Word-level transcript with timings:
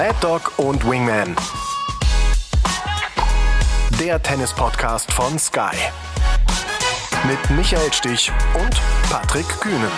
Mad 0.00 0.16
Dog 0.22 0.58
und 0.58 0.82
Wingman. 0.88 1.36
Der 4.00 4.22
Tennis-Podcast 4.22 5.12
von 5.12 5.38
Sky. 5.38 5.76
Mit 7.28 7.38
Michael 7.54 7.92
Stich 7.92 8.32
und 8.54 8.80
Patrick 9.10 9.46
Kühnen. 9.60 9.90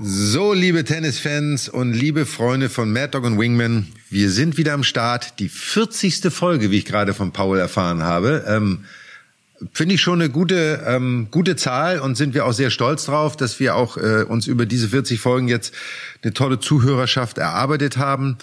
So, 0.00 0.54
liebe 0.54 0.84
Tennisfans 0.84 1.68
und 1.68 1.92
liebe 1.92 2.24
Freunde 2.24 2.70
von 2.70 2.90
Mad 2.90 3.08
Dog 3.08 3.24
und 3.24 3.38
Wingman, 3.38 3.92
wir 4.08 4.30
sind 4.30 4.56
wieder 4.56 4.72
am 4.72 4.82
Start. 4.82 5.38
Die 5.38 5.50
40. 5.50 6.32
Folge, 6.32 6.70
wie 6.70 6.78
ich 6.78 6.86
gerade 6.86 7.12
von 7.12 7.30
Paul 7.30 7.58
erfahren 7.58 8.04
habe. 8.04 8.46
Ähm, 8.48 8.86
Finde 9.72 9.94
ich 9.94 10.00
schon 10.00 10.20
eine 10.20 10.30
gute, 10.30 10.82
ähm, 10.86 11.28
gute 11.30 11.56
Zahl 11.56 12.00
und 12.00 12.16
sind 12.16 12.34
wir 12.34 12.46
auch 12.46 12.52
sehr 12.52 12.70
stolz 12.70 13.06
drauf, 13.06 13.36
dass 13.36 13.60
wir 13.60 13.76
auch 13.76 13.96
äh, 13.96 14.24
uns 14.24 14.46
über 14.46 14.66
diese 14.66 14.88
40 14.88 15.20
Folgen 15.20 15.48
jetzt 15.48 15.74
eine 16.22 16.32
tolle 16.32 16.60
Zuhörerschaft 16.60 17.38
erarbeitet 17.38 17.96
haben. 17.96 18.38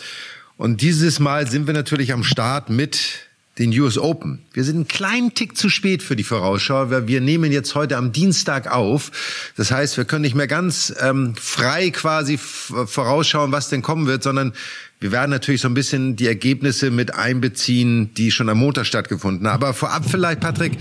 Und 0.58 0.82
dieses 0.82 1.20
Mal 1.20 1.48
sind 1.48 1.68
wir 1.68 1.74
natürlich 1.74 2.14
am 2.14 2.24
Start 2.24 2.70
mit 2.70 3.29
den 3.60 3.78
US 3.80 3.98
Open. 3.98 4.40
Wir 4.54 4.64
sind 4.64 4.76
einen 4.76 4.88
kleinen 4.88 5.34
Tick 5.34 5.58
zu 5.58 5.70
spät 5.70 6.02
für 6.02 6.16
die 6.16 6.24
Vorausschau, 6.24 6.90
weil 6.90 7.08
wir 7.08 7.20
nehmen 7.20 7.52
jetzt 7.52 7.76
heute 7.76 7.98
am 7.98 8.14
Dienstag 8.14 8.72
auf. 8.72 9.12
Das 9.58 9.70
heißt, 9.72 9.98
wir 9.98 10.06
können 10.06 10.22
nicht 10.22 10.36
mehr 10.36 10.48
ganz 10.48 10.94
ähm, 11.02 11.36
frei 11.36 11.92
quasi 11.92 12.38
vorausschauen, 12.38 13.52
was 13.52 13.68
denn 13.68 13.82
kommen 13.82 14.08
wird, 14.08 14.24
sondern 14.24 14.54
wir 15.02 15.12
werden 15.12 15.32
natürlich 15.32 15.62
so 15.62 15.68
ein 15.68 15.74
bisschen 15.74 16.16
die 16.16 16.28
Ergebnisse 16.28 16.90
mit 16.90 17.14
einbeziehen, 17.14 18.14
die 18.14 18.32
schon 18.32 18.50
am 18.50 18.58
Montag 18.58 18.86
stattgefunden 18.86 19.48
haben. 19.48 19.64
Aber 19.64 19.74
vorab 19.74 20.04
vielleicht, 20.10 20.40
Patrick, 20.40 20.74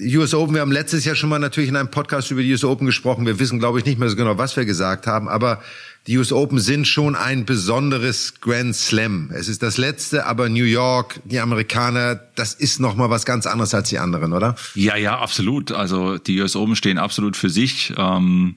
US 0.00 0.32
Open, 0.32 0.54
wir 0.54 0.60
haben 0.60 0.72
letztes 0.72 1.04
Jahr 1.04 1.16
schon 1.16 1.30
mal 1.30 1.38
natürlich 1.38 1.68
in 1.68 1.76
einem 1.76 1.90
Podcast 1.90 2.30
über 2.30 2.42
die 2.42 2.52
US 2.52 2.64
Open 2.64 2.86
gesprochen. 2.86 3.26
Wir 3.26 3.38
wissen, 3.38 3.58
glaube 3.58 3.80
ich, 3.80 3.84
nicht 3.84 3.98
mehr 3.98 4.08
so 4.08 4.16
genau, 4.16 4.38
was 4.38 4.56
wir 4.56 4.64
gesagt 4.64 5.06
haben, 5.06 5.28
aber 5.28 5.62
die 6.06 6.16
US 6.18 6.32
Open 6.32 6.58
sind 6.58 6.86
schon 6.86 7.14
ein 7.14 7.44
besonderes 7.44 8.40
Grand 8.40 8.74
Slam. 8.74 9.30
Es 9.32 9.48
ist 9.48 9.62
das 9.62 9.76
letzte, 9.76 10.26
aber 10.26 10.48
New 10.48 10.64
York, 10.64 11.20
die 11.24 11.40
Amerikaner, 11.40 12.16
das 12.34 12.54
ist 12.54 12.80
noch 12.80 12.96
mal 12.96 13.10
was 13.10 13.26
ganz 13.26 13.46
anderes 13.46 13.74
als 13.74 13.90
die 13.90 13.98
anderen, 13.98 14.32
oder? 14.32 14.56
Ja, 14.74 14.96
ja, 14.96 15.18
absolut. 15.18 15.72
Also 15.72 16.18
die 16.18 16.40
US 16.40 16.56
Open 16.56 16.74
stehen 16.74 16.98
absolut 16.98 17.36
für 17.36 17.50
sich. 17.50 17.92
Ähm, 17.96 18.56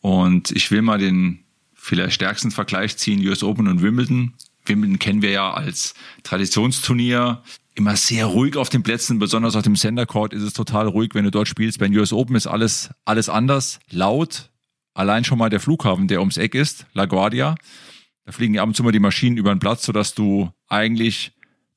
und 0.00 0.50
ich 0.52 0.70
will 0.70 0.82
mal 0.82 0.98
den 0.98 1.40
vielleicht 1.74 2.14
stärksten 2.14 2.50
Vergleich 2.50 2.96
ziehen, 2.96 3.26
US 3.26 3.42
Open 3.42 3.68
und 3.68 3.82
Wimbledon. 3.82 4.32
Wimbledon 4.64 4.98
kennen 4.98 5.22
wir 5.22 5.30
ja 5.30 5.52
als 5.52 5.94
Traditionsturnier 6.22 7.42
immer 7.76 7.94
sehr 7.94 8.26
ruhig 8.26 8.56
auf 8.56 8.70
den 8.70 8.82
Plätzen, 8.82 9.18
besonders 9.18 9.54
auf 9.54 9.62
dem 9.62 9.76
Center 9.76 10.06
Court 10.06 10.32
ist 10.32 10.42
es 10.42 10.54
total 10.54 10.88
ruhig, 10.88 11.10
wenn 11.12 11.24
du 11.24 11.30
dort 11.30 11.46
spielst. 11.46 11.78
Beim 11.78 11.92
US 11.92 12.12
Open 12.12 12.34
ist 12.34 12.46
alles, 12.46 12.90
alles 13.04 13.28
anders, 13.28 13.78
laut. 13.90 14.50
Allein 14.96 15.24
schon 15.24 15.36
mal 15.36 15.50
der 15.50 15.60
Flughafen, 15.60 16.08
der 16.08 16.20
ums 16.20 16.38
Eck 16.38 16.54
ist, 16.54 16.86
LaGuardia. 16.94 17.54
Da 18.24 18.32
fliegen 18.32 18.58
ab 18.58 18.66
und 18.66 18.74
zu 18.74 18.82
mal 18.82 18.92
die 18.92 18.98
Maschinen 18.98 19.36
über 19.36 19.54
den 19.54 19.58
Platz, 19.58 19.84
sodass 19.84 20.14
du 20.14 20.50
eigentlich 20.68 21.32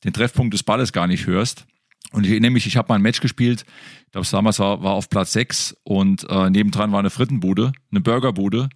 den 0.06 0.14
Treffpunkt 0.14 0.54
des 0.54 0.64
Balles 0.64 0.94
gar 0.94 1.06
nicht 1.06 1.28
hörst. 1.28 1.66
Und 2.14 2.26
ich 2.26 2.32
erinnere 2.32 2.52
mich, 2.52 2.66
ich 2.66 2.78
habe 2.78 2.88
mal 2.88 2.96
ein 2.96 3.02
Match 3.02 3.20
gespielt, 3.20 3.66
ich 4.06 4.12
glaube, 4.14 4.26
damals 4.32 4.60
war, 4.60 4.84
war 4.84 4.94
auf 4.94 5.10
Platz 5.10 5.34
6 5.34 5.76
und 5.84 6.28
äh, 6.30 6.50
nebendran 6.50 6.94
war 6.94 7.00
eine 7.00 7.10
Frittenbude, 7.10 7.74
eine 7.92 8.00
Burgerbude. 8.00 8.70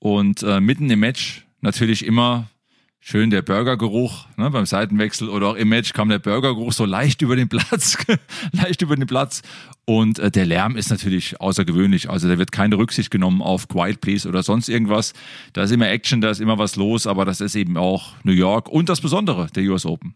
Und 0.00 0.42
äh, 0.42 0.58
mitten 0.58 0.90
im 0.90 0.98
Match 0.98 1.46
natürlich 1.60 2.04
immer 2.04 2.50
schön 2.98 3.30
der 3.30 3.42
Burgergeruch 3.42 4.26
ne, 4.36 4.50
beim 4.50 4.66
Seitenwechsel 4.66 5.28
oder 5.28 5.50
auch 5.50 5.54
im 5.54 5.68
Match 5.68 5.92
kam 5.92 6.08
der 6.08 6.18
Burgergeruch 6.18 6.72
so 6.72 6.84
leicht 6.84 7.22
über 7.22 7.36
den 7.36 7.48
Platz, 7.48 7.96
leicht 8.52 8.82
über 8.82 8.96
den 8.96 9.06
Platz 9.06 9.42
und 9.86 10.18
äh, 10.18 10.30
der 10.30 10.46
Lärm 10.46 10.76
ist 10.76 10.90
natürlich 10.90 11.40
außergewöhnlich. 11.40 12.10
Also 12.10 12.28
da 12.28 12.38
wird 12.38 12.52
keine 12.52 12.76
Rücksicht 12.76 13.10
genommen 13.10 13.42
auf 13.42 13.68
Quiet 13.68 14.00
Please 14.00 14.28
oder 14.28 14.42
sonst 14.42 14.68
irgendwas. 14.68 15.12
Da 15.52 15.64
ist 15.64 15.70
immer 15.70 15.88
Action, 15.88 16.20
da 16.20 16.30
ist 16.30 16.40
immer 16.40 16.58
was 16.58 16.76
los, 16.76 17.06
aber 17.06 17.24
das 17.24 17.40
ist 17.40 17.54
eben 17.54 17.76
auch 17.76 18.14
New 18.22 18.32
York 18.32 18.68
und 18.68 18.88
das 18.88 19.00
Besondere 19.00 19.48
der 19.54 19.64
US 19.64 19.86
Open. 19.86 20.14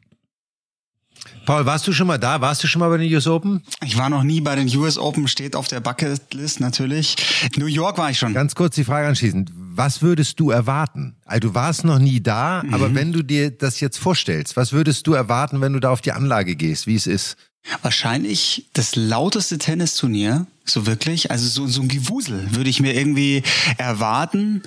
Paul, 1.46 1.64
warst 1.64 1.86
du 1.86 1.92
schon 1.92 2.06
mal 2.06 2.18
da? 2.18 2.40
Warst 2.40 2.62
du 2.62 2.68
schon 2.68 2.80
mal 2.80 2.90
bei 2.90 2.98
den 2.98 3.12
US 3.14 3.26
Open? 3.26 3.62
Ich 3.82 3.96
war 3.96 4.10
noch 4.10 4.22
nie 4.22 4.40
bei 4.40 4.54
den 4.54 4.68
US 4.76 4.98
Open, 4.98 5.28
steht 5.28 5.56
auf 5.56 5.66
der 5.66 5.80
Bucketlist 5.80 6.60
natürlich. 6.60 7.16
New 7.56 7.66
York 7.66 7.96
war 7.98 8.10
ich 8.10 8.18
schon. 8.18 8.34
Ganz 8.34 8.54
kurz 8.54 8.74
die 8.74 8.84
Frage 8.84 9.08
anschließend. 9.08 9.50
Was 9.54 10.02
würdest 10.02 10.38
du 10.40 10.50
erwarten? 10.50 11.16
Also 11.24 11.48
du 11.48 11.54
warst 11.54 11.84
noch 11.84 11.98
nie 11.98 12.20
da, 12.22 12.62
mhm. 12.62 12.74
aber 12.74 12.94
wenn 12.94 13.12
du 13.12 13.22
dir 13.22 13.50
das 13.50 13.80
jetzt 13.80 13.98
vorstellst, 13.98 14.56
was 14.56 14.72
würdest 14.72 15.06
du 15.06 15.14
erwarten, 15.14 15.60
wenn 15.60 15.72
du 15.72 15.80
da 15.80 15.90
auf 15.90 16.00
die 16.00 16.12
Anlage 16.12 16.54
gehst, 16.54 16.86
wie 16.86 16.96
es 16.96 17.06
ist? 17.06 17.36
Wahrscheinlich 17.82 18.66
das 18.72 18.96
lauteste 18.96 19.58
Tennisturnier, 19.58 20.46
so 20.64 20.86
wirklich. 20.86 21.30
Also 21.30 21.48
so, 21.48 21.66
so 21.66 21.82
ein 21.82 21.88
Gewusel 21.88 22.54
würde 22.54 22.70
ich 22.70 22.80
mir 22.80 22.94
irgendwie 22.94 23.42
erwarten. 23.76 24.62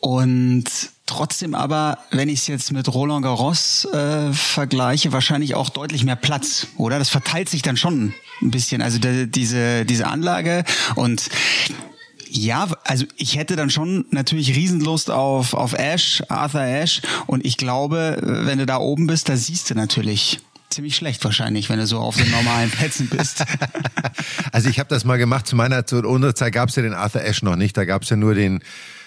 Und 0.00 0.64
trotzdem 1.06 1.54
aber, 1.54 1.98
wenn 2.10 2.28
ich 2.28 2.40
es 2.40 2.46
jetzt 2.46 2.72
mit 2.72 2.92
Roland 2.92 3.24
Garros 3.24 3.86
äh, 3.86 4.32
vergleiche, 4.32 5.12
wahrscheinlich 5.12 5.54
auch 5.54 5.70
deutlich 5.70 6.04
mehr 6.04 6.16
Platz, 6.16 6.66
oder? 6.76 6.98
Das 6.98 7.08
verteilt 7.08 7.48
sich 7.48 7.62
dann 7.62 7.76
schon 7.76 8.12
ein 8.42 8.50
bisschen. 8.50 8.82
Also 8.82 8.98
de, 8.98 9.26
diese, 9.26 9.84
diese 9.84 10.06
Anlage 10.06 10.64
und 10.94 11.28
ja, 12.28 12.68
also 12.84 13.04
ich 13.16 13.36
hätte 13.36 13.56
dann 13.56 13.70
schon 13.70 14.04
natürlich 14.10 14.54
Riesenlust 14.54 15.10
auf, 15.10 15.54
auf 15.54 15.72
Ash, 15.74 16.22
Arthur 16.28 16.62
Ash. 16.62 17.00
Und 17.26 17.44
ich 17.44 17.56
glaube, 17.56 18.18
wenn 18.20 18.58
du 18.58 18.66
da 18.66 18.78
oben 18.78 19.06
bist, 19.06 19.28
da 19.28 19.36
siehst 19.36 19.70
du 19.70 19.74
natürlich 19.74 20.40
ziemlich 20.76 20.94
schlecht 20.94 21.24
wahrscheinlich, 21.24 21.70
wenn 21.70 21.78
du 21.78 21.86
so 21.86 21.98
auf 21.98 22.16
den 22.16 22.30
normalen 22.30 22.70
Plätzen 22.70 23.08
bist. 23.08 23.42
also 24.52 24.68
ich 24.68 24.78
habe 24.78 24.90
das 24.90 25.06
mal 25.06 25.16
gemacht. 25.16 25.46
Zu 25.46 25.56
meiner 25.56 25.86
zu 25.86 26.02
unserer 26.02 26.34
Zeit 26.34 26.52
gab 26.52 26.68
es 26.68 26.76
ja 26.76 26.82
den 26.82 26.92
Arthur 26.92 27.22
Ashe 27.22 27.46
noch 27.46 27.56
nicht. 27.56 27.78
Da 27.78 27.86
gab 27.86 28.02
es 28.02 28.10
ja 28.10 28.16
nur 28.16 28.34
den 28.34 28.60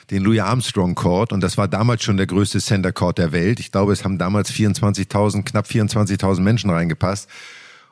den 0.10 0.24
Louis 0.24 0.40
Armstrong 0.40 0.96
Court 0.96 1.32
und 1.32 1.42
das 1.42 1.60
war 1.60 1.68
damals 1.68 2.02
schon 2.02 2.18
der 2.18 2.26
größte 2.26 2.60
Center 2.60 2.92
Court 2.92 3.20
der 3.20 3.32
Welt. 3.32 3.60
Ich 3.60 3.72
glaube, 3.72 3.94
es 3.94 4.04
haben 4.04 4.18
damals 4.18 4.52
24.000, 4.52 5.44
knapp 5.44 5.68
24.000 5.68 6.40
Menschen 6.40 6.72
reingepasst. 6.72 7.30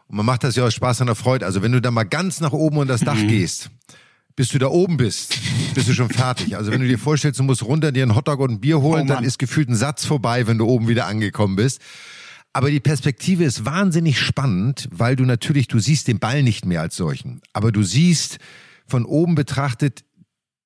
Und 0.07 0.17
man 0.17 0.25
macht 0.25 0.43
das 0.43 0.55
ja 0.55 0.63
aus 0.63 0.73
Spaß 0.73 1.01
und 1.01 1.15
Freude. 1.15 1.45
Also 1.45 1.61
wenn 1.61 1.71
du 1.71 1.79
da 1.79 1.91
mal 1.91 2.05
ganz 2.05 2.39
nach 2.39 2.53
oben 2.53 2.77
unter 2.77 2.93
das 2.93 3.01
Dach 3.01 3.13
mhm. 3.13 3.27
gehst, 3.27 3.69
bis 4.35 4.49
du 4.49 4.57
da 4.57 4.65
oben 4.65 4.97
bist, 4.97 5.37
bist 5.75 5.87
du 5.87 5.93
schon 5.93 6.09
fertig. 6.09 6.57
Also 6.57 6.71
wenn 6.71 6.81
du 6.81 6.87
dir 6.87 6.97
vorstellst, 6.97 7.39
du 7.39 7.43
musst 7.43 7.61
runter 7.61 7.91
dir 7.91 8.01
einen 8.01 8.15
Hotdog 8.15 8.39
und 8.39 8.53
ein 8.53 8.59
Bier 8.59 8.81
holen, 8.81 9.03
oh 9.03 9.13
dann 9.13 9.23
ist 9.23 9.37
gefühlt 9.37 9.69
ein 9.69 9.75
Satz 9.75 10.03
vorbei, 10.03 10.47
wenn 10.47 10.57
du 10.57 10.65
oben 10.65 10.87
wieder 10.87 11.05
angekommen 11.05 11.55
bist. 11.55 11.81
Aber 12.57 12.71
die 12.71 12.79
Perspektive 12.79 13.43
ist 13.43 13.65
wahnsinnig 13.65 14.19
spannend, 14.19 14.89
weil 14.91 15.15
du 15.15 15.25
natürlich, 15.25 15.67
du 15.67 15.77
siehst 15.77 16.07
den 16.07 16.17
Ball 16.17 16.41
nicht 16.41 16.65
mehr 16.65 16.81
als 16.81 16.95
solchen. 16.95 17.39
Aber 17.53 17.71
du 17.71 17.83
siehst 17.83 18.39
von 18.87 19.05
oben 19.05 19.35
betrachtet 19.35 20.05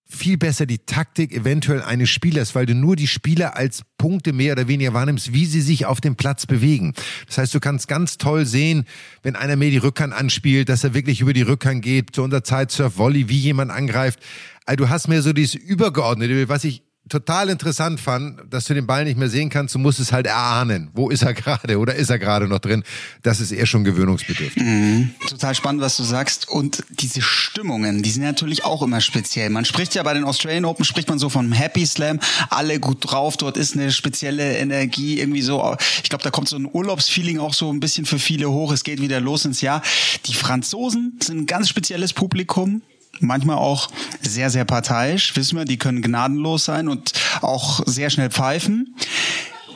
viel 0.08 0.38
besser 0.38 0.66
die 0.66 0.78
Taktik 0.86 1.34
eventuell 1.34 1.82
eines 1.82 2.10
Spielers, 2.10 2.56
weil 2.56 2.66
du 2.66 2.76
nur 2.76 2.96
die 2.96 3.08
Spieler 3.08 3.58
als 3.58 3.82
Punkte 3.98 4.32
mehr 4.32 4.54
oder 4.54 4.70
weniger 4.70 4.94
wahrnimmst, 4.94 5.34
wie 5.34 5.46
sie 5.46 5.60
sich 5.60 5.86
auf 5.86 6.00
dem 6.00 6.16
Platz 6.16 6.46
bewegen. 6.46 6.94
Das 7.28 7.40
heißt, 7.40 7.54
du 7.54 7.60
kannst 7.60 7.90
ganz 7.90 8.18
toll 8.18 8.46
sehen, 8.46 8.86
wenn 9.22 9.36
einer 9.36 9.58
mehr 9.58 9.70
die 9.70 9.76
Rückhand 9.76 10.14
anspielt, 10.14 10.70
dass 10.70 10.86
er 10.86 10.94
wirklich 10.94 11.20
über 11.20 11.34
die 11.34 11.42
Rückhand 11.42 11.82
geht, 11.82 12.16
zu 12.16 12.24
unserer 12.24 12.46
Zeit 12.46 12.72
Surf 12.72 13.00
Volley, 13.00 13.28
wie 13.28 13.38
jemand 13.38 13.70
angreift. 13.70 14.22
Also 14.66 14.86
du 14.86 14.90
hast 14.90 15.10
mehr 15.10 15.22
so 15.22 15.34
dieses 15.34 15.56
Übergeordnete, 15.56 16.48
was 16.48 16.64
ich 16.64 16.84
total 17.12 17.50
interessant 17.50 18.00
fand, 18.00 18.42
dass 18.50 18.66
du 18.66 18.74
den 18.74 18.88
Ball 18.88 19.04
nicht 19.04 19.18
mehr 19.18 19.30
sehen 19.30 19.50
kannst, 19.50 19.76
du 19.76 19.80
musst 19.80 20.00
es 20.00 20.14
halt 20.14 20.28
erahnen. 20.28 20.90
Wo 20.94 21.10
ist 21.10 21.24
er 21.24 21.34
gerade 21.36 21.78
oder 21.78 21.94
ist 21.94 22.10
er 22.10 22.18
gerade 22.18 22.48
noch 22.48 22.60
drin? 22.60 22.84
Das 23.22 23.42
ist 23.42 23.52
eher 23.52 23.66
schon 23.66 23.84
gewöhnungsbedürftig. 23.84 24.64
Mhm. 24.64 25.12
Total 25.28 25.54
spannend, 25.54 25.82
was 25.82 25.98
du 25.98 26.04
sagst. 26.04 26.48
Und 26.48 26.84
diese 26.90 27.22
Stimmungen, 27.22 28.02
die 28.02 28.10
sind 28.10 28.24
natürlich 28.24 28.64
auch 28.64 28.82
immer 28.82 29.02
speziell. 29.02 29.50
Man 29.50 29.66
spricht 29.66 29.94
ja 29.94 30.04
bei 30.04 30.14
den 30.14 30.24
Australian 30.24 30.64
Open, 30.64 30.86
spricht 30.86 31.10
man 31.10 31.20
so 31.20 31.28
von 31.28 31.52
Happy 31.52 31.86
Slam, 31.86 32.20
alle 32.50 32.80
gut 32.80 33.00
drauf, 33.02 33.36
dort 33.36 33.58
ist 33.58 33.76
eine 33.76 33.92
spezielle 33.92 34.58
Energie, 34.58 35.20
irgendwie 35.20 35.42
so, 35.42 35.76
ich 36.02 36.10
glaube, 36.10 36.24
da 36.24 36.30
kommt 36.30 36.48
so 36.48 36.56
ein 36.56 36.68
Urlaubsfeeling 36.72 37.40
auch 37.40 37.54
so 37.54 37.72
ein 37.72 37.82
bisschen 37.82 38.06
für 38.06 38.20
viele 38.20 38.50
hoch, 38.50 38.72
es 38.72 38.84
geht 38.84 39.02
wieder 39.02 39.20
los 39.20 39.44
ins 39.44 39.60
Jahr. 39.60 39.82
Die 40.26 40.34
Franzosen 40.34 41.20
sind 41.22 41.40
ein 41.40 41.46
ganz 41.46 41.68
spezielles 41.68 42.14
Publikum, 42.14 42.82
manchmal 43.22 43.58
auch 43.58 43.90
sehr, 44.22 44.50
sehr 44.50 44.66
parteiisch. 44.66 45.36
Wissen 45.36 45.58
wir, 45.58 45.66
die 45.66 45.78
können 45.78 46.02
gnadenlos 46.02 46.66
sein 46.66 46.88
und 46.88 47.14
auch 47.42 47.82
sehr 47.86 48.10
schnell 48.10 48.30
pfeifen. 48.30 48.96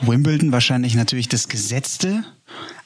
Wimbledon 0.02 0.52
wahrscheinlich 0.52 0.94
natürlich 0.94 1.28
das 1.28 1.48
Gesetzte. 1.48 2.24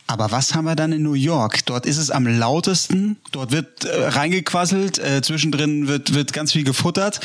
Aber 0.06 0.32
was 0.32 0.54
haben 0.54 0.64
wir 0.64 0.74
dann 0.74 0.92
in 0.92 1.02
New 1.02 1.14
York? 1.14 1.64
Dort 1.66 1.86
ist 1.86 1.96
es 1.96 2.10
am 2.10 2.26
lautesten. 2.26 3.16
Dort 3.30 3.52
wird 3.52 3.84
äh, 3.84 4.08
reingequasselt. 4.08 4.98
Äh, 4.98 5.22
zwischendrin 5.22 5.86
wird, 5.86 6.14
wird 6.14 6.32
ganz 6.32 6.52
viel 6.52 6.64
gefuttert. 6.64 7.20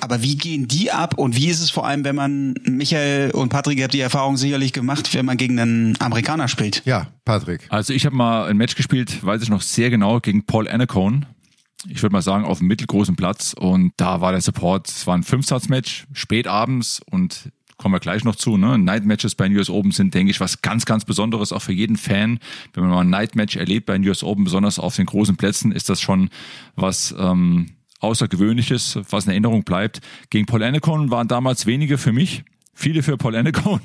Aber 0.00 0.22
wie 0.22 0.36
gehen 0.36 0.66
die 0.66 0.90
ab 0.90 1.18
und 1.18 1.36
wie 1.36 1.48
ist 1.48 1.60
es 1.60 1.70
vor 1.70 1.86
allem, 1.86 2.04
wenn 2.04 2.16
man, 2.16 2.54
Michael 2.64 3.30
und 3.32 3.50
Patrick, 3.50 3.78
ihr 3.78 3.84
habt 3.84 3.94
die 3.94 4.00
Erfahrung 4.00 4.36
sicherlich 4.36 4.72
gemacht, 4.72 5.14
wenn 5.14 5.26
man 5.26 5.36
gegen 5.36 5.58
einen 5.60 6.00
Amerikaner 6.00 6.48
spielt? 6.48 6.82
Ja, 6.84 7.08
Patrick. 7.24 7.66
Also 7.68 7.92
ich 7.92 8.06
habe 8.06 8.16
mal 8.16 8.48
ein 8.48 8.56
Match 8.56 8.76
gespielt, 8.76 9.24
weiß 9.24 9.42
ich 9.42 9.50
noch 9.50 9.60
sehr 9.60 9.90
genau, 9.90 10.20
gegen 10.20 10.44
Paul 10.46 10.68
Annacone 10.68 11.26
ich 11.88 12.02
würde 12.02 12.12
mal 12.12 12.22
sagen, 12.22 12.44
auf 12.44 12.60
einem 12.60 12.68
mittelgroßen 12.68 13.16
Platz. 13.16 13.54
Und 13.58 13.92
da 13.96 14.20
war 14.20 14.32
der 14.32 14.40
Support, 14.40 14.88
es 14.88 15.06
war 15.06 15.16
ein 15.16 15.22
Fünfsatzmatch, 15.22 16.06
spät 16.12 16.46
abends 16.46 17.00
und 17.10 17.50
kommen 17.76 17.94
wir 17.94 18.00
gleich 18.00 18.24
noch 18.24 18.36
zu. 18.36 18.58
Ne? 18.58 18.78
Night 18.78 19.06
Matches 19.06 19.34
bei 19.34 19.48
den 19.48 19.56
US 19.56 19.70
Open 19.70 19.90
sind, 19.90 20.12
denke 20.12 20.30
ich, 20.30 20.40
was 20.40 20.60
ganz, 20.60 20.84
ganz 20.84 21.06
Besonderes, 21.06 21.52
auch 21.52 21.62
für 21.62 21.72
jeden 21.72 21.96
Fan. 21.96 22.38
Wenn 22.74 22.84
man 22.84 22.92
mal 22.92 23.00
ein 23.00 23.10
Night 23.10 23.36
Match 23.36 23.56
erlebt 23.56 23.86
bei 23.86 23.94
den 23.96 24.06
US 24.06 24.22
Open, 24.22 24.44
besonders 24.44 24.78
auf 24.78 24.96
den 24.96 25.06
großen 25.06 25.36
Plätzen, 25.36 25.72
ist 25.72 25.88
das 25.88 26.00
schon 26.00 26.28
was 26.76 27.14
ähm, 27.18 27.70
Außergewöhnliches, 28.00 28.98
was 29.08 29.24
in 29.24 29.30
Erinnerung 29.30 29.64
bleibt. 29.64 30.00
Gegen 30.28 30.46
Paul 30.46 30.62
Annacone 30.62 31.10
waren 31.10 31.28
damals 31.28 31.64
wenige 31.66 31.96
für 31.96 32.12
mich 32.12 32.44
viele 32.80 33.02
für 33.02 33.16
Paul 33.16 33.36
Annacone. 33.36 33.80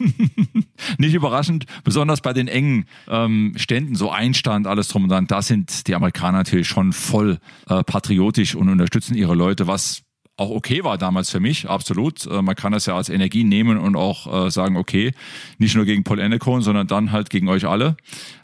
Nicht 0.98 1.14
überraschend, 1.14 1.66
besonders 1.84 2.22
bei 2.22 2.34
den 2.34 2.48
engen 2.48 2.86
ähm, 3.08 3.54
Ständen, 3.58 3.96
so 3.96 4.10
Einstand, 4.10 4.68
alles 4.68 4.88
drum 4.88 5.04
und 5.04 5.10
dran, 5.10 5.28
da 5.28 5.42
sind 5.42 5.88
die 5.88 5.96
Amerikaner 5.96 6.40
natürlich 6.40 6.68
schon 6.68 6.94
voll 6.94 7.40
äh, 7.70 7.84
patriotisch 7.84 8.56
und 8.56 8.70
unterstützen 8.70 9.16
ihre 9.16 9.36
Leute, 9.36 9.68
was 9.68 10.02
auch 10.38 10.50
okay 10.50 10.84
war 10.84 10.98
damals 10.98 11.30
für 11.30 11.40
mich, 11.40 11.70
absolut. 11.70 12.26
Äh, 12.26 12.42
man 12.42 12.56
kann 12.56 12.74
das 12.74 12.86
ja 12.86 12.96
als 12.96 13.10
Energie 13.10 13.44
nehmen 13.44 13.78
und 13.78 13.96
auch 13.96 14.48
äh, 14.48 14.52
sagen, 14.52 14.78
okay, 14.78 15.14
nicht 15.58 15.76
nur 15.76 15.86
gegen 15.86 16.04
Paul 16.04 16.22
Annacone, 16.22 16.62
sondern 16.62 16.88
dann 16.88 17.12
halt 17.12 17.30
gegen 17.30 17.48
euch 17.48 17.66
alle. 17.66 17.96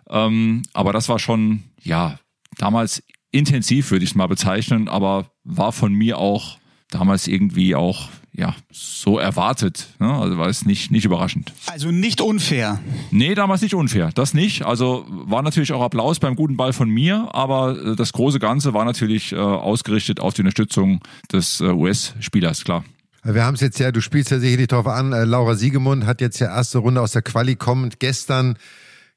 Ähm, 0.10 0.64
aber 0.74 0.94
das 0.94 1.10
war 1.10 1.20
schon, 1.20 1.64
ja, 1.82 2.20
damals 2.58 3.04
intensiv, 3.32 3.92
würde 3.92 4.04
ich 4.04 4.12
es 4.12 4.16
mal 4.16 4.28
bezeichnen, 4.28 4.88
aber 4.88 5.32
war 5.44 5.72
von 5.72 5.94
mir 5.94 6.18
auch 6.18 6.58
damals 6.90 7.28
irgendwie 7.28 7.76
auch 7.76 8.10
ja, 8.34 8.56
so 8.72 9.20
erwartet. 9.20 9.88
Ne? 10.00 10.12
Also 10.12 10.38
war 10.38 10.48
es 10.48 10.66
nicht, 10.66 10.90
nicht 10.90 11.06
überraschend. 11.06 11.52
Also 11.68 11.92
nicht 11.92 12.22
unfair. 12.22 12.80
Nee, 13.12 13.36
damals 13.36 13.62
nicht 13.62 13.76
unfair. 13.76 14.12
Das 14.14 14.34
nicht. 14.34 14.64
Also 14.64 15.06
war 15.10 15.42
natürlich 15.42 15.74
auch 15.74 15.82
Applaus 15.82 16.20
beim 16.20 16.36
guten 16.36 16.56
Ball 16.56 16.72
von 16.72 16.90
mir, 16.90 17.30
aber 17.34 17.78
äh, 17.78 17.96
das 17.96 18.14
große 18.14 18.40
Ganze 18.40 18.74
war 18.74 18.86
natürlich 18.86 19.34
äh, 19.34 19.36
ausgerichtet 19.36 20.20
auf 20.20 20.34
die 20.34 20.42
Unterstützung 20.42 21.02
des 21.32 21.60
äh, 21.60 21.66
US-Spielers, 21.66 22.64
klar. 22.64 22.86
Wir 23.24 23.44
haben 23.44 23.54
es 23.54 23.62
jetzt 23.62 23.80
ja, 23.80 23.92
du 23.92 24.02
spielst 24.02 24.32
ja 24.32 24.40
sicherlich 24.40 24.68
darauf 24.68 24.88
an, 24.88 25.14
äh, 25.14 25.26
Laura 25.26 25.56
Siegemund 25.56 26.06
hat 26.06 26.22
jetzt 26.22 26.40
ja 26.40 26.48
erste 26.48 26.80
Runde 26.80 27.02
aus 27.02 27.12
der 27.12 27.22
Quali 27.22 27.56
kommend 27.56 28.00
gestern 28.00 28.58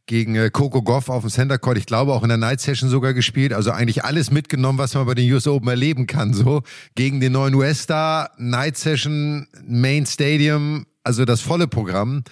gegen 0.07 0.35
äh, 0.35 0.51
Coco 0.51 0.83
Goff 0.83 1.09
auf 1.09 1.23
dem 1.23 1.31
Center 1.31 1.59
Court, 1.59 1.79
ich 1.79 1.87
glaube 1.87 2.13
auch 2.13 2.23
in 2.23 2.29
der 2.29 2.39
Night 2.39 2.61
Session 2.61 2.89
sogar 2.89 3.15
gespielt, 3.15 3.53
also 3.53 3.71
eigentlich 3.71 4.05
alles 4.05 4.31
mitgenommen, 4.31 4.79
was 4.79 4.95
man 4.95 5.07
bei 5.07 5.15
den 5.15 5.31
US 5.33 5.47
Open 5.47 5.69
erleben 5.69 6.07
kann, 6.07 6.35
so 6.35 6.63
gegen 6.95 7.21
den 7.21 7.33
neuen 7.33 7.55
US-Star, 7.55 8.31
Night 8.37 8.77
Session, 8.77 9.47
Main 9.67 10.07
Stadium, 10.07 10.87
also 11.03 11.25
das 11.25 11.41
volle 11.41 11.67
Programm. 11.67 12.23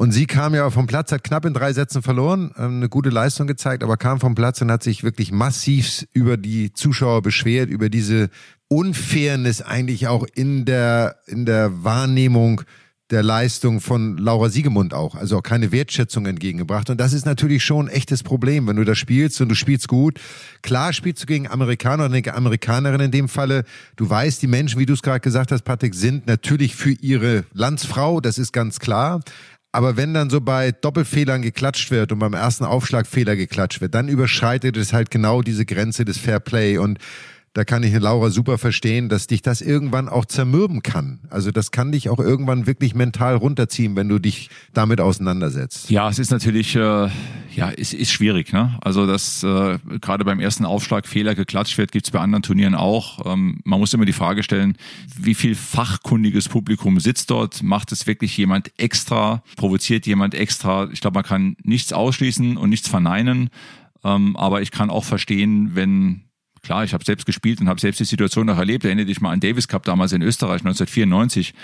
Und 0.00 0.12
sie 0.12 0.26
kam 0.26 0.54
ja 0.54 0.70
vom 0.70 0.86
Platz, 0.86 1.10
hat 1.10 1.24
knapp 1.24 1.44
in 1.44 1.54
drei 1.54 1.72
Sätzen 1.72 2.02
verloren, 2.02 2.52
ähm, 2.56 2.76
eine 2.76 2.88
gute 2.88 3.10
Leistung 3.10 3.48
gezeigt, 3.48 3.82
aber 3.82 3.96
kam 3.96 4.20
vom 4.20 4.36
Platz 4.36 4.60
und 4.62 4.70
hat 4.70 4.84
sich 4.84 5.02
wirklich 5.02 5.32
massiv 5.32 6.06
über 6.12 6.36
die 6.36 6.72
Zuschauer 6.72 7.20
beschwert, 7.20 7.68
über 7.68 7.88
diese 7.88 8.30
Unfairness 8.68 9.60
eigentlich 9.60 10.06
auch 10.06 10.24
in 10.34 10.64
der, 10.64 11.16
in 11.26 11.46
der 11.46 11.82
Wahrnehmung 11.82 12.62
der 13.10 13.22
Leistung 13.22 13.80
von 13.80 14.18
Laura 14.18 14.50
Siegemund 14.50 14.92
auch, 14.92 15.14
also 15.14 15.38
auch 15.38 15.42
keine 15.42 15.72
Wertschätzung 15.72 16.26
entgegengebracht. 16.26 16.90
Und 16.90 17.00
das 17.00 17.12
ist 17.12 17.24
natürlich 17.24 17.64
schon 17.64 17.86
ein 17.86 17.92
echtes 17.92 18.22
Problem, 18.22 18.66
wenn 18.66 18.76
du 18.76 18.84
da 18.84 18.94
spielst 18.94 19.40
und 19.40 19.48
du 19.48 19.54
spielst 19.54 19.88
gut. 19.88 20.20
Klar 20.62 20.92
spielst 20.92 21.22
du 21.22 21.26
gegen 21.26 21.48
Amerikaner 21.48 22.04
und 22.04 22.14
eine 22.14 22.34
Amerikanerin 22.34 23.00
in 23.00 23.10
dem 23.10 23.28
Falle. 23.28 23.64
Du 23.96 24.08
weißt, 24.08 24.42
die 24.42 24.46
Menschen, 24.46 24.78
wie 24.78 24.86
du 24.86 24.92
es 24.92 25.02
gerade 25.02 25.20
gesagt 25.20 25.52
hast, 25.52 25.62
Patrick, 25.62 25.94
sind 25.94 26.26
natürlich 26.26 26.74
für 26.74 26.92
ihre 26.92 27.44
Landsfrau, 27.52 28.20
das 28.20 28.38
ist 28.38 28.52
ganz 28.52 28.78
klar. 28.78 29.20
Aber 29.72 29.96
wenn 29.96 30.14
dann 30.14 30.30
so 30.30 30.40
bei 30.40 30.72
Doppelfehlern 30.72 31.42
geklatscht 31.42 31.90
wird 31.90 32.12
und 32.12 32.18
beim 32.18 32.32
ersten 32.32 32.64
Aufschlag 32.64 33.06
Fehler 33.06 33.36
geklatscht 33.36 33.80
wird, 33.80 33.94
dann 33.94 34.08
überschreitet 34.08 34.76
es 34.76 34.92
halt 34.92 35.10
genau 35.10 35.42
diese 35.42 35.66
Grenze 35.66 36.04
des 36.04 36.18
Fair 36.18 36.40
Play 36.40 36.78
und 36.78 36.98
da 37.58 37.64
kann 37.64 37.82
ich 37.82 37.92
Laura 37.92 38.30
super 38.30 38.56
verstehen, 38.56 39.08
dass 39.08 39.26
dich 39.26 39.42
das 39.42 39.62
irgendwann 39.62 40.08
auch 40.08 40.26
zermürben 40.26 40.84
kann. 40.84 41.18
Also 41.28 41.50
das 41.50 41.72
kann 41.72 41.90
dich 41.90 42.08
auch 42.08 42.20
irgendwann 42.20 42.68
wirklich 42.68 42.94
mental 42.94 43.34
runterziehen, 43.34 43.96
wenn 43.96 44.08
du 44.08 44.20
dich 44.20 44.48
damit 44.74 45.00
auseinandersetzt. 45.00 45.90
Ja, 45.90 46.08
es 46.08 46.20
ist 46.20 46.30
natürlich, 46.30 46.76
äh, 46.76 47.08
ja, 47.56 47.72
es 47.76 47.94
ist 47.94 48.12
schwierig. 48.12 48.52
Ne? 48.52 48.78
Also 48.80 49.08
dass 49.08 49.42
äh, 49.42 49.78
gerade 50.00 50.24
beim 50.24 50.38
ersten 50.38 50.64
Aufschlag 50.64 51.08
Fehler 51.08 51.34
geklatscht 51.34 51.76
wird, 51.78 51.90
gibt's 51.90 52.12
bei 52.12 52.20
anderen 52.20 52.44
Turnieren 52.44 52.76
auch. 52.76 53.26
Ähm, 53.26 53.58
man 53.64 53.80
muss 53.80 53.92
immer 53.92 54.04
die 54.04 54.12
Frage 54.12 54.44
stellen, 54.44 54.76
wie 55.18 55.34
viel 55.34 55.56
fachkundiges 55.56 56.48
Publikum 56.48 57.00
sitzt 57.00 57.28
dort? 57.32 57.64
Macht 57.64 57.90
es 57.90 58.06
wirklich 58.06 58.36
jemand 58.36 58.70
extra? 58.78 59.42
Provoziert 59.56 60.06
jemand 60.06 60.36
extra? 60.36 60.88
Ich 60.92 61.00
glaube, 61.00 61.16
man 61.16 61.24
kann 61.24 61.56
nichts 61.64 61.92
ausschließen 61.92 62.56
und 62.56 62.70
nichts 62.70 62.86
verneinen. 62.86 63.50
Ähm, 64.04 64.36
aber 64.36 64.62
ich 64.62 64.70
kann 64.70 64.90
auch 64.90 65.02
verstehen, 65.02 65.70
wenn 65.74 66.27
Klar, 66.68 66.84
ich 66.84 66.92
habe 66.92 67.02
selbst 67.02 67.24
gespielt 67.24 67.62
und 67.62 67.68
habe 67.70 67.80
selbst 67.80 67.98
die 67.98 68.04
Situation 68.04 68.44
noch 68.44 68.58
erlebt. 68.58 68.84
Erinnere 68.84 69.06
dich 69.06 69.22
mal 69.22 69.32
an 69.32 69.40
Davis 69.40 69.68
Cup 69.68 69.84
damals 69.84 70.12
in 70.12 70.20
Österreich 70.20 70.60
1994, 70.60 71.54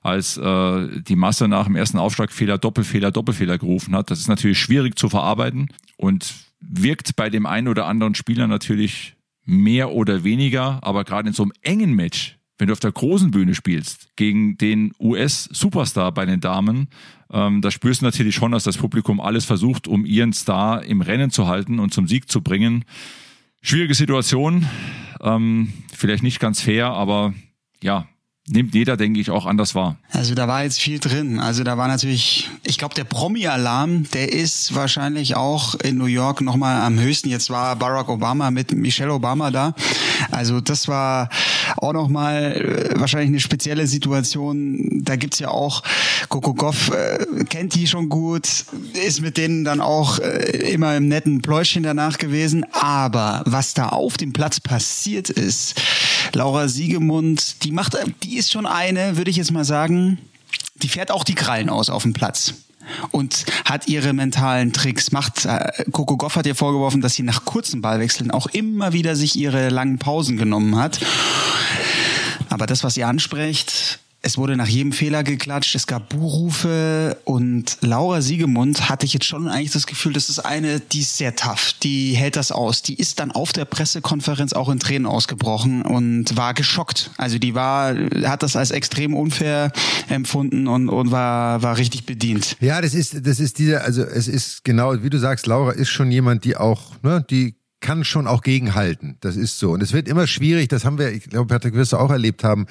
als 0.00 0.38
äh, 0.38 1.02
die 1.02 1.16
Masse 1.16 1.48
nach 1.48 1.66
dem 1.66 1.76
ersten 1.76 1.98
Aufschlagfehler 1.98 2.56
Doppelfehler, 2.56 3.10
Doppelfehler 3.10 3.58
gerufen 3.58 3.94
hat. 3.94 4.10
Das 4.10 4.20
ist 4.20 4.28
natürlich 4.28 4.58
schwierig 4.58 4.98
zu 4.98 5.10
verarbeiten 5.10 5.68
und 5.98 6.32
wirkt 6.60 7.14
bei 7.14 7.28
dem 7.28 7.44
einen 7.44 7.68
oder 7.68 7.84
anderen 7.84 8.14
Spieler 8.14 8.46
natürlich 8.46 9.16
mehr 9.44 9.90
oder 9.92 10.24
weniger, 10.24 10.78
aber 10.80 11.04
gerade 11.04 11.28
in 11.28 11.34
so 11.34 11.42
einem 11.42 11.52
engen 11.60 11.92
Match, 11.92 12.38
wenn 12.56 12.68
du 12.68 12.72
auf 12.72 12.80
der 12.80 12.92
großen 12.92 13.32
Bühne 13.32 13.54
spielst, 13.54 14.16
gegen 14.16 14.56
den 14.56 14.94
US-Superstar 14.98 16.10
bei 16.12 16.24
den 16.24 16.40
Damen, 16.40 16.88
ähm, 17.30 17.60
da 17.60 17.70
spürst 17.70 18.00
du 18.00 18.06
natürlich 18.06 18.34
schon, 18.34 18.52
dass 18.52 18.64
das 18.64 18.78
Publikum 18.78 19.20
alles 19.20 19.44
versucht, 19.44 19.86
um 19.86 20.06
ihren 20.06 20.32
Star 20.32 20.82
im 20.84 21.02
Rennen 21.02 21.30
zu 21.30 21.48
halten 21.48 21.80
und 21.80 21.92
zum 21.92 22.08
Sieg 22.08 22.30
zu 22.30 22.40
bringen. 22.40 22.86
Schwierige 23.66 23.94
Situation, 23.94 24.68
ähm, 25.22 25.72
vielleicht 25.90 26.22
nicht 26.22 26.38
ganz 26.38 26.60
fair, 26.60 26.88
aber 26.88 27.32
ja, 27.82 28.06
nimmt 28.46 28.74
jeder, 28.74 28.96
denke 28.96 29.20
ich, 29.20 29.30
auch 29.30 29.46
anders 29.46 29.74
wahr. 29.74 29.96
Also 30.10 30.34
da 30.34 30.46
war 30.46 30.64
jetzt 30.64 30.80
viel 30.80 30.98
drin. 30.98 31.40
Also 31.40 31.64
da 31.64 31.78
war 31.78 31.88
natürlich, 31.88 32.50
ich 32.62 32.76
glaube, 32.76 32.94
der 32.94 33.04
Promi-Alarm, 33.04 34.04
der 34.12 34.32
ist 34.32 34.74
wahrscheinlich 34.74 35.34
auch 35.34 35.74
in 35.76 35.96
New 35.96 36.04
York 36.04 36.42
nochmal 36.42 36.82
am 36.82 36.98
höchsten. 36.98 37.30
Jetzt 37.30 37.48
war 37.48 37.74
Barack 37.76 38.08
Obama 38.08 38.50
mit 38.50 38.72
Michelle 38.72 39.12
Obama 39.12 39.50
da. 39.50 39.74
Also 40.30 40.60
das 40.60 40.88
war 40.88 41.30
auch 41.78 41.94
nochmal 41.94 42.92
äh, 42.94 43.00
wahrscheinlich 43.00 43.28
eine 43.28 43.40
spezielle 43.40 43.86
Situation. 43.86 45.00
Da 45.02 45.16
gibt's 45.16 45.38
ja 45.38 45.48
auch, 45.48 45.82
Goff 46.28 46.90
äh, 46.90 47.44
kennt 47.44 47.74
die 47.74 47.86
schon 47.86 48.08
gut, 48.10 48.46
ist 49.06 49.22
mit 49.22 49.38
denen 49.38 49.64
dann 49.64 49.80
auch 49.80 50.18
äh, 50.18 50.72
immer 50.72 50.96
im 50.96 51.08
netten 51.08 51.40
Pläuschen 51.40 51.82
danach 51.82 52.18
gewesen. 52.18 52.66
Aber 52.72 53.42
was 53.46 53.72
da 53.72 53.88
auf 53.88 54.18
dem 54.18 54.34
Platz 54.34 54.60
passiert 54.60 55.30
ist, 55.30 55.80
Laura 56.34 56.68
Siegemund, 56.68 57.64
die 57.64 57.70
macht, 57.70 57.96
die 58.22 58.36
ist 58.36 58.52
schon 58.52 58.66
eine, 58.66 59.16
würde 59.16 59.30
ich 59.30 59.36
jetzt 59.36 59.52
mal 59.52 59.64
sagen, 59.64 60.18
die 60.76 60.88
fährt 60.88 61.10
auch 61.10 61.24
die 61.24 61.34
Krallen 61.34 61.68
aus 61.68 61.90
auf 61.90 62.02
dem 62.02 62.12
Platz 62.12 62.54
und 63.10 63.46
hat 63.64 63.88
ihre 63.88 64.12
mentalen 64.12 64.72
Tricks. 64.72 65.12
Macht 65.12 65.44
äh, 65.44 65.84
Coco 65.92 66.16
Goff 66.16 66.36
hat 66.36 66.46
ihr 66.46 66.54
vorgeworfen, 66.54 67.00
dass 67.00 67.14
sie 67.14 67.22
nach 67.22 67.44
kurzen 67.44 67.80
Ballwechseln 67.80 68.30
auch 68.30 68.46
immer 68.48 68.92
wieder 68.92 69.16
sich 69.16 69.36
ihre 69.36 69.68
langen 69.68 69.98
Pausen 69.98 70.36
genommen 70.36 70.76
hat. 70.76 71.00
Aber 72.50 72.66
das, 72.66 72.84
was 72.84 72.96
ihr 72.96 73.08
anspricht, 73.08 74.00
es 74.24 74.38
wurde 74.38 74.56
nach 74.56 74.66
jedem 74.66 74.92
Fehler 74.92 75.22
geklatscht, 75.22 75.74
es 75.74 75.86
gab 75.86 76.08
Buhrufe 76.08 77.18
und 77.24 77.76
Laura 77.82 78.22
Siegemund 78.22 78.88
hatte 78.88 79.04
ich 79.04 79.12
jetzt 79.12 79.26
schon 79.26 79.48
eigentlich 79.48 79.72
das 79.72 79.86
Gefühl, 79.86 80.14
das 80.14 80.30
ist 80.30 80.38
eine, 80.38 80.80
die 80.80 81.00
ist 81.00 81.18
sehr 81.18 81.36
tough, 81.36 81.74
die 81.82 82.14
hält 82.14 82.36
das 82.36 82.50
aus. 82.50 82.80
Die 82.80 82.94
ist 82.94 83.20
dann 83.20 83.30
auf 83.30 83.52
der 83.52 83.66
Pressekonferenz 83.66 84.54
auch 84.54 84.70
in 84.70 84.80
Tränen 84.80 85.04
ausgebrochen 85.04 85.82
und 85.82 86.36
war 86.38 86.54
geschockt. 86.54 87.10
Also 87.18 87.38
die 87.38 87.54
war, 87.54 87.94
hat 88.24 88.42
das 88.42 88.56
als 88.56 88.70
extrem 88.70 89.14
unfair 89.14 89.72
empfunden 90.08 90.68
und, 90.68 90.88
und 90.88 91.10
war, 91.10 91.62
war 91.62 91.76
richtig 91.76 92.06
bedient. 92.06 92.56
Ja, 92.60 92.80
das 92.80 92.94
ist, 92.94 93.26
das 93.26 93.38
ist 93.40 93.58
dieser, 93.58 93.84
also 93.84 94.02
es 94.02 94.26
ist 94.26 94.64
genau, 94.64 95.02
wie 95.02 95.10
du 95.10 95.18
sagst, 95.18 95.46
Laura 95.46 95.72
ist 95.72 95.90
schon 95.90 96.10
jemand, 96.10 96.44
die 96.44 96.56
auch, 96.56 96.92
ne, 97.02 97.24
die 97.28 97.56
kann 97.80 98.04
schon 98.04 98.26
auch 98.26 98.40
gegenhalten. 98.40 99.18
Das 99.20 99.36
ist 99.36 99.58
so. 99.58 99.72
Und 99.72 99.82
es 99.82 99.92
wird 99.92 100.08
immer 100.08 100.26
schwierig, 100.26 100.68
das 100.68 100.86
haben 100.86 100.98
wir, 100.98 101.12
ich 101.12 101.28
glaube, 101.28 101.48
Patrick 101.48 101.74
wirst 101.74 101.92
du 101.92 101.98
auch 101.98 102.10
erlebt 102.10 102.42
haben, 102.42 102.66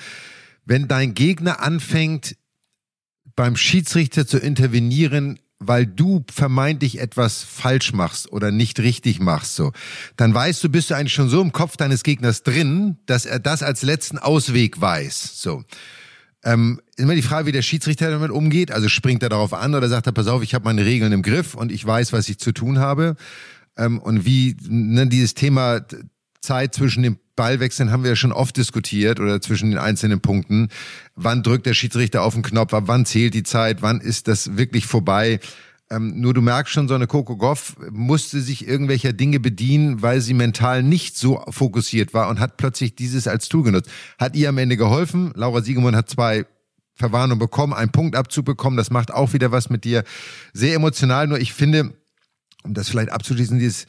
wenn 0.65 0.87
dein 0.87 1.13
Gegner 1.13 1.61
anfängt, 1.61 2.35
beim 3.35 3.55
Schiedsrichter 3.55 4.27
zu 4.27 4.37
intervenieren, 4.37 5.39
weil 5.59 5.85
du 5.85 6.25
vermeintlich 6.31 6.99
etwas 6.99 7.43
falsch 7.43 7.93
machst 7.93 8.31
oder 8.31 8.51
nicht 8.51 8.79
richtig 8.79 9.19
machst, 9.19 9.55
so, 9.55 9.71
dann 10.17 10.33
weißt 10.33 10.63
du, 10.63 10.69
bist 10.69 10.89
du 10.89 10.95
eigentlich 10.95 11.13
schon 11.13 11.29
so 11.29 11.41
im 11.41 11.51
Kopf 11.51 11.77
deines 11.77 12.03
Gegners 12.03 12.43
drin, 12.43 12.97
dass 13.05 13.25
er 13.25 13.39
das 13.39 13.63
als 13.63 13.81
letzten 13.81 14.17
Ausweg 14.17 14.79
weiß, 14.79 15.41
so. 15.41 15.63
Ähm, 16.45 16.81
immer 16.97 17.15
die 17.15 17.21
Frage, 17.21 17.47
wie 17.47 17.53
der 17.53 17.61
Schiedsrichter 17.61 18.11
damit 18.11 18.29
umgeht. 18.29 18.69
Also 18.69 18.89
springt 18.89 19.23
er 19.23 19.29
darauf 19.29 19.53
an 19.53 19.75
oder 19.75 19.87
sagt 19.87 20.07
er, 20.07 20.11
pass 20.11 20.27
auf, 20.27 20.43
ich 20.43 20.53
habe 20.53 20.65
meine 20.65 20.83
Regeln 20.83 21.13
im 21.13 21.21
Griff 21.21 21.55
und 21.55 21.71
ich 21.71 21.85
weiß, 21.85 22.11
was 22.11 22.27
ich 22.27 22.37
zu 22.37 22.51
tun 22.51 22.79
habe. 22.79 23.15
Ähm, 23.77 23.99
und 23.99 24.25
wie 24.25 24.57
ne, 24.67 25.07
dieses 25.07 25.35
Thema 25.35 25.85
Zeit 26.41 26.75
zwischen 26.75 27.03
dem 27.03 27.17
Ballwechseln 27.35 27.91
haben 27.91 28.03
wir 28.03 28.11
ja 28.11 28.15
schon 28.15 28.31
oft 28.31 28.55
diskutiert 28.57 29.19
oder 29.19 29.41
zwischen 29.41 29.71
den 29.71 29.79
einzelnen 29.79 30.21
Punkten. 30.21 30.69
Wann 31.15 31.43
drückt 31.43 31.65
der 31.65 31.73
Schiedsrichter 31.73 32.21
auf 32.21 32.33
den 32.33 32.43
Knopf? 32.43 32.71
Wann 32.73 33.05
zählt 33.05 33.33
die 33.33 33.43
Zeit? 33.43 33.81
Wann 33.81 34.01
ist 34.01 34.27
das 34.27 34.57
wirklich 34.57 34.85
vorbei? 34.85 35.39
Ähm, 35.89 36.19
nur 36.19 36.33
du 36.33 36.41
merkst 36.41 36.73
schon, 36.73 36.87
so 36.87 36.95
eine 36.95 37.07
Coco 37.07 37.37
Goff 37.37 37.75
musste 37.91 38.41
sich 38.41 38.67
irgendwelcher 38.67 39.13
Dinge 39.13 39.39
bedienen, 39.39 40.01
weil 40.01 40.21
sie 40.21 40.33
mental 40.33 40.81
nicht 40.81 41.17
so 41.17 41.43
fokussiert 41.49 42.13
war 42.13 42.29
und 42.29 42.39
hat 42.39 42.57
plötzlich 42.57 42.95
dieses 42.95 43.27
als 43.27 43.49
Tool 43.49 43.63
genutzt. 43.63 43.89
Hat 44.17 44.35
ihr 44.35 44.49
am 44.49 44.57
Ende 44.57 44.77
geholfen. 44.77 45.31
Laura 45.35 45.61
Siegemund 45.61 45.95
hat 45.95 46.09
zwei 46.09 46.45
Verwarnungen 46.95 47.39
bekommen, 47.39 47.73
einen 47.73 47.91
Punktabzug 47.91 48.45
bekommen. 48.45 48.77
Das 48.77 48.91
macht 48.91 49.11
auch 49.11 49.33
wieder 49.33 49.51
was 49.51 49.69
mit 49.69 49.83
dir. 49.83 50.03
Sehr 50.53 50.75
emotional. 50.75 51.27
Nur 51.27 51.39
ich 51.39 51.53
finde, 51.53 51.93
um 52.63 52.73
das 52.73 52.89
vielleicht 52.89 53.11
abzuschließen, 53.11 53.59
dieses 53.59 53.87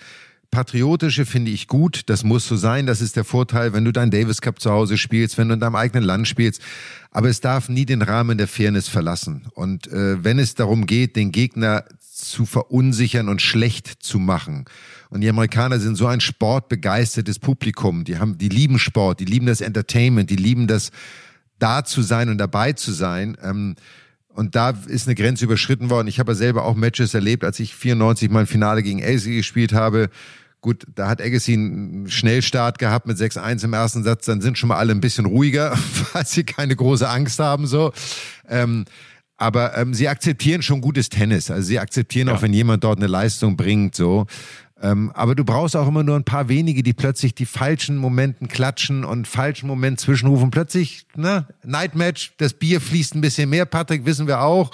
Patriotische 0.54 1.26
finde 1.26 1.50
ich 1.50 1.66
gut. 1.66 2.02
Das 2.06 2.22
muss 2.22 2.46
so 2.46 2.54
sein. 2.54 2.86
Das 2.86 3.00
ist 3.00 3.16
der 3.16 3.24
Vorteil, 3.24 3.72
wenn 3.72 3.84
du 3.84 3.92
deinen 3.92 4.12
Davis 4.12 4.40
Cup 4.40 4.60
zu 4.60 4.70
Hause 4.70 4.96
spielst, 4.96 5.36
wenn 5.36 5.48
du 5.48 5.54
in 5.54 5.60
deinem 5.60 5.74
eigenen 5.74 6.04
Land 6.04 6.28
spielst. 6.28 6.62
Aber 7.10 7.28
es 7.28 7.40
darf 7.40 7.68
nie 7.68 7.84
den 7.84 8.02
Rahmen 8.02 8.38
der 8.38 8.46
Fairness 8.46 8.88
verlassen. 8.88 9.46
Und 9.54 9.88
äh, 9.88 10.22
wenn 10.22 10.38
es 10.38 10.54
darum 10.54 10.86
geht, 10.86 11.16
den 11.16 11.32
Gegner 11.32 11.84
zu 11.98 12.46
verunsichern 12.46 13.28
und 13.28 13.42
schlecht 13.42 13.88
zu 14.00 14.20
machen. 14.20 14.66
Und 15.10 15.22
die 15.22 15.28
Amerikaner 15.28 15.80
sind 15.80 15.96
so 15.96 16.06
ein 16.06 16.20
sportbegeistertes 16.20 17.40
Publikum. 17.40 18.04
Die 18.04 18.18
haben, 18.18 18.38
die 18.38 18.48
lieben 18.48 18.78
Sport, 18.78 19.18
die 19.18 19.24
lieben 19.24 19.46
das 19.46 19.60
Entertainment, 19.60 20.30
die 20.30 20.36
lieben 20.36 20.68
das 20.68 20.92
da 21.58 21.84
zu 21.84 22.02
sein 22.02 22.28
und 22.28 22.38
dabei 22.38 22.74
zu 22.74 22.92
sein. 22.92 23.36
Ähm, 23.42 23.74
und 24.28 24.54
da 24.54 24.70
ist 24.86 25.06
eine 25.06 25.14
Grenze 25.14 25.44
überschritten 25.44 25.90
worden. 25.90 26.08
Ich 26.08 26.18
habe 26.18 26.32
ja 26.32 26.36
selber 26.36 26.64
auch 26.64 26.74
Matches 26.74 27.14
erlebt, 27.14 27.44
als 27.44 27.60
ich 27.60 27.74
94 27.74 28.30
mal 28.30 28.40
ein 28.40 28.46
Finale 28.46 28.82
gegen 28.82 29.02
Agassi 29.02 29.34
gespielt 29.36 29.72
habe. 29.72 30.10
Gut, 30.64 30.86
da 30.94 31.10
hat 31.10 31.20
Agassi 31.20 31.52
einen 31.52 32.08
Schnellstart 32.08 32.78
gehabt 32.78 33.06
mit 33.06 33.18
6-1 33.18 33.64
im 33.64 33.74
ersten 33.74 34.02
Satz. 34.02 34.24
Dann 34.24 34.40
sind 34.40 34.56
schon 34.56 34.70
mal 34.70 34.78
alle 34.78 34.92
ein 34.92 35.00
bisschen 35.02 35.26
ruhiger, 35.26 35.76
falls 35.76 36.32
sie 36.32 36.44
keine 36.44 36.74
große 36.74 37.06
Angst 37.06 37.38
haben, 37.38 37.66
so. 37.66 37.92
Ähm, 38.48 38.86
aber 39.36 39.76
ähm, 39.76 39.92
sie 39.92 40.08
akzeptieren 40.08 40.62
schon 40.62 40.80
gutes 40.80 41.10
Tennis. 41.10 41.50
Also 41.50 41.66
sie 41.66 41.78
akzeptieren 41.78 42.28
ja. 42.28 42.34
auch, 42.34 42.40
wenn 42.40 42.54
jemand 42.54 42.82
dort 42.82 42.96
eine 42.96 43.08
Leistung 43.08 43.58
bringt, 43.58 43.94
so. 43.94 44.24
Ähm, 44.84 45.10
aber 45.14 45.34
du 45.34 45.44
brauchst 45.44 45.76
auch 45.76 45.88
immer 45.88 46.02
nur 46.02 46.14
ein 46.14 46.24
paar 46.24 46.50
wenige, 46.50 46.82
die 46.82 46.92
plötzlich 46.92 47.34
die 47.34 47.46
falschen 47.46 47.96
Momenten 47.96 48.48
klatschen 48.48 49.02
und 49.02 49.26
falschen 49.26 49.66
Moment 49.66 49.98
zwischenrufen. 49.98 50.50
Plötzlich, 50.50 51.06
ne, 51.16 51.46
Nightmatch, 51.64 52.34
das 52.36 52.52
Bier 52.52 52.82
fließt 52.82 53.14
ein 53.14 53.22
bisschen 53.22 53.48
mehr, 53.48 53.64
Patrick, 53.64 54.04
wissen 54.04 54.26
wir 54.26 54.42
auch. 54.42 54.72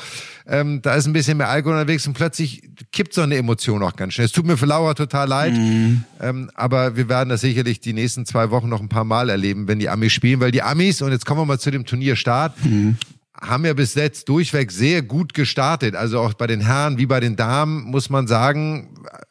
Ähm, 0.49 0.83
da 0.83 0.97
ist 0.97 1.07
ein 1.07 1.12
bisschen 1.12 1.38
mehr 1.38 1.49
Alkohol 1.49 1.75
unterwegs 1.75 2.09
und 2.09 2.14
plötzlich 2.14 2.69
kippt 2.90 3.14
so 3.14 3.23
eine 3.23 3.37
Emotion 3.37 3.85
auch 3.85 3.95
ganz 3.95 4.14
schnell. 4.14 4.26
Es 4.26 4.33
tut 4.33 4.47
mir 4.47 4.57
für 4.57 4.67
Laura 4.67 4.95
total 4.95 5.29
leid, 5.29 5.52
mhm. 5.52 6.02
ähm, 6.21 6.50
aber 6.55 6.97
wir 6.97 7.09
werden 7.09 7.29
das 7.29 7.43
sicherlich 7.43 7.79
die 7.79 7.93
nächsten 7.93 8.26
zwei 8.26 8.50
Wochen 8.50 8.69
noch 8.69 8.81
ein 8.81 8.88
paar 8.88 9.05
Mal 9.05 9.31
erleben, 9.31 9.69
wenn 9.69 9.79
die 9.79 9.88
Amis 9.88 10.12
spielen, 10.12 10.40
weil 10.40 10.50
die 10.50 10.62
Amis, 10.62 11.02
und 11.02 11.12
jetzt 11.12 11.25
kommen 11.25 11.40
wir 11.43 11.47
mal 11.47 11.61
zu 11.61 11.71
dem 11.71 11.87
Turnierstart, 11.87 12.64
mhm 12.64 12.97
haben 13.43 13.64
ja 13.64 13.73
bis 13.73 13.95
jetzt 13.95 14.29
durchweg 14.29 14.71
sehr 14.71 15.00
gut 15.00 15.33
gestartet. 15.33 15.97
Also 15.97 16.21
auch 16.21 16.35
bei 16.35 16.47
den 16.47 16.61
Herren 16.61 16.99
wie 16.99 17.07
bei 17.07 17.21
den 17.21 17.37
Damen 17.37 17.85
muss 17.85 18.11
man 18.11 18.26
sagen, 18.26 18.90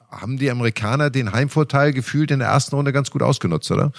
haben 0.10 0.38
die 0.38 0.50
Amerikaner 0.50 1.10
den 1.10 1.32
Heimvorteil 1.32 1.94
gefühlt 1.94 2.32
in 2.32 2.40
der 2.40 2.50
ersten 2.50 2.76
Runde 2.76 2.94
ganz 2.94 3.12
gut 3.12 3.22
ausgenutzt, 3.22 3.72
oder? 3.72 3.92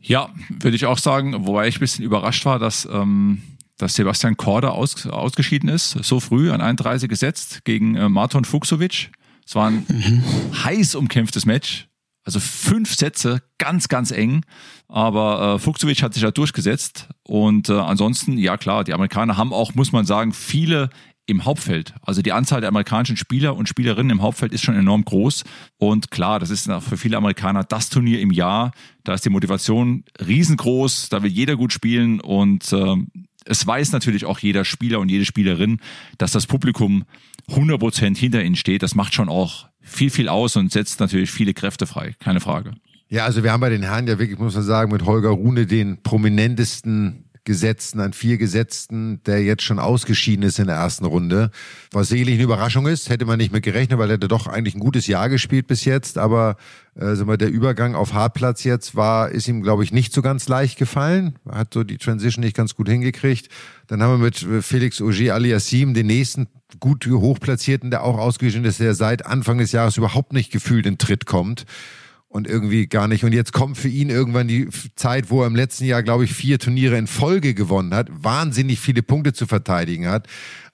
Ja, 0.00 0.28
würde 0.48 0.76
ich 0.76 0.86
auch 0.86 0.98
sagen, 0.98 1.46
wobei 1.46 1.68
ich 1.68 1.76
ein 1.76 1.80
bisschen 1.80 2.04
überrascht 2.04 2.44
war, 2.44 2.58
dass, 2.58 2.88
ähm, 2.90 3.42
dass 3.76 3.94
Sebastian 3.94 4.36
Korda 4.36 4.68
aus, 4.68 5.06
ausgeschieden 5.06 5.68
ist, 5.68 5.90
so 6.04 6.20
früh 6.20 6.50
an 6.50 6.60
31 6.60 7.08
gesetzt 7.08 7.64
gegen 7.64 7.96
äh, 7.96 8.08
Marton 8.08 8.44
Fuchsovic. 8.44 9.10
Es 9.44 9.54
war 9.54 9.68
ein 9.68 9.86
mhm. 9.88 10.22
heiß 10.64 10.94
umkämpftes 10.94 11.46
Match. 11.46 11.88
Also 12.24 12.40
fünf 12.40 12.94
Sätze, 12.94 13.42
ganz, 13.58 13.88
ganz 13.88 14.10
eng. 14.10 14.44
Aber 14.88 15.54
äh, 15.54 15.58
Fuchsovic 15.58 16.02
hat 16.02 16.14
sich 16.14 16.22
da 16.22 16.32
durchgesetzt. 16.32 17.08
Und 17.22 17.68
äh, 17.68 17.74
ansonsten, 17.74 18.36
ja 18.38 18.56
klar, 18.56 18.84
die 18.84 18.94
Amerikaner 18.94 19.36
haben 19.36 19.52
auch, 19.52 19.74
muss 19.74 19.92
man 19.92 20.06
sagen, 20.06 20.32
viele 20.32 20.90
im 21.26 21.44
Hauptfeld. 21.44 21.94
Also 22.02 22.22
die 22.22 22.32
Anzahl 22.32 22.60
der 22.60 22.68
amerikanischen 22.68 23.16
Spieler 23.16 23.56
und 23.56 23.68
Spielerinnen 23.68 24.10
im 24.10 24.22
Hauptfeld 24.22 24.52
ist 24.52 24.62
schon 24.62 24.76
enorm 24.76 25.04
groß. 25.04 25.44
Und 25.76 26.10
klar, 26.10 26.38
das 26.38 26.50
ist 26.50 26.70
für 26.80 26.96
viele 26.96 27.16
Amerikaner 27.16 27.64
das 27.64 27.88
Turnier 27.88 28.20
im 28.20 28.30
Jahr. 28.30 28.72
Da 29.04 29.14
ist 29.14 29.24
die 29.24 29.30
Motivation 29.30 30.04
riesengroß, 30.24 31.08
da 31.08 31.22
will 31.22 31.30
jeder 31.30 31.56
gut 31.56 31.72
spielen 31.72 32.20
und 32.20 32.72
äh, 32.72 32.96
es 33.44 33.66
weiß 33.66 33.92
natürlich 33.92 34.24
auch 34.24 34.38
jeder 34.38 34.64
Spieler 34.64 35.00
und 35.00 35.08
jede 35.08 35.24
Spielerin, 35.24 35.80
dass 36.18 36.32
das 36.32 36.46
Publikum 36.46 37.04
100% 37.48 38.16
hinter 38.16 38.42
ihnen 38.42 38.56
steht. 38.56 38.82
Das 38.82 38.94
macht 38.94 39.14
schon 39.14 39.28
auch 39.28 39.68
viel, 39.80 40.10
viel 40.10 40.28
aus 40.28 40.56
und 40.56 40.72
setzt 40.72 40.98
natürlich 41.00 41.30
viele 41.30 41.54
Kräfte 41.54 41.86
frei. 41.86 42.14
Keine 42.18 42.40
Frage. 42.40 42.74
Ja, 43.08 43.24
also 43.24 43.44
wir 43.44 43.52
haben 43.52 43.60
bei 43.60 43.70
den 43.70 43.82
Herren 43.82 44.08
ja 44.08 44.18
wirklich, 44.18 44.38
muss 44.38 44.54
man 44.54 44.64
sagen, 44.64 44.90
mit 44.90 45.04
Holger 45.04 45.28
Rune 45.28 45.66
den 45.66 46.02
prominentesten 46.02 47.25
Gesetzten, 47.46 48.00
an 48.00 48.12
vier 48.12 48.36
Gesetzten, 48.36 49.22
der 49.24 49.42
jetzt 49.42 49.62
schon 49.62 49.78
ausgeschieden 49.78 50.44
ist 50.44 50.58
in 50.58 50.66
der 50.66 50.76
ersten 50.76 51.06
Runde. 51.06 51.50
Was 51.92 52.08
sicherlich 52.08 52.34
eine 52.34 52.42
Überraschung 52.42 52.86
ist, 52.86 53.08
hätte 53.08 53.24
man 53.24 53.38
nicht 53.38 53.52
mit 53.52 53.62
gerechnet, 53.62 53.98
weil 53.98 54.10
er 54.10 54.14
hätte 54.14 54.28
doch 54.28 54.48
eigentlich 54.48 54.74
ein 54.74 54.80
gutes 54.80 55.06
Jahr 55.06 55.28
gespielt 55.30 55.68
bis 55.68 55.84
jetzt. 55.84 56.18
Aber 56.18 56.56
äh, 56.96 57.14
sag 57.14 57.26
mal, 57.26 57.38
der 57.38 57.48
Übergang 57.48 57.94
auf 57.94 58.12
Hartplatz 58.12 58.64
jetzt 58.64 58.96
war, 58.96 59.30
ist 59.30 59.48
ihm, 59.48 59.62
glaube 59.62 59.84
ich, 59.84 59.92
nicht 59.92 60.12
so 60.12 60.20
ganz 60.22 60.48
leicht 60.48 60.76
gefallen. 60.76 61.38
Hat 61.48 61.72
so 61.72 61.84
die 61.84 61.98
Transition 61.98 62.44
nicht 62.44 62.56
ganz 62.56 62.74
gut 62.74 62.88
hingekriegt. 62.88 63.48
Dann 63.86 64.02
haben 64.02 64.18
wir 64.18 64.24
mit 64.24 64.42
äh, 64.42 64.60
Felix 64.60 65.00
Auger 65.00 65.34
Aliassim 65.34 65.94
den 65.94 66.08
nächsten 66.08 66.48
gut 66.80 67.06
hochplatzierten, 67.06 67.92
der 67.92 68.02
auch 68.02 68.18
ausgeschieden 68.18 68.64
ist, 68.64 68.80
der 68.80 68.94
seit 68.94 69.24
Anfang 69.24 69.58
des 69.58 69.70
Jahres 69.70 69.96
überhaupt 69.96 70.32
nicht 70.32 70.50
gefühlt 70.50 70.84
in 70.84 70.98
Tritt 70.98 71.24
kommt 71.24 71.64
und 72.36 72.46
irgendwie 72.46 72.86
gar 72.86 73.08
nicht. 73.08 73.24
Und 73.24 73.32
jetzt 73.32 73.52
kommt 73.52 73.78
für 73.78 73.88
ihn 73.88 74.10
irgendwann 74.10 74.46
die 74.46 74.68
Zeit, 74.94 75.30
wo 75.30 75.40
er 75.40 75.46
im 75.46 75.56
letzten 75.56 75.86
Jahr, 75.86 76.02
glaube 76.02 76.24
ich, 76.24 76.32
vier 76.32 76.58
Turniere 76.58 76.96
in 76.96 77.06
Folge 77.06 77.54
gewonnen 77.54 77.94
hat, 77.94 78.08
wahnsinnig 78.12 78.78
viele 78.78 79.02
Punkte 79.02 79.32
zu 79.32 79.46
verteidigen 79.46 80.06
hat. 80.06 80.28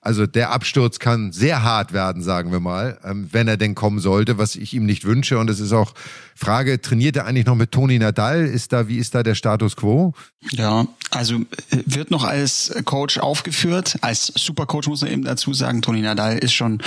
Also 0.04 0.26
der 0.26 0.50
Absturz 0.50 0.98
kann 0.98 1.30
sehr 1.30 1.62
hart 1.62 1.92
werden, 1.92 2.24
sagen 2.24 2.50
wir 2.50 2.58
mal, 2.58 2.98
ähm, 3.04 3.28
wenn 3.30 3.46
er 3.46 3.56
denn 3.56 3.76
kommen 3.76 4.00
sollte, 4.00 4.36
was 4.36 4.56
ich 4.56 4.74
ihm 4.74 4.84
nicht 4.84 5.04
wünsche. 5.04 5.38
Und 5.38 5.48
es 5.48 5.60
ist 5.60 5.72
auch 5.72 5.94
Frage, 6.34 6.80
trainiert 6.80 7.14
er 7.14 7.26
eigentlich 7.26 7.46
noch 7.46 7.54
mit 7.54 7.70
Toni 7.70 8.00
Nadal? 8.00 8.44
Ist 8.44 8.72
da, 8.72 8.88
wie 8.88 8.96
ist 8.96 9.14
da 9.14 9.22
der 9.22 9.36
Status 9.36 9.76
quo? 9.76 10.12
Ja, 10.50 10.88
also 11.10 11.36
äh, 11.36 11.82
wird 11.86 12.10
noch 12.10 12.24
als 12.24 12.74
Coach 12.84 13.18
aufgeführt. 13.18 13.96
Als 14.00 14.32
Supercoach 14.34 14.88
muss 14.88 15.02
man 15.02 15.10
eben 15.12 15.22
dazu 15.22 15.54
sagen, 15.54 15.82
Toni 15.82 16.00
Nadal 16.00 16.36
ist 16.38 16.52
schon 16.52 16.82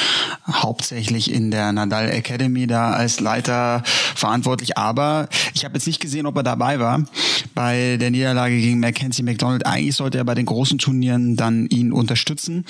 hauptsächlich 0.46 1.32
in 1.32 1.52
der 1.52 1.72
Nadal 1.72 2.10
Academy 2.10 2.68
da 2.68 2.92
als 2.92 3.22
Leiter 3.22 3.82
verantwortlich. 3.86 4.78
Aber 4.78 5.30
ich 5.54 5.64
habe 5.64 5.76
jetzt 5.76 5.88
nicht 5.88 6.02
gesehen, 6.02 6.26
ob 6.26 6.36
er 6.36 6.44
dabei 6.44 6.80
war 6.80 7.06
bei 7.54 7.96
der 7.98 8.12
Niederlage 8.12 8.58
gegen 8.58 8.82
Mackenzie 8.82 9.24
McDonald. 9.24 9.66
Eigentlich 9.66 9.96
sollte 9.96 10.18
er 10.18 10.26
bei 10.26 10.36
den 10.36 10.46
großen 10.46 10.80
Turnieren 10.80 11.38
dann 11.38 11.68
ihn 11.68 11.94
unterstützen. 11.94 12.66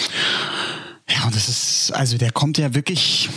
Ja, 1.10 1.26
und 1.26 1.36
das 1.36 1.50
ist, 1.50 1.92
also 1.92 2.18
der 2.18 2.32
kommt 2.32 2.58
ja 2.58 2.74
wirklich 2.74 3.30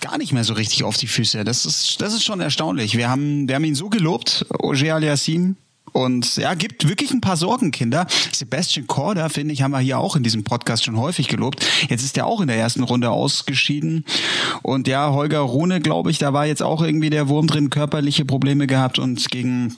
gar 0.00 0.18
nicht 0.18 0.32
mehr 0.32 0.44
so 0.44 0.54
richtig 0.54 0.84
auf 0.84 0.96
die 0.96 1.06
Füße. 1.06 1.44
Das 1.44 1.64
ist, 1.64 2.00
das 2.00 2.14
ist 2.14 2.24
schon 2.24 2.40
erstaunlich. 2.40 2.96
Wir 2.96 3.08
haben, 3.08 3.48
wir 3.48 3.54
haben 3.54 3.64
ihn 3.64 3.74
so 3.74 3.88
gelobt, 3.88 4.46
Oje 4.58 4.94
Aliassim. 4.94 5.56
Und 5.92 6.36
ja, 6.36 6.54
gibt 6.54 6.88
wirklich 6.88 7.12
ein 7.12 7.20
paar 7.20 7.36
Sorgenkinder. 7.36 8.06
Sebastian 8.32 8.88
Korda, 8.88 9.28
finde 9.28 9.54
ich, 9.54 9.62
haben 9.62 9.70
wir 9.70 9.78
hier 9.78 9.98
auch 9.98 10.16
in 10.16 10.24
diesem 10.24 10.42
Podcast 10.42 10.84
schon 10.84 10.98
häufig 10.98 11.28
gelobt. 11.28 11.64
Jetzt 11.88 12.02
ist 12.02 12.18
er 12.18 12.26
auch 12.26 12.40
in 12.40 12.48
der 12.48 12.56
ersten 12.56 12.82
Runde 12.82 13.10
ausgeschieden. 13.10 14.04
Und 14.62 14.88
ja, 14.88 15.12
Holger 15.12 15.38
Rune, 15.38 15.80
glaube 15.80 16.10
ich, 16.10 16.18
da 16.18 16.32
war 16.32 16.46
jetzt 16.46 16.64
auch 16.64 16.82
irgendwie 16.82 17.10
der 17.10 17.28
Wurm 17.28 17.46
drin, 17.46 17.70
körperliche 17.70 18.24
Probleme 18.24 18.66
gehabt 18.66 18.98
und 18.98 19.30
gegen 19.30 19.76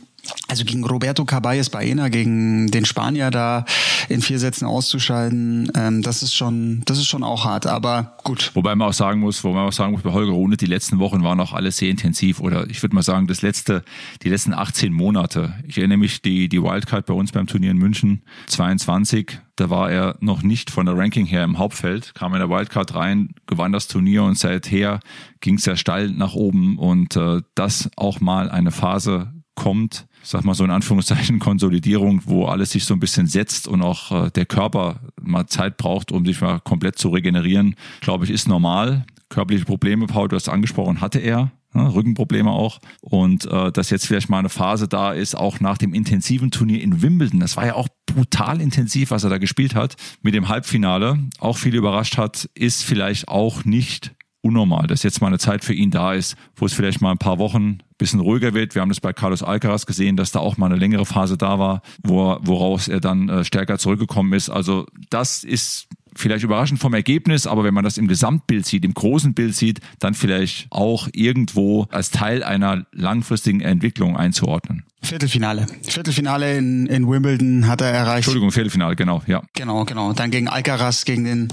also 0.48 0.64
gegen 0.64 0.84
Roberto 0.84 1.24
Caballes 1.24 1.70
Baena, 1.70 2.08
gegen 2.08 2.68
den 2.68 2.84
Spanier 2.84 3.30
da 3.30 3.64
in 4.08 4.22
vier 4.22 4.38
Sätzen 4.38 4.66
auszuschalten, 4.66 5.70
ähm, 5.74 6.02
das 6.02 6.22
ist 6.22 6.34
schon, 6.34 6.82
das 6.84 6.98
ist 6.98 7.06
schon 7.06 7.24
auch 7.24 7.44
hart, 7.44 7.66
aber 7.66 8.16
gut. 8.24 8.52
Wobei 8.54 8.74
man 8.74 8.88
auch 8.88 8.92
sagen 8.92 9.20
muss, 9.20 9.42
wo 9.44 9.52
man 9.52 9.66
auch 9.66 9.72
sagen 9.72 9.92
muss, 9.92 10.02
bei 10.02 10.12
Holger 10.12 10.32
Rune, 10.32 10.56
die 10.56 10.66
letzten 10.66 10.98
Wochen 10.98 11.22
waren 11.22 11.40
auch 11.40 11.52
alles 11.52 11.78
sehr 11.78 11.90
intensiv 11.90 12.40
oder 12.40 12.68
ich 12.70 12.82
würde 12.82 12.94
mal 12.94 13.02
sagen, 13.02 13.26
das 13.26 13.42
letzte, 13.42 13.82
die 14.22 14.28
letzten 14.28 14.54
18 14.54 14.92
Monate. 14.92 15.54
Ich 15.66 15.78
erinnere 15.78 15.98
mich, 15.98 16.22
die, 16.22 16.48
die 16.48 16.62
Wildcard 16.62 17.06
bei 17.06 17.14
uns 17.14 17.32
beim 17.32 17.46
Turnier 17.46 17.72
in 17.72 17.78
München 17.78 18.22
22, 18.46 19.38
da 19.56 19.70
war 19.70 19.90
er 19.90 20.16
noch 20.20 20.42
nicht 20.42 20.70
von 20.70 20.86
der 20.86 20.96
Ranking 20.96 21.26
her 21.26 21.42
im 21.42 21.58
Hauptfeld, 21.58 22.14
kam 22.14 22.34
in 22.34 22.40
der 22.40 22.50
Wildcard 22.50 22.94
rein, 22.94 23.30
gewann 23.46 23.72
das 23.72 23.88
Turnier 23.88 24.22
und 24.22 24.38
seither 24.38 25.00
ging 25.40 25.56
es 25.56 25.64
ja 25.64 25.76
steil 25.76 26.10
nach 26.10 26.34
oben 26.34 26.78
und 26.78 27.16
äh, 27.16 27.40
das 27.54 27.90
auch 27.96 28.20
mal 28.20 28.50
eine 28.50 28.70
Phase 28.70 29.32
kommt, 29.56 30.06
sag 30.22 30.44
mal 30.44 30.54
so 30.54 30.62
in 30.62 30.70
Anführungszeichen 30.70 31.40
Konsolidierung, 31.40 32.22
wo 32.26 32.46
alles 32.46 32.70
sich 32.70 32.84
so 32.84 32.94
ein 32.94 33.00
bisschen 33.00 33.26
setzt 33.26 33.66
und 33.66 33.82
auch 33.82 34.26
äh, 34.26 34.30
der 34.30 34.46
Körper 34.46 35.00
mal 35.20 35.46
Zeit 35.46 35.76
braucht, 35.76 36.12
um 36.12 36.24
sich 36.24 36.40
mal 36.40 36.60
komplett 36.60 36.96
zu 36.98 37.08
regenerieren, 37.08 37.74
glaube 38.00 38.24
ich, 38.24 38.30
ist 38.30 38.46
normal. 38.46 39.04
Körperliche 39.28 39.64
Probleme, 39.64 40.06
Paul, 40.06 40.28
du 40.28 40.36
hast 40.36 40.48
angesprochen, 40.48 41.00
hatte 41.00 41.18
er. 41.18 41.50
Ne, 41.74 41.92
Rückenprobleme 41.92 42.50
auch. 42.50 42.78
Und 43.00 43.44
äh, 43.46 43.72
dass 43.72 43.90
jetzt 43.90 44.06
vielleicht 44.06 44.30
mal 44.30 44.38
eine 44.38 44.48
Phase 44.48 44.86
da 44.88 45.12
ist, 45.12 45.34
auch 45.34 45.60
nach 45.60 45.78
dem 45.78 45.92
intensiven 45.92 46.50
Turnier 46.50 46.80
in 46.80 47.02
Wimbledon. 47.02 47.40
Das 47.40 47.56
war 47.56 47.66
ja 47.66 47.74
auch 47.74 47.88
brutal 48.06 48.60
intensiv, 48.60 49.10
was 49.10 49.24
er 49.24 49.30
da 49.30 49.38
gespielt 49.38 49.74
hat. 49.74 49.96
Mit 50.22 50.34
dem 50.34 50.48
Halbfinale 50.48 51.18
auch 51.38 51.58
viel 51.58 51.74
überrascht 51.74 52.16
hat, 52.16 52.48
ist 52.54 52.84
vielleicht 52.84 53.28
auch 53.28 53.64
nicht 53.64 54.14
unnormal, 54.40 54.86
dass 54.86 55.02
jetzt 55.02 55.20
mal 55.20 55.26
eine 55.26 55.38
Zeit 55.38 55.64
für 55.64 55.74
ihn 55.74 55.90
da 55.90 56.14
ist, 56.14 56.36
wo 56.54 56.66
es 56.66 56.72
vielleicht 56.72 57.00
mal 57.00 57.10
ein 57.10 57.18
paar 57.18 57.38
Wochen 57.38 57.80
bisschen 57.98 58.20
ruhiger 58.20 58.54
wird. 58.54 58.74
Wir 58.74 58.82
haben 58.82 58.88
das 58.88 59.00
bei 59.00 59.12
Carlos 59.12 59.42
Alcaraz 59.42 59.86
gesehen, 59.86 60.16
dass 60.16 60.32
da 60.32 60.40
auch 60.40 60.56
mal 60.56 60.66
eine 60.66 60.76
längere 60.76 61.06
Phase 61.06 61.36
da 61.36 61.58
war, 61.58 61.82
wo, 62.02 62.36
woraus 62.40 62.88
er 62.88 63.00
dann 63.00 63.28
äh, 63.28 63.44
stärker 63.44 63.78
zurückgekommen 63.78 64.32
ist. 64.32 64.50
Also 64.50 64.86
das 65.10 65.44
ist 65.44 65.88
vielleicht 66.14 66.44
überraschend 66.44 66.80
vom 66.80 66.94
Ergebnis, 66.94 67.46
aber 67.46 67.64
wenn 67.64 67.74
man 67.74 67.84
das 67.84 67.98
im 67.98 68.08
Gesamtbild 68.08 68.66
sieht, 68.66 68.84
im 68.84 68.94
großen 68.94 69.34
Bild 69.34 69.54
sieht, 69.54 69.80
dann 69.98 70.14
vielleicht 70.14 70.66
auch 70.70 71.08
irgendwo 71.12 71.86
als 71.90 72.10
Teil 72.10 72.42
einer 72.42 72.86
langfristigen 72.92 73.60
Entwicklung 73.60 74.16
einzuordnen. 74.16 74.84
Viertelfinale. 75.06 75.66
Viertelfinale 75.82 76.56
in, 76.56 76.86
in 76.86 77.08
Wimbledon 77.08 77.66
hat 77.66 77.80
er 77.80 77.88
erreicht. 77.88 78.18
Entschuldigung, 78.18 78.50
Viertelfinale, 78.50 78.96
genau, 78.96 79.22
ja. 79.26 79.42
Genau, 79.54 79.84
genau. 79.84 80.12
Dann 80.12 80.30
gegen 80.30 80.48
Alcaraz, 80.48 81.04
gegen 81.04 81.24
den 81.24 81.48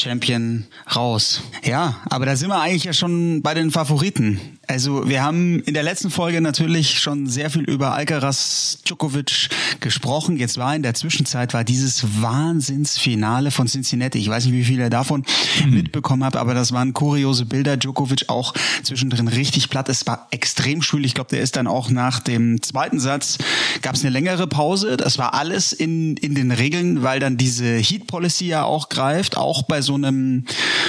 Champion 0.00 0.64
raus. 0.94 1.42
Ja, 1.62 1.96
aber 2.10 2.26
da 2.26 2.36
sind 2.36 2.48
wir 2.48 2.60
eigentlich 2.60 2.84
ja 2.84 2.92
schon 2.92 3.42
bei 3.42 3.54
den 3.54 3.70
Favoriten. 3.70 4.40
Also 4.66 5.08
wir 5.08 5.22
haben 5.22 5.60
in 5.60 5.74
der 5.74 5.82
letzten 5.82 6.10
Folge 6.10 6.40
natürlich 6.40 6.98
schon 6.98 7.26
sehr 7.26 7.50
viel 7.50 7.62
über 7.62 7.94
Alcaraz 7.94 8.78
Djokovic 8.86 9.50
gesprochen. 9.80 10.36
Jetzt 10.36 10.58
war 10.58 10.74
in 10.74 10.82
der 10.82 10.94
Zwischenzeit 10.94 11.54
war 11.54 11.64
dieses 11.64 12.22
Wahnsinnsfinale 12.22 13.50
von 13.50 13.66
Cincinnati. 13.66 14.18
Ich 14.18 14.28
weiß 14.28 14.46
nicht, 14.46 14.54
wie 14.54 14.64
viel 14.64 14.78
ihr 14.78 14.90
davon 14.90 15.24
mhm. 15.64 15.74
mitbekommen 15.74 16.24
habt, 16.24 16.36
aber 16.36 16.54
das 16.54 16.72
waren 16.72 16.92
kuriose 16.92 17.44
Bilder. 17.44 17.76
Djokovic 17.76 18.28
auch 18.28 18.54
zwischendrin 18.82 19.28
richtig 19.28 19.70
platt. 19.70 19.88
Es 19.88 20.06
war 20.06 20.28
extrem 20.30 20.82
schwül. 20.82 21.04
Ich 21.04 21.14
glaube, 21.14 21.30
der 21.30 21.40
ist 21.40 21.56
dann 21.56 21.66
auch 21.66 21.90
nach 21.90 22.20
dem 22.20 22.62
zweiten 22.62 22.93
Satz 23.00 23.38
gab 23.82 23.94
es 23.94 24.02
eine 24.02 24.10
längere 24.10 24.46
Pause. 24.46 24.96
Das 24.96 25.18
war 25.18 25.34
alles 25.34 25.72
in 25.72 26.16
in 26.16 26.34
den 26.34 26.50
Regeln, 26.50 27.02
weil 27.02 27.20
dann 27.20 27.36
diese 27.36 27.76
Heat 27.76 28.06
Policy 28.06 28.46
ja 28.46 28.64
auch 28.64 28.88
greift, 28.88 29.36
auch 29.36 29.62
bei 29.62 29.82
so 29.82 29.94
einem, 29.94 30.44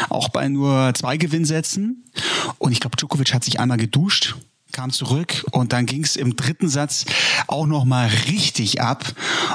auch 0.10 0.30
bei 0.30 0.48
nur 0.48 0.94
zwei 0.96 1.18
Gewinnsätzen. 1.18 2.04
Und 2.58 2.72
ich 2.72 2.80
glaube, 2.80 2.98
Djokovic 2.98 3.34
hat 3.34 3.44
sich 3.44 3.60
einmal 3.60 3.78
geduscht 3.78 4.36
kam 4.76 4.92
zurück 4.92 5.46
und 5.52 5.72
dann 5.72 5.86
ging 5.86 6.04
es 6.04 6.18
im 6.18 6.36
dritten 6.36 6.68
Satz 6.68 7.06
auch 7.48 7.66
noch 7.66 7.86
mal 7.86 8.10
richtig 8.28 8.82
ab 8.82 9.06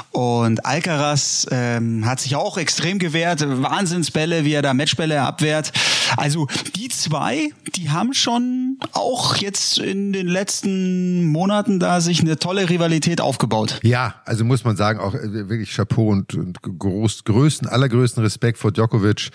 und 0.09 0.65
Alcaraz 0.65 1.45
ähm, 1.51 2.05
hat 2.07 2.19
sich 2.19 2.35
auch 2.35 2.57
extrem 2.57 2.97
gewehrt, 2.97 3.45
Wahnsinnsbälle, 3.45 4.45
wie 4.45 4.53
er 4.53 4.63
da 4.63 4.73
Matchbälle 4.73 5.21
abwehrt. 5.21 5.73
Also 6.17 6.47
die 6.75 6.89
zwei, 6.89 7.49
die 7.75 7.89
haben 7.89 8.13
schon 8.13 8.77
auch 8.93 9.35
jetzt 9.37 9.77
in 9.77 10.13
den 10.13 10.27
letzten 10.27 11.25
Monaten 11.25 11.79
da 11.79 12.01
sich 12.01 12.21
eine 12.21 12.37
tolle 12.37 12.69
Rivalität 12.69 13.21
aufgebaut. 13.21 13.79
Ja, 13.83 14.15
also 14.25 14.45
muss 14.45 14.63
man 14.63 14.75
sagen, 14.75 14.99
auch 14.99 15.13
äh, 15.13 15.49
wirklich 15.49 15.73
Chapeau 15.73 16.09
und, 16.09 16.35
und 16.35 16.61
groß, 16.61 17.23
größten, 17.23 17.67
allergrößten 17.67 18.23
Respekt 18.23 18.57
vor 18.57 18.71
Djokovic 18.71 19.31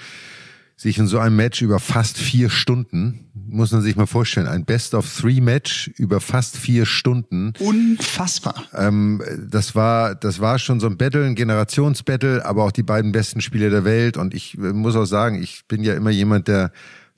sich 0.76 0.98
in 0.98 1.06
so 1.06 1.18
einem 1.18 1.36
Match 1.36 1.62
über 1.62 1.80
fast 1.80 2.18
vier 2.18 2.50
Stunden, 2.50 3.30
muss 3.48 3.72
man 3.72 3.80
sich 3.80 3.96
mal 3.96 4.06
vorstellen, 4.06 4.46
ein 4.46 4.66
Best-of-Three-Match 4.66 5.92
über 5.96 6.20
fast 6.20 6.58
vier 6.58 6.84
Stunden. 6.84 7.54
Unfassbar. 7.58 8.64
Ähm, 8.74 9.22
das 9.50 9.74
war, 9.74 10.14
das 10.14 10.40
war 10.40 10.58
schon 10.58 10.78
so 10.78 10.86
ein 10.86 10.98
Battle, 10.98 11.24
ein 11.24 11.34
Generationsbattle, 11.34 12.44
aber 12.44 12.64
auch 12.64 12.72
die 12.72 12.82
beiden 12.82 13.12
besten 13.12 13.40
Spieler 13.40 13.70
der 13.70 13.84
Welt. 13.84 14.18
Und 14.18 14.34
ich 14.34 14.58
äh, 14.58 14.72
muss 14.72 14.96
auch 14.96 15.06
sagen, 15.06 15.42
ich 15.42 15.64
bin 15.66 15.82
ja 15.82 15.94
immer 15.94 16.10
jemand, 16.10 16.48
der 16.48 16.72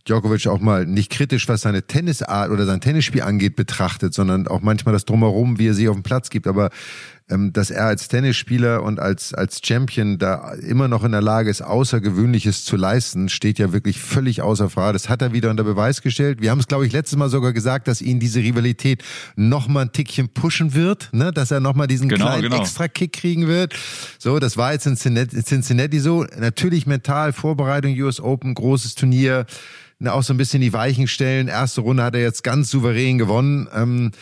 Djokovic 0.07 0.47
auch 0.47 0.61
mal 0.61 0.87
nicht 0.87 1.11
kritisch, 1.11 1.49
was 1.49 1.63
seine 1.63 1.83
Tennisart 1.83 2.51
oder 2.51 2.65
sein 2.65 2.81
Tennisspiel 2.81 3.23
angeht, 3.23 3.57
betrachtet, 3.57 4.15
sondern 4.15 4.47
auch 4.47 4.61
manchmal 4.61 4.93
das 4.93 5.05
Drumherum, 5.05 5.59
wie 5.59 5.69
er 5.69 5.75
sich 5.75 5.89
auf 5.89 5.97
dem 5.97 6.03
Platz 6.03 6.31
gibt. 6.31 6.47
Aber 6.47 6.71
dass 7.29 7.71
er 7.71 7.85
als 7.85 8.09
Tennisspieler 8.09 8.83
und 8.83 8.99
als, 8.99 9.35
als 9.35 9.61
Champion 9.63 10.19
da 10.19 10.55
immer 10.55 10.89
noch 10.89 11.05
in 11.05 11.13
der 11.13 11.21
Lage 11.21 11.51
ist, 11.51 11.61
Außergewöhnliches 11.61 12.65
zu 12.65 12.77
leisten, 12.77 13.29
steht 13.29 13.59
ja 13.59 13.73
wirklich 13.73 14.01
völlig 14.01 14.41
außer 14.41 14.71
Frage. 14.71 14.95
Das 14.95 15.11
hat 15.11 15.21
er 15.21 15.35
wieder 15.35 15.51
unter 15.51 15.65
Beweis 15.65 16.01
gestellt. 16.01 16.41
Wir 16.41 16.51
haben 16.51 16.61
es, 16.61 16.69
glaube 16.69 16.87
ich, 16.87 16.93
letztes 16.93 17.19
Mal 17.19 17.29
sogar 17.29 17.53
gesagt, 17.53 17.87
dass 17.87 18.01
ihn 18.01 18.19
diese 18.19 18.41
Rivalität 18.41 19.05
noch 19.37 19.69
mal 19.69 19.83
ein 19.83 19.93
Tickchen 19.93 20.31
pushen 20.31 20.75
wird, 20.75 21.11
ne? 21.13 21.31
dass 21.31 21.51
er 21.51 21.61
noch 21.61 21.75
mal 21.75 21.87
diesen 21.87 22.09
genau, 22.09 22.27
kleinen 22.27 22.43
genau. 22.45 22.61
Extra-Kick 22.61 23.13
kriegen 23.13 23.47
wird. 23.47 23.75
So, 24.19 24.39
das 24.39 24.57
war 24.57 24.73
jetzt 24.73 24.87
in 24.87 24.97
Cincinnati 24.97 25.99
so. 26.01 26.25
Natürlich 26.39 26.87
mental, 26.87 27.35
Vorbereitung, 27.35 27.93
US 28.01 28.21
Open, 28.21 28.55
großes 28.55 28.95
Turnier, 28.95 29.45
ne, 29.99 30.13
auch 30.13 30.23
so 30.23 30.33
ein 30.33 30.39
bisschen 30.39 30.63
die 30.63 30.73
Weichen 30.73 31.09
stellen. 31.09 31.49
Erste 31.49 31.83
Runde 31.83 32.03
hat 32.03 32.15
er 32.15 32.23
jetzt 32.23 32.43
ganz 32.43 32.71
souverän 32.71 33.19
gewonnen. 33.19 33.69
Ähm, 33.75 34.13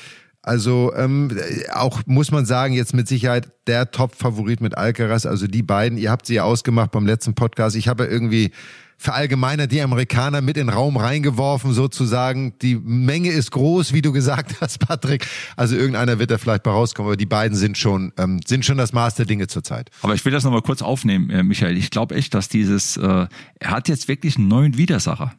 also 0.46 0.92
ähm, 0.94 1.36
auch 1.72 2.02
muss 2.06 2.30
man 2.30 2.46
sagen, 2.46 2.72
jetzt 2.72 2.94
mit 2.94 3.08
Sicherheit 3.08 3.48
der 3.66 3.90
Top-Favorit 3.90 4.60
mit 4.60 4.78
Alcaraz. 4.78 5.26
Also 5.26 5.48
die 5.48 5.64
beiden, 5.64 5.98
ihr 5.98 6.10
habt 6.10 6.26
sie 6.26 6.34
ja 6.34 6.44
ausgemacht 6.44 6.92
beim 6.92 7.04
letzten 7.04 7.34
Podcast. 7.34 7.74
Ich 7.74 7.88
habe 7.88 8.04
ja 8.04 8.10
irgendwie 8.10 8.52
verallgemeinert 8.96 9.72
die 9.72 9.82
Amerikaner 9.82 10.40
mit 10.40 10.56
in 10.56 10.68
den 10.68 10.74
Raum 10.74 10.96
reingeworfen, 10.96 11.72
sozusagen. 11.72 12.56
Die 12.62 12.76
Menge 12.76 13.30
ist 13.30 13.50
groß, 13.50 13.92
wie 13.92 14.02
du 14.02 14.12
gesagt 14.12 14.60
hast, 14.60 14.78
Patrick. 14.78 15.26
Also 15.56 15.74
irgendeiner 15.74 16.20
wird 16.20 16.30
da 16.30 16.38
vielleicht 16.38 16.62
bei 16.62 16.70
rauskommen, 16.70 17.08
aber 17.08 17.16
die 17.16 17.26
beiden 17.26 17.56
sind 17.56 17.76
schon, 17.76 18.12
ähm, 18.16 18.38
sind 18.46 18.64
schon 18.64 18.78
das 18.78 18.92
Maß 18.92 19.16
der 19.16 19.26
Dinge 19.26 19.48
zurzeit. 19.48 19.90
Aber 20.02 20.14
ich 20.14 20.24
will 20.24 20.32
das 20.32 20.44
nochmal 20.44 20.62
kurz 20.62 20.80
aufnehmen, 20.80 21.28
äh, 21.30 21.42
Michael. 21.42 21.76
Ich 21.76 21.90
glaube 21.90 22.14
echt, 22.14 22.34
dass 22.34 22.48
dieses, 22.48 22.96
äh, 22.96 23.26
er 23.58 23.70
hat 23.70 23.88
jetzt 23.88 24.06
wirklich 24.06 24.36
einen 24.36 24.46
neuen 24.46 24.78
Widersacher. 24.78 25.32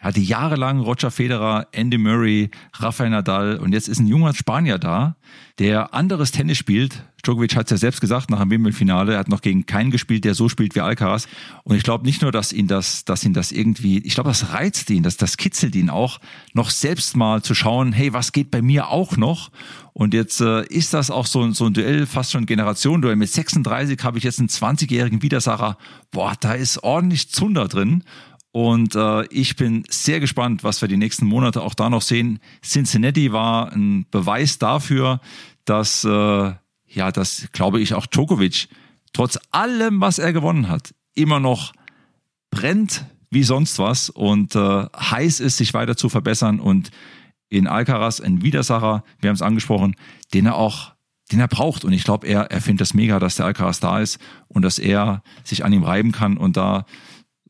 Er 0.00 0.08
hatte 0.08 0.20
jahrelang 0.20 0.80
Roger 0.80 1.10
Federer, 1.10 1.68
Andy 1.72 1.98
Murray, 1.98 2.50
Rafael 2.72 3.10
Nadal 3.10 3.58
und 3.58 3.72
jetzt 3.72 3.86
ist 3.86 3.98
ein 3.98 4.06
junger 4.06 4.32
Spanier 4.32 4.78
da, 4.78 5.16
der 5.58 5.92
anderes 5.92 6.32
Tennis 6.32 6.56
spielt. 6.56 7.04
Djokovic 7.22 7.54
hat 7.54 7.66
es 7.66 7.70
ja 7.72 7.76
selbst 7.76 8.00
gesagt 8.00 8.30
nach 8.30 8.40
dem 8.40 8.50
Wimbledon-Finale, 8.50 9.12
er 9.12 9.18
hat 9.18 9.28
noch 9.28 9.42
gegen 9.42 9.66
keinen 9.66 9.90
gespielt, 9.90 10.24
der 10.24 10.34
so 10.34 10.48
spielt 10.48 10.74
wie 10.74 10.80
Alcaraz. 10.80 11.28
Und 11.64 11.76
ich 11.76 11.82
glaube 11.82 12.06
nicht 12.06 12.22
nur, 12.22 12.32
dass 12.32 12.50
ihn 12.50 12.66
das, 12.66 13.04
dass 13.04 13.24
ihn 13.24 13.34
das 13.34 13.52
irgendwie, 13.52 13.98
ich 13.98 14.14
glaube, 14.14 14.30
das 14.30 14.54
reizt 14.54 14.88
ihn, 14.88 15.02
dass 15.02 15.18
das 15.18 15.36
kitzelt 15.36 15.74
ihn 15.74 15.90
auch, 15.90 16.18
noch 16.54 16.70
selbst 16.70 17.14
mal 17.14 17.42
zu 17.42 17.54
schauen, 17.54 17.92
hey, 17.92 18.14
was 18.14 18.32
geht 18.32 18.50
bei 18.50 18.62
mir 18.62 18.88
auch 18.88 19.18
noch? 19.18 19.50
Und 19.92 20.14
jetzt 20.14 20.40
äh, 20.40 20.64
ist 20.68 20.94
das 20.94 21.10
auch 21.10 21.26
so, 21.26 21.50
so 21.50 21.66
ein 21.66 21.74
Duell, 21.74 22.06
fast 22.06 22.32
schon 22.32 22.46
Generationenduell. 22.46 23.16
Mit 23.16 23.28
36 23.28 24.02
habe 24.02 24.16
ich 24.16 24.24
jetzt 24.24 24.38
einen 24.38 24.48
20-jährigen 24.48 25.20
Widersacher. 25.20 25.76
Boah, 26.10 26.34
da 26.40 26.54
ist 26.54 26.82
ordentlich 26.82 27.28
Zunder 27.28 27.68
drin. 27.68 28.04
Und 28.52 28.96
äh, 28.96 29.26
ich 29.26 29.56
bin 29.56 29.84
sehr 29.88 30.18
gespannt, 30.18 30.64
was 30.64 30.80
wir 30.80 30.88
die 30.88 30.96
nächsten 30.96 31.26
Monate 31.26 31.62
auch 31.62 31.74
da 31.74 31.88
noch 31.88 32.02
sehen. 32.02 32.40
Cincinnati 32.64 33.32
war 33.32 33.72
ein 33.72 34.06
Beweis 34.10 34.58
dafür, 34.58 35.20
dass, 35.64 36.04
äh, 36.04 36.08
ja, 36.08 37.12
dass, 37.12 37.48
glaube 37.52 37.80
ich, 37.80 37.94
auch 37.94 38.06
Djokovic 38.06 38.68
trotz 39.12 39.38
allem, 39.52 40.00
was 40.00 40.18
er 40.18 40.32
gewonnen 40.32 40.68
hat, 40.68 40.94
immer 41.14 41.38
noch 41.38 41.72
brennt 42.50 43.04
wie 43.30 43.44
sonst 43.44 43.78
was 43.78 44.10
und 44.10 44.56
äh, 44.56 44.86
heiß 44.96 45.38
ist, 45.38 45.56
sich 45.56 45.72
weiter 45.72 45.96
zu 45.96 46.08
verbessern. 46.08 46.58
Und 46.58 46.90
in 47.48 47.68
Alcaraz 47.68 48.20
ein 48.20 48.42
Widersacher, 48.42 49.04
wir 49.20 49.28
haben 49.28 49.36
es 49.36 49.42
angesprochen, 49.42 49.94
den 50.34 50.46
er 50.46 50.56
auch 50.56 50.92
den 51.30 51.40
er 51.40 51.48
braucht. 51.48 51.84
Und 51.84 51.92
ich 51.92 52.04
glaube, 52.04 52.26
er, 52.26 52.50
er 52.50 52.60
findet 52.60 52.80
das 52.80 52.94
mega, 52.94 53.18
dass 53.18 53.36
der 53.36 53.46
Alcaraz 53.46 53.80
da 53.80 54.00
ist 54.00 54.18
und 54.48 54.62
dass 54.62 54.78
er 54.78 55.22
sich 55.44 55.64
an 55.64 55.72
ihm 55.72 55.84
reiben 55.84 56.12
kann 56.12 56.36
und 56.36 56.56
da 56.56 56.86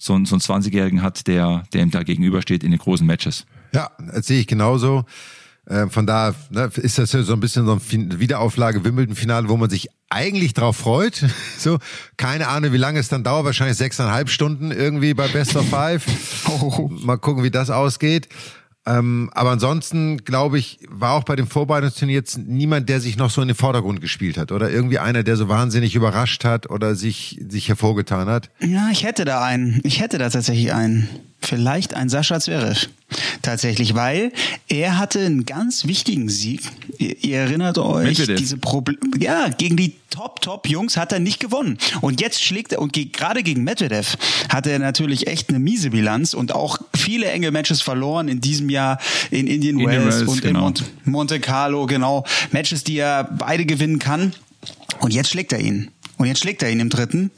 so, 0.01 0.13
so 0.25 0.35
einen 0.35 0.63
20-Jährigen 0.63 1.03
hat, 1.03 1.27
der, 1.27 1.65
der 1.73 1.83
ihm 1.83 1.91
da 1.91 2.03
gegenübersteht 2.03 2.65
in 2.65 2.71
den 2.71 2.81
großen 2.81 3.07
Matches. 3.07 3.45
Ja, 3.73 3.91
das 4.13 4.27
sehe 4.27 4.41
ich 4.41 4.47
genauso. 4.47 5.05
Äh, 5.67 5.89
von 5.89 6.07
da 6.07 6.35
ne, 6.51 6.71
ist 6.77 6.99
das 6.99 7.13
ja 7.13 7.23
so 7.23 7.35
ein 7.35 7.41
bisschen 7.41 7.67
so 7.67 7.75
ein 7.75 8.19
Wiederauflage 8.19 8.83
Wimbledon-Finale, 8.83 9.49
wo 9.49 9.57
man 9.57 9.69
sich 9.71 9.89
eigentlich 10.09 10.55
drauf 10.55 10.77
freut. 10.77 11.27
So, 11.59 11.79
keine 12.17 12.49
Ahnung, 12.49 12.73
wie 12.73 12.79
lange 12.79 12.99
es 12.99 13.09
dann 13.09 13.23
dauert, 13.23 13.45
wahrscheinlich 13.45 13.77
sechseinhalb 13.77 14.31
Stunden 14.31 14.71
irgendwie 14.71 15.13
bei 15.13 15.29
Best 15.29 15.57
of 15.57 15.69
Five. 15.69 16.07
Mal 17.05 17.19
gucken, 17.19 17.43
wie 17.43 17.51
das 17.51 17.69
ausgeht. 17.69 18.31
Ähm, 18.87 19.31
aber 19.35 19.51
ansonsten, 19.51 20.19
glaube 20.25 20.59
ich, 20.59 20.79
war 20.89 21.13
auch 21.13 21.25
bei 21.25 21.37
dem 21.37 21.47
Vorbereitungsturnier 21.47 22.15
jetzt 22.15 22.39
niemand, 22.39 22.89
der 22.89 23.01
sich 23.01 23.17
noch 23.17 23.31
so 23.31 23.43
in 23.43 23.49
den 23.49 23.57
Vordergrund 23.57 24.01
gespielt 24.01 24.39
hat. 24.39 24.53
Oder 24.53 24.71
irgendwie 24.71 24.99
einer, 24.99 25.23
der 25.23 25.37
so 25.37 25.49
wahnsinnig 25.49 25.95
überrascht 25.95 26.45
hat 26.45 26.71
oder 26.71 26.95
sich, 26.95 27.41
sich 27.49 27.69
hervorgetan 27.69 28.29
hat. 28.29 28.51
Ja, 28.61 28.89
ich 28.91 29.05
hätte 29.05 29.25
da 29.25 29.45
einen. 29.45 29.81
Ich 29.85 30.01
hätte 30.01 30.19
da 30.19 30.31
tatsächlich 30.31 30.73
einen. 30.73 31.09
Vielleicht 31.41 31.95
ein 31.95 32.09
Sascha 32.09 32.39
Zverev. 32.39 32.89
Tatsächlich, 33.43 33.95
weil 33.95 34.33
er 34.69 34.99
hatte 34.99 35.21
einen 35.21 35.45
ganz 35.45 35.87
wichtigen 35.87 36.29
Sieg. 36.29 36.61
Ihr, 36.99 37.25
ihr 37.25 37.39
erinnert 37.39 37.79
euch, 37.79 38.07
Medvedev. 38.07 38.39
diese 38.39 38.57
Probleme, 38.57 39.01
ja, 39.19 39.49
gegen 39.49 39.77
die 39.77 39.95
Top-Top-Jungs 40.11 40.97
hat 40.97 41.13
er 41.13 41.19
nicht 41.19 41.41
gewonnen. 41.41 41.79
Und 42.03 42.21
jetzt 42.21 42.43
schlägt 42.43 42.73
er, 42.73 42.81
und 42.81 42.93
ge 42.93 43.07
gerade 43.07 43.43
gegen 43.43 43.65
Medvedev 43.65 44.17
hat 44.49 44.67
er 44.67 44.79
natürlich 44.79 45.27
echt 45.27 45.49
eine 45.49 45.59
miese 45.59 45.91
Bilanz 45.91 46.35
und 46.35 46.55
auch 46.55 46.79
viele 46.95 47.27
enge 47.27 47.51
Matches 47.51 47.81
verloren 47.81 48.29
in 48.29 48.41
diesem 48.41 48.69
Jahr 48.69 48.99
in 49.31 49.47
Indian, 49.47 49.81
Indian 49.81 50.05
Wells, 50.05 50.21
Wells 50.21 50.29
und 50.29 50.43
genau. 50.43 50.59
in 50.59 50.65
Monte, 50.65 50.85
Monte 51.05 51.41
Carlo, 51.41 51.87
genau. 51.87 52.25
Matches, 52.53 52.85
die 52.85 52.99
er 52.99 53.25
beide 53.25 53.65
gewinnen 53.65 53.99
kann. 53.99 54.35
Und 55.01 55.15
jetzt 55.15 55.31
schlägt 55.31 55.53
er 55.53 55.61
ihn. 55.61 55.91
Und 56.21 56.27
jetzt 56.27 56.41
schlägt 56.41 56.63
er 56.63 56.71
ihn 56.71 56.81
im 56.81 56.91
dritten. 56.91 57.31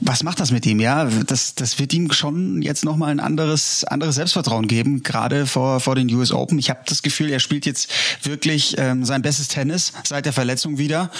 Was 0.00 0.22
macht 0.22 0.40
das 0.40 0.50
mit 0.50 0.64
ihm? 0.64 0.80
Ja, 0.80 1.04
das, 1.04 1.54
das 1.56 1.78
wird 1.78 1.92
ihm 1.92 2.10
schon 2.10 2.62
jetzt 2.62 2.86
nochmal 2.86 3.10
ein 3.10 3.20
anderes, 3.20 3.84
anderes 3.84 4.14
Selbstvertrauen 4.14 4.66
geben, 4.66 5.02
gerade 5.02 5.44
vor, 5.44 5.78
vor 5.80 5.94
den 5.94 6.10
US 6.14 6.32
Open. 6.32 6.58
Ich 6.58 6.70
habe 6.70 6.80
das 6.86 7.02
Gefühl, 7.02 7.28
er 7.28 7.38
spielt 7.38 7.66
jetzt 7.66 7.92
wirklich 8.22 8.76
ähm, 8.78 9.04
sein 9.04 9.20
bestes 9.20 9.48
Tennis 9.48 9.92
seit 10.04 10.24
der 10.24 10.32
Verletzung 10.32 10.78
wieder. 10.78 11.10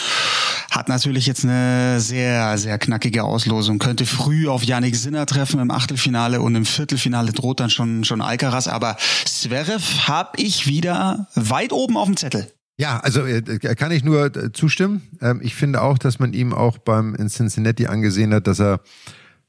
Hat 0.71 0.89
natürlich 0.89 1.27
jetzt 1.27 1.45
eine 1.45 2.01
sehr, 2.01 2.57
sehr 2.57 2.79
knackige 2.79 3.23
Auslosung. 3.23 3.79
Könnte 3.79 4.07
früh 4.07 4.49
auf 4.49 4.65
Yannick 4.65 4.97
Sinner 4.97 5.27
treffen 5.27 5.61
im 5.61 5.71
Achtelfinale 5.71 6.41
und 6.41 6.55
im 6.55 6.65
Viertelfinale 6.65 7.33
droht 7.33 7.61
dann 7.61 7.69
schon, 7.69 8.03
schon 8.05 8.23
Alcaraz. 8.23 8.67
Aber 8.67 8.97
Zverev 9.27 10.09
habe 10.09 10.41
ich 10.41 10.67
wieder 10.67 11.29
weit 11.35 11.75
oben 11.75 11.99
auf 11.99 12.07
dem 12.07 12.17
Zettel. 12.17 12.51
Ja, 12.81 12.99
also 13.01 13.27
äh, 13.27 13.43
kann 13.43 13.93
ich 13.93 14.05
nur 14.05 14.35
äh, 14.35 14.53
zustimmen. 14.53 15.03
Ähm, 15.21 15.41
ich 15.43 15.55
finde 15.55 15.83
auch, 15.83 15.99
dass 15.99 16.19
man 16.19 16.33
ihm 16.33 16.55
auch 16.55 16.79
beim 16.79 17.15
in 17.15 17.29
Cincinnati 17.29 17.87
angesehen 17.89 18.33
hat, 18.33 18.47
dass 18.47 18.59
er 18.59 18.81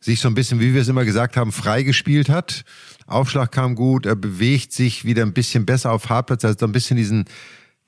sich 0.02 0.20
so 0.20 0.28
ein 0.28 0.34
bisschen, 0.34 0.60
wie 0.60 0.74
wir 0.74 0.82
es 0.82 0.90
immer 0.90 1.06
gesagt 1.06 1.38
haben, 1.38 1.54
freigespielt 1.54 2.28
hat. 2.28 2.66
Aufschlag 3.08 3.54
kam 3.54 3.76
gut, 3.76 4.06
er 4.06 4.18
bewegt 4.18 4.74
sich 4.74 5.06
wieder 5.06 5.24
ein 5.24 5.32
bisschen 5.32 5.66
besser 5.66 5.94
auf 5.94 6.10
Hartplatz, 6.10 6.44
also 6.44 6.66
ein 6.66 6.74
bisschen 6.74 6.98
diesen 6.98 7.24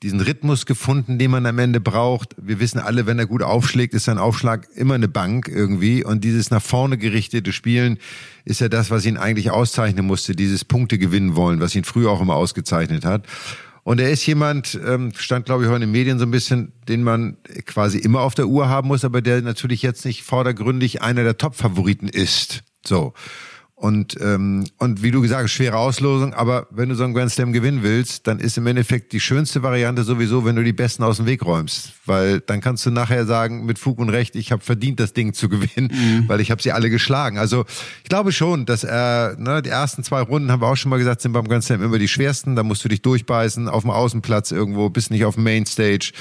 diesen 0.02 0.20
Rhythmus 0.20 0.66
gefunden, 0.66 1.18
den 1.18 1.30
man 1.30 1.46
am 1.46 1.58
Ende 1.58 1.80
braucht. 1.80 2.34
Wir 2.36 2.58
wissen 2.60 2.78
alle, 2.78 3.06
wenn 3.06 3.18
er 3.18 3.26
gut 3.26 3.42
aufschlägt, 3.42 3.94
ist 3.94 4.04
sein 4.04 4.18
Aufschlag 4.18 4.68
immer 4.74 4.94
eine 4.94 5.08
Bank 5.08 5.48
irgendwie. 5.48 6.04
Und 6.04 6.24
dieses 6.24 6.50
nach 6.50 6.60
vorne 6.62 6.98
gerichtete 6.98 7.52
Spielen 7.52 7.98
ist 8.44 8.60
ja 8.60 8.68
das, 8.68 8.90
was 8.90 9.06
ihn 9.06 9.16
eigentlich 9.16 9.50
auszeichnen 9.50 10.04
musste, 10.04 10.34
dieses 10.36 10.64
Punkte 10.64 10.98
gewinnen 10.98 11.36
wollen, 11.36 11.60
was 11.60 11.74
ihn 11.74 11.84
früher 11.84 12.10
auch 12.10 12.20
immer 12.20 12.36
ausgezeichnet 12.36 13.06
hat. 13.06 13.26
Und 13.84 14.00
er 14.00 14.10
ist 14.10 14.26
jemand, 14.26 14.80
ähm, 14.84 15.12
stand 15.14 15.44
glaube 15.44 15.62
ich 15.62 15.68
heute 15.68 15.76
in 15.76 15.82
den 15.82 15.92
Medien 15.92 16.18
so 16.18 16.24
ein 16.24 16.30
bisschen, 16.30 16.72
den 16.88 17.02
man 17.02 17.36
quasi 17.66 17.98
immer 17.98 18.22
auf 18.22 18.34
der 18.34 18.46
Uhr 18.46 18.68
haben 18.68 18.88
muss, 18.88 19.04
aber 19.04 19.20
der 19.20 19.42
natürlich 19.42 19.82
jetzt 19.82 20.06
nicht 20.06 20.22
vordergründig 20.22 21.02
einer 21.02 21.22
der 21.22 21.36
Top-Favoriten 21.36 22.08
ist. 22.08 22.64
So. 22.84 23.12
Und, 23.84 24.16
ähm, 24.22 24.64
und 24.78 25.02
wie 25.02 25.10
du 25.10 25.20
gesagt 25.20 25.42
hast, 25.42 25.50
schwere 25.50 25.76
Auslosung, 25.76 26.32
aber 26.32 26.66
wenn 26.70 26.88
du 26.88 26.94
so 26.94 27.04
einen 27.04 27.12
Grand 27.12 27.30
Slam 27.30 27.52
gewinnen 27.52 27.82
willst, 27.82 28.26
dann 28.26 28.38
ist 28.38 28.56
im 28.56 28.66
Endeffekt 28.66 29.12
die 29.12 29.20
schönste 29.20 29.62
Variante 29.62 30.04
sowieso, 30.04 30.46
wenn 30.46 30.56
du 30.56 30.64
die 30.64 30.72
Besten 30.72 31.02
aus 31.02 31.18
dem 31.18 31.26
Weg 31.26 31.44
räumst. 31.44 31.92
Weil 32.06 32.40
dann 32.40 32.62
kannst 32.62 32.86
du 32.86 32.90
nachher 32.90 33.26
sagen, 33.26 33.66
mit 33.66 33.78
Fug 33.78 33.98
und 33.98 34.08
Recht, 34.08 34.36
ich 34.36 34.52
habe 34.52 34.64
verdient, 34.64 35.00
das 35.00 35.12
Ding 35.12 35.34
zu 35.34 35.50
gewinnen, 35.50 35.90
mhm. 35.92 36.26
weil 36.30 36.40
ich 36.40 36.50
habe 36.50 36.62
sie 36.62 36.72
alle 36.72 36.88
geschlagen. 36.88 37.36
Also 37.36 37.66
ich 38.02 38.08
glaube 38.08 38.32
schon, 38.32 38.64
dass 38.64 38.84
er, 38.84 39.36
ne, 39.38 39.60
die 39.60 39.68
ersten 39.68 40.02
zwei 40.02 40.22
Runden, 40.22 40.50
haben 40.50 40.62
wir 40.62 40.68
auch 40.68 40.76
schon 40.76 40.88
mal 40.88 40.96
gesagt, 40.96 41.20
sind 41.20 41.32
beim 41.32 41.46
Grand 41.46 41.64
Slam 41.64 41.82
immer 41.82 41.98
die 41.98 42.08
schwersten. 42.08 42.56
Da 42.56 42.62
musst 42.62 42.82
du 42.86 42.88
dich 42.88 43.02
durchbeißen, 43.02 43.68
auf 43.68 43.82
dem 43.82 43.90
Außenplatz 43.90 44.50
irgendwo, 44.50 44.88
bist 44.88 45.10
nicht 45.10 45.26
auf 45.26 45.34
dem 45.34 45.44
Mainstage. 45.44 46.12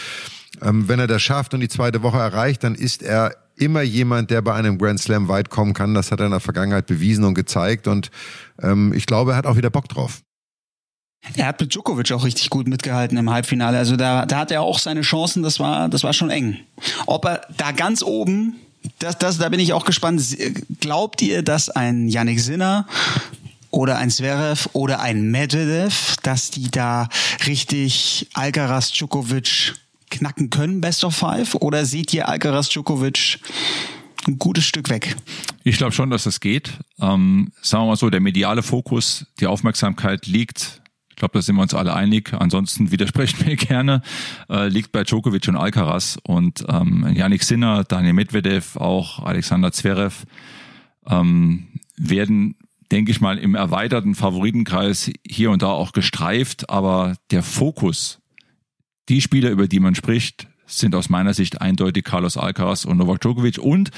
Ähm, 0.62 0.90
wenn 0.90 1.00
er 1.00 1.08
das 1.08 1.22
schafft 1.22 1.54
und 1.54 1.62
die 1.62 1.70
zweite 1.70 2.04
Woche 2.04 2.18
erreicht, 2.18 2.66
dann 2.66 2.76
ist 2.76 3.04
er 3.04 3.38
immer 3.56 3.82
jemand, 3.82 4.32
der 4.32 4.42
bei 4.42 4.54
einem 4.54 4.78
Grand 4.78 5.00
Slam 5.00 5.28
weit 5.28 5.50
kommen 5.50 5.74
kann. 5.74 5.94
Das 5.94 6.12
hat 6.12 6.20
er 6.20 6.26
in 6.26 6.32
der 6.32 6.40
Vergangenheit 6.40 6.88
bewiesen 6.88 7.24
und 7.24 7.34
gezeigt. 7.34 7.88
Und 7.88 8.12
ähm, 8.62 8.94
ich 8.94 9.06
glaube, 9.06 9.32
er 9.32 9.38
hat 9.38 9.46
auch 9.46 9.58
wieder 9.58 9.70
Bock 9.70 9.88
drauf. 9.88 10.22
Er 11.36 11.48
hat 11.48 11.62
mit 11.62 11.74
Djokovic 11.74 12.12
auch 12.12 12.26
richtig 12.26 12.50
gut 12.50 12.68
mitgehalten 12.68 13.18
im 13.18 13.30
Halbfinale. 13.30 13.78
Also 13.78 13.96
da, 13.96 14.26
da 14.26 14.40
hat 14.40 14.52
er 14.52 14.62
auch 14.62 14.80
seine 14.80 15.02
Chancen. 15.02 15.42
Das 15.42 15.60
war, 15.60 15.88
das 15.88 16.04
war 16.04 16.14
schon 16.14 16.30
eng. 16.30 16.60
Ob 17.06 17.26
er 17.26 17.42
da 17.58 17.72
ganz 17.72 18.04
oben, 18.04 18.56
das, 19.00 19.18
das, 19.18 19.38
da 19.38 19.50
bin 19.50 19.60
ich 19.60 19.72
auch 19.74 19.86
gespannt. 19.86 20.22
Glaubt 20.82 21.22
ihr, 21.22 21.42
dass 21.42 21.70
ein 21.70 22.10
Yannick 22.10 22.42
Sinner 22.42 22.88
oder 23.72 23.98
ein 23.98 24.12
Zverev 24.12 24.70
oder 24.74 25.00
ein 25.00 25.32
Medvedev, 25.32 26.18
dass 26.24 26.52
die 26.52 26.70
da 26.70 27.08
richtig 27.48 28.28
Alcaraz, 28.34 28.92
Djokovic 28.92 29.74
knacken 30.14 30.50
können, 30.50 30.82
Best 30.82 31.04
of 31.04 31.16
Five? 31.16 31.56
Oder 31.56 31.86
seht 31.86 32.14
ihr 32.14 32.28
Alcaraz 32.28 32.70
Djokovic 32.70 33.40
ein 34.28 34.40
gutes 34.40 34.66
Stück 34.66 34.90
weg? 34.90 35.16
Ich 35.64 35.78
glaube 35.78 35.92
schon, 35.92 36.10
dass 36.10 36.24
das 36.24 36.40
geht. 36.40 36.80
Ähm, 37.00 37.52
sagen 37.62 37.84
wir 37.84 37.90
mal 37.90 37.96
so, 37.96 38.10
der 38.10 38.22
mediale 38.22 38.64
Fokus, 38.64 39.26
die 39.40 39.48
Aufmerksamkeit 39.48 40.26
liegt 40.28 40.82
ich 41.14 41.18
glaube, 41.18 41.34
da 41.34 41.44
sind 41.44 41.56
wir 41.58 41.62
uns 41.62 41.76
alle 41.76 41.94
einig. 41.94 42.34
Ansonsten 42.34 42.90
widersprechen 42.90 43.46
wir 43.46 43.56
gerne. 43.58 44.02
Äh, 44.50 44.68
liegt 44.70 44.92
bei 44.92 45.04
Djokovic 45.04 45.48
und 45.48 45.56
Alcaraz 45.56 46.18
und 46.24 46.66
ähm, 46.68 47.38
Sinner, 47.40 47.84
Daniel 47.84 48.14
Medvedev, 48.14 48.78
auch 48.78 49.20
Alexander 49.20 49.72
Zverev 49.72 50.26
ähm, 51.08 51.68
werden, 51.98 52.56
denke 52.92 53.12
ich 53.12 53.22
mal, 53.22 53.38
im 53.38 53.54
erweiterten 53.54 54.16
Favoritenkreis 54.16 55.12
hier 55.26 55.52
und 55.52 55.62
da 55.62 55.68
auch 55.68 55.92
gestreift. 55.92 56.72
Aber 56.72 57.16
der 57.30 57.44
Fokus 57.44 58.20
die 59.10 59.22
Spieler, 59.22 59.50
über 59.50 59.68
die 59.68 59.80
man 59.80 59.96
spricht, 59.96 60.48
sind 60.66 60.96
aus 60.96 61.10
meiner 61.10 61.34
Sicht 61.34 61.62
eindeutig 61.62 62.04
Carlos 62.04 62.38
Alcaraz 62.38 62.86
und 62.86 62.98
Novak 62.98 63.22
Djokovic 63.22 63.58
und 63.58 63.92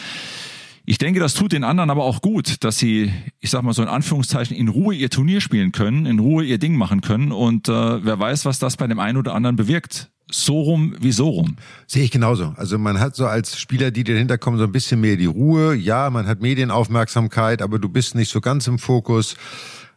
ich 0.87 0.99
denke, 0.99 1.19
das 1.19 1.33
tut 1.33 1.51
den 1.51 1.63
anderen 1.63 1.89
aber 1.89 2.03
auch 2.03 2.21
gut, 2.21 2.63
dass 2.63 2.77
sie, 2.77 3.11
ich 3.39 3.49
sag 3.49 3.63
mal 3.63 3.73
so 3.73 3.81
in 3.81 3.87
Anführungszeichen, 3.87 4.55
in 4.55 4.67
Ruhe 4.67 4.93
ihr 4.93 5.09
Turnier 5.09 5.41
spielen 5.41 5.71
können, 5.71 6.05
in 6.05 6.19
Ruhe 6.19 6.43
ihr 6.43 6.59
Ding 6.59 6.75
machen 6.75 7.01
können 7.01 7.31
und 7.31 7.67
äh, 7.67 8.05
wer 8.05 8.19
weiß, 8.19 8.45
was 8.45 8.59
das 8.59 8.77
bei 8.77 8.85
dem 8.85 8.99
einen 8.99 9.17
oder 9.17 9.33
anderen 9.33 9.55
bewirkt. 9.55 10.11
So 10.31 10.59
rum 10.61 10.95
wie 10.99 11.11
so 11.11 11.29
rum. 11.29 11.57
Sehe 11.85 12.03
ich 12.03 12.11
genauso. 12.11 12.53
Also 12.57 12.79
man 12.79 12.99
hat 12.99 13.15
so 13.15 13.27
als 13.27 13.59
Spieler, 13.59 13.91
die 13.91 14.03
dahinter 14.03 14.39
kommen, 14.39 14.57
so 14.57 14.63
ein 14.63 14.71
bisschen 14.71 14.99
mehr 14.99 15.17
die 15.17 15.27
Ruhe. 15.27 15.75
Ja, 15.75 16.09
man 16.09 16.25
hat 16.27 16.41
Medienaufmerksamkeit, 16.41 17.61
aber 17.61 17.77
du 17.77 17.89
bist 17.89 18.15
nicht 18.15 18.31
so 18.31 18.41
ganz 18.41 18.65
im 18.67 18.79
Fokus. 18.79 19.35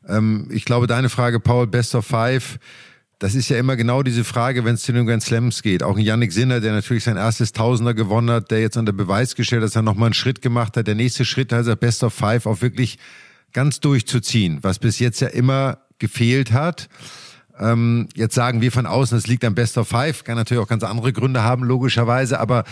Ähm, 0.06 0.48
ich 0.50 0.64
glaube, 0.64 0.86
deine 0.86 1.08
Frage, 1.08 1.40
Paul, 1.40 1.66
Best 1.66 1.94
of 1.94 2.06
Five 2.06 2.58
das 3.18 3.34
ist 3.34 3.48
ja 3.48 3.58
immer 3.58 3.76
genau 3.76 4.02
diese 4.02 4.22
Frage, 4.22 4.64
wenn 4.64 4.74
es 4.74 4.82
zu 4.82 4.92
den 4.92 5.06
Grand 5.06 5.22
Slams 5.22 5.62
geht. 5.62 5.82
Auch 5.82 5.96
ein 5.96 6.02
Yannick 6.04 6.32
Sinner, 6.32 6.60
der 6.60 6.72
natürlich 6.72 7.04
sein 7.04 7.16
erstes 7.16 7.52
Tausender 7.52 7.92
gewonnen 7.92 8.30
hat, 8.30 8.50
der 8.50 8.60
jetzt 8.60 8.76
unter 8.76 8.92
Beweis 8.92 9.34
gestellt 9.34 9.62
hat, 9.62 9.68
dass 9.68 9.76
er 9.76 9.82
nochmal 9.82 10.06
einen 10.06 10.14
Schritt 10.14 10.40
gemacht 10.40 10.76
hat. 10.76 10.86
Der 10.86 10.94
nächste 10.94 11.24
Schritt, 11.24 11.52
also 11.52 11.74
Best 11.74 12.04
of 12.04 12.14
Five, 12.14 12.46
auch 12.46 12.60
wirklich 12.62 12.98
ganz 13.52 13.80
durchzuziehen, 13.80 14.58
was 14.62 14.78
bis 14.78 15.00
jetzt 15.00 15.20
ja 15.20 15.28
immer 15.28 15.78
gefehlt 15.98 16.52
hat. 16.52 16.88
Ähm, 17.58 18.08
jetzt 18.14 18.36
sagen 18.36 18.60
wir 18.60 18.70
von 18.70 18.86
außen, 18.86 19.18
es 19.18 19.26
liegt 19.26 19.44
am 19.44 19.56
Best 19.56 19.78
of 19.78 19.88
Five, 19.88 20.22
kann 20.22 20.36
natürlich 20.36 20.62
auch 20.62 20.68
ganz 20.68 20.84
andere 20.84 21.12
Gründe 21.12 21.42
haben, 21.42 21.64
logischerweise, 21.64 22.38
aber 22.38 22.62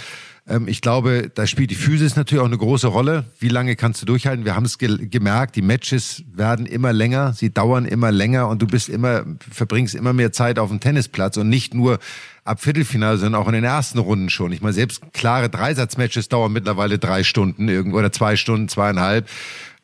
ähm, 0.49 0.69
ich 0.69 0.81
glaube, 0.81 1.31
da 1.35 1.47
spielt 1.47 1.71
die 1.71 1.77
Physis 1.77 2.17
natürlich 2.17 2.41
auch 2.41 2.47
eine 2.47 2.59
große 2.59 2.87
Rolle. 2.87 3.25
Wie 3.39 3.49
lange 3.49 3.77
kannst 3.77 4.03
du 4.03 4.07
durchhalten? 4.07 4.45
Wir 4.45 4.55
haben 4.55 4.65
es 4.65 4.79
ge 4.79 5.07
gemerkt, 5.07 5.57
die 5.57 5.63
Matches 5.63 6.23
werden 6.33 6.67
immer 6.67 6.93
länger, 6.93 7.33
sie 7.33 7.53
dauern 7.53 7.85
immer 7.85 8.13
länger 8.13 8.49
und 8.49 8.63
du 8.63 8.67
bist 8.67 8.89
immer, 8.89 9.25
verbringst 9.51 9.95
immer 9.95 10.13
mehr 10.13 10.33
Zeit 10.33 10.59
auf 10.59 10.69
dem 10.69 10.81
Tennisplatz 10.81 11.37
und 11.37 11.49
nicht 11.49 11.75
nur 11.75 11.99
ab 12.45 12.63
Viertelfinale, 12.63 13.19
sondern 13.19 13.43
auch 13.43 13.49
in 13.49 13.55
den 13.55 13.65
ersten 13.65 13.99
Runden 13.99 14.31
schon. 14.31 14.53
Ich 14.53 14.61
meine, 14.61 14.73
selbst 14.73 15.03
klare 15.13 15.51
Dreisatzmatches 15.51 16.29
dauern 16.29 16.53
mittlerweile 16.53 16.99
drei 16.99 17.25
Stunden 17.25 17.69
irgendwo 17.69 17.99
oder 17.99 18.13
zwei 18.13 18.37
Stunden, 18.37 18.69
zweieinhalb, 18.69 19.29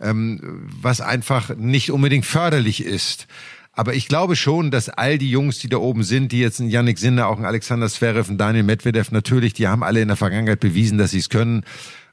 ähm, 0.01 0.69
was 0.81 1.01
einfach 1.01 1.57
nicht 1.57 1.91
unbedingt 1.91 2.25
förderlich 2.25 2.85
ist. 2.85 3.27
Aber 3.73 3.95
ich 3.95 4.07
glaube 4.07 4.37
schon, 4.37 4.71
dass 4.71 4.91
all 4.91 5.17
die 5.17 5.31
Jungs, 5.31 5.59
die 5.59 5.69
da 5.69 5.79
oben 5.79 6.03
sind, 6.03 6.31
die 6.33 6.41
jetzt 6.41 6.61
ein 6.61 6.69
Yannick 6.69 6.99
Sinner, 6.99 7.29
auch 7.29 7.39
ein 7.39 7.47
Alexander 7.47 7.89
Zverev, 7.89 8.31
ein 8.31 8.37
Daniel 8.37 8.65
Medvedev 8.65 9.11
natürlich, 9.13 9.55
die 9.55 9.67
haben 9.67 9.83
alle 9.83 10.03
in 10.03 10.09
der 10.09 10.17
Vergangenheit 10.17 10.61
bewiesen, 10.61 10.99
dass 10.99 11.13
sie 11.13 11.19
es 11.19 11.31
können 11.31 11.65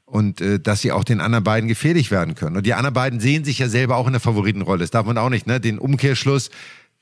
und 0.06 0.40
äh, 0.40 0.58
dass 0.58 0.80
sie 0.80 0.90
auch 0.90 1.04
den 1.04 1.20
anderen 1.20 1.44
beiden 1.44 1.68
gefährlich 1.68 2.10
werden 2.10 2.34
können. 2.34 2.56
Und 2.56 2.64
die 2.64 2.72
anderen 2.72 2.94
beiden 2.94 3.20
sehen 3.20 3.44
sich 3.44 3.58
ja 3.58 3.68
selber 3.68 3.96
auch 3.96 4.06
in 4.06 4.12
der 4.14 4.20
Favoritenrolle. 4.20 4.80
Das 4.80 4.90
darf 4.90 5.04
man 5.04 5.18
auch 5.18 5.28
nicht, 5.28 5.46
ne? 5.46 5.60
Den 5.60 5.78
Umkehrschluss, 5.78 6.50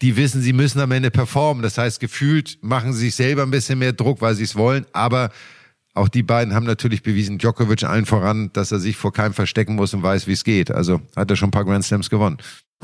die 0.02 0.16
wissen, 0.16 0.42
sie 0.42 0.52
müssen 0.52 0.80
am 0.80 0.90
Ende 0.90 1.12
performen. 1.12 1.62
Das 1.62 1.78
heißt, 1.78 2.00
gefühlt 2.00 2.58
machen 2.60 2.92
sie 2.92 3.06
sich 3.06 3.14
selber 3.14 3.44
ein 3.44 3.52
bisschen 3.52 3.78
mehr 3.78 3.92
Druck, 3.92 4.20
weil 4.20 4.34
sie 4.34 4.44
es 4.44 4.56
wollen, 4.56 4.86
aber 4.92 5.30
auch 5.94 6.08
die 6.08 6.22
beiden 6.22 6.54
haben 6.54 6.66
natürlich 6.66 7.02
bewiesen, 7.02 7.38
Djokovic 7.38 7.82
allen 7.82 8.06
voran, 8.06 8.50
dass 8.52 8.70
er 8.70 8.78
sich 8.78 8.96
vor 8.96 9.12
keinem 9.12 9.34
verstecken 9.34 9.74
muss 9.74 9.94
und 9.94 10.02
weiß, 10.02 10.26
wie 10.28 10.32
es 10.32 10.44
geht. 10.44 10.70
Also 10.70 11.00
hat 11.16 11.30
er 11.30 11.36
schon 11.36 11.48
ein 11.48 11.52
paar 11.52 11.64
Grand 11.64 11.84
Slams 11.84 12.08
gewonnen. 12.10 12.38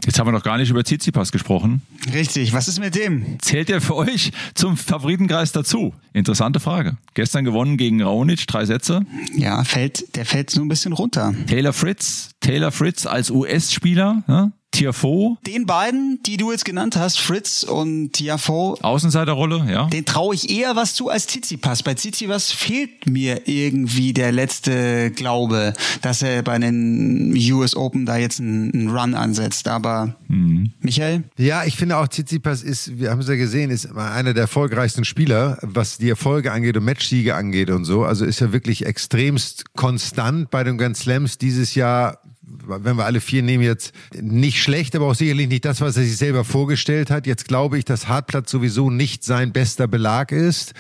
Jetzt 0.05 0.19
haben 0.19 0.27
wir 0.27 0.33
noch 0.33 0.43
gar 0.43 0.59
nicht 0.59 0.71
über 0.71 0.83
Tsitsipas 0.85 1.33
gesprochen. 1.33 1.81
Richtig, 2.13 2.53
was 2.53 2.69
ist 2.69 2.81
mit 2.81 2.95
dem? 2.95 3.39
Zählt 3.41 3.71
er 3.71 3.81
für 3.81 3.95
euch 3.95 4.33
zum 4.55 4.77
Favoritenkreis 4.77 5.53
dazu? 5.53 5.95
Interessante 6.13 6.61
Frage. 6.61 6.97
Gestern 7.15 7.45
gewonnen 7.45 7.77
gegen 7.77 8.03
Raonic, 8.03 8.47
drei 8.47 8.67
Sätze. 8.67 9.07
Ja, 9.37 9.63
fällt, 9.65 10.17
der 10.17 10.27
fällt 10.27 10.51
so 10.51 10.61
ein 10.61 10.69
bisschen 10.69 10.93
runter. 10.93 11.33
Taylor 11.47 11.73
Fritz, 11.73 12.31
Taylor 12.41 12.73
Fritz 12.73 13.07
als 13.07 13.31
US-Spieler, 13.31 14.25
ja? 14.29 14.53
Tiafoe. 14.75 15.37
Den 15.47 15.67
beiden, 15.67 16.21
die 16.27 16.37
du 16.37 16.51
jetzt 16.51 16.65
genannt 16.65 16.97
hast, 16.97 17.21
Fritz 17.21 17.63
und 17.63 18.13
Tiafoe. 18.13 18.77
Außenseiterrolle, 18.83 19.67
ja. 19.71 19.87
Den 19.87 20.05
traue 20.05 20.35
ich 20.35 20.51
eher 20.51 20.77
was 20.77 20.95
zu 20.95 21.09
als 21.09 21.27
Tsitsipas. 21.27 21.83
Bei 21.83 21.95
Tsitsipas 21.95 22.53
fehlt 22.53 23.09
mir 23.09 23.47
irgendwie 23.47 24.13
der 24.13 24.33
letzte 24.33 25.11
Glaube, 25.13 25.75
dass 26.03 26.23
er 26.23 26.43
bei 26.43 26.59
den 26.59 27.35
US 27.53 27.77
Open 27.77 28.05
da 28.05 28.17
jetzt 28.17 28.41
einen, 28.41 28.91
Run 28.91 29.15
ansetzt. 29.15 29.69
Aber 29.69 30.17
mhm. 30.29 30.73
Michael? 30.81 31.25
Ja, 31.39 31.65
ich 31.65 31.77
finde 31.77 31.97
auch 31.97 32.09
Tsitsipas 32.09 32.63
ist, 32.63 32.99
wir 32.99 33.11
haben 33.11 33.21
es 33.21 33.29
ja 33.29 33.37
gesehen, 33.37 33.71
ist 33.71 33.95
einer 33.97 34.35
der 34.35 34.43
erfolgreichsten 34.43 35.05
Spieler, 35.05 35.59
was 35.63 35.99
die 35.99 36.11
Erfolge 36.11 36.53
angeht 36.53 36.77
und 36.77 36.85
Matchsiege 36.85 37.35
angeht 37.35 37.71
und 37.71 37.85
so. 37.85 38.05
Also 38.05 38.25
ist 38.25 38.41
er 38.41 38.53
wirklich 38.53 38.87
extremst 38.87 39.73
konstant 39.75 40.51
bei 40.51 40.65
den 40.65 40.79
Grand 40.79 40.97
Slams 40.97 41.39
dieses 41.39 41.75
Jahr 41.75 42.19
wenn 42.67 42.97
wir 42.97 43.05
alle 43.05 43.21
vier 43.21 43.43
nehmen, 43.43 43.65
jetzt 43.65 43.93
nicht 44.21 44.63
schlecht, 44.63 44.95
aber 44.97 45.07
auch 45.07 45.15
sicherlich 45.15 45.49
nicht 45.49 45.65
das, 45.65 45.81
was 45.81 45.97
er 45.97 46.05
sich 46.05 46.17
selber 46.17 46.45
vorgestellt 46.45 47.11
hat. 47.11 47.27
Jetzt 47.27 47.49
glaube 47.49 47.79
ich, 47.79 47.85
dass 47.85 48.09
Hartplatz 48.09 48.51
sowieso 48.51 48.91
nicht 48.91 49.25
sein 49.25 49.53
bester 49.53 49.89
Belag 49.89 50.33
ist, 50.33 50.75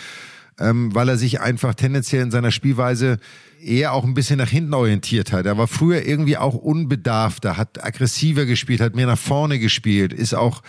ähm, 0.58 0.94
weil 0.94 1.08
er 1.08 1.16
sich 1.16 1.40
einfach 1.40 1.74
tendenziell 1.74 2.22
in 2.22 2.30
seiner 2.30 2.50
Spielweise 2.50 3.18
eher 3.62 3.92
auch 3.92 4.04
ein 4.04 4.14
bisschen 4.14 4.38
nach 4.38 4.48
hinten 4.48 4.74
orientiert 4.74 5.32
hat. 5.32 5.46
Er 5.46 5.58
war 5.58 5.68
früher 5.68 6.06
irgendwie 6.06 6.36
auch 6.36 6.54
unbedarfter, 6.54 7.56
hat 7.56 7.82
aggressiver 7.82 8.44
gespielt, 8.44 8.80
hat 8.80 8.94
mehr 8.94 9.06
nach 9.06 9.18
vorne 9.18 9.58
gespielt, 9.58 10.12
ist 10.12 10.34
auch 10.34 10.62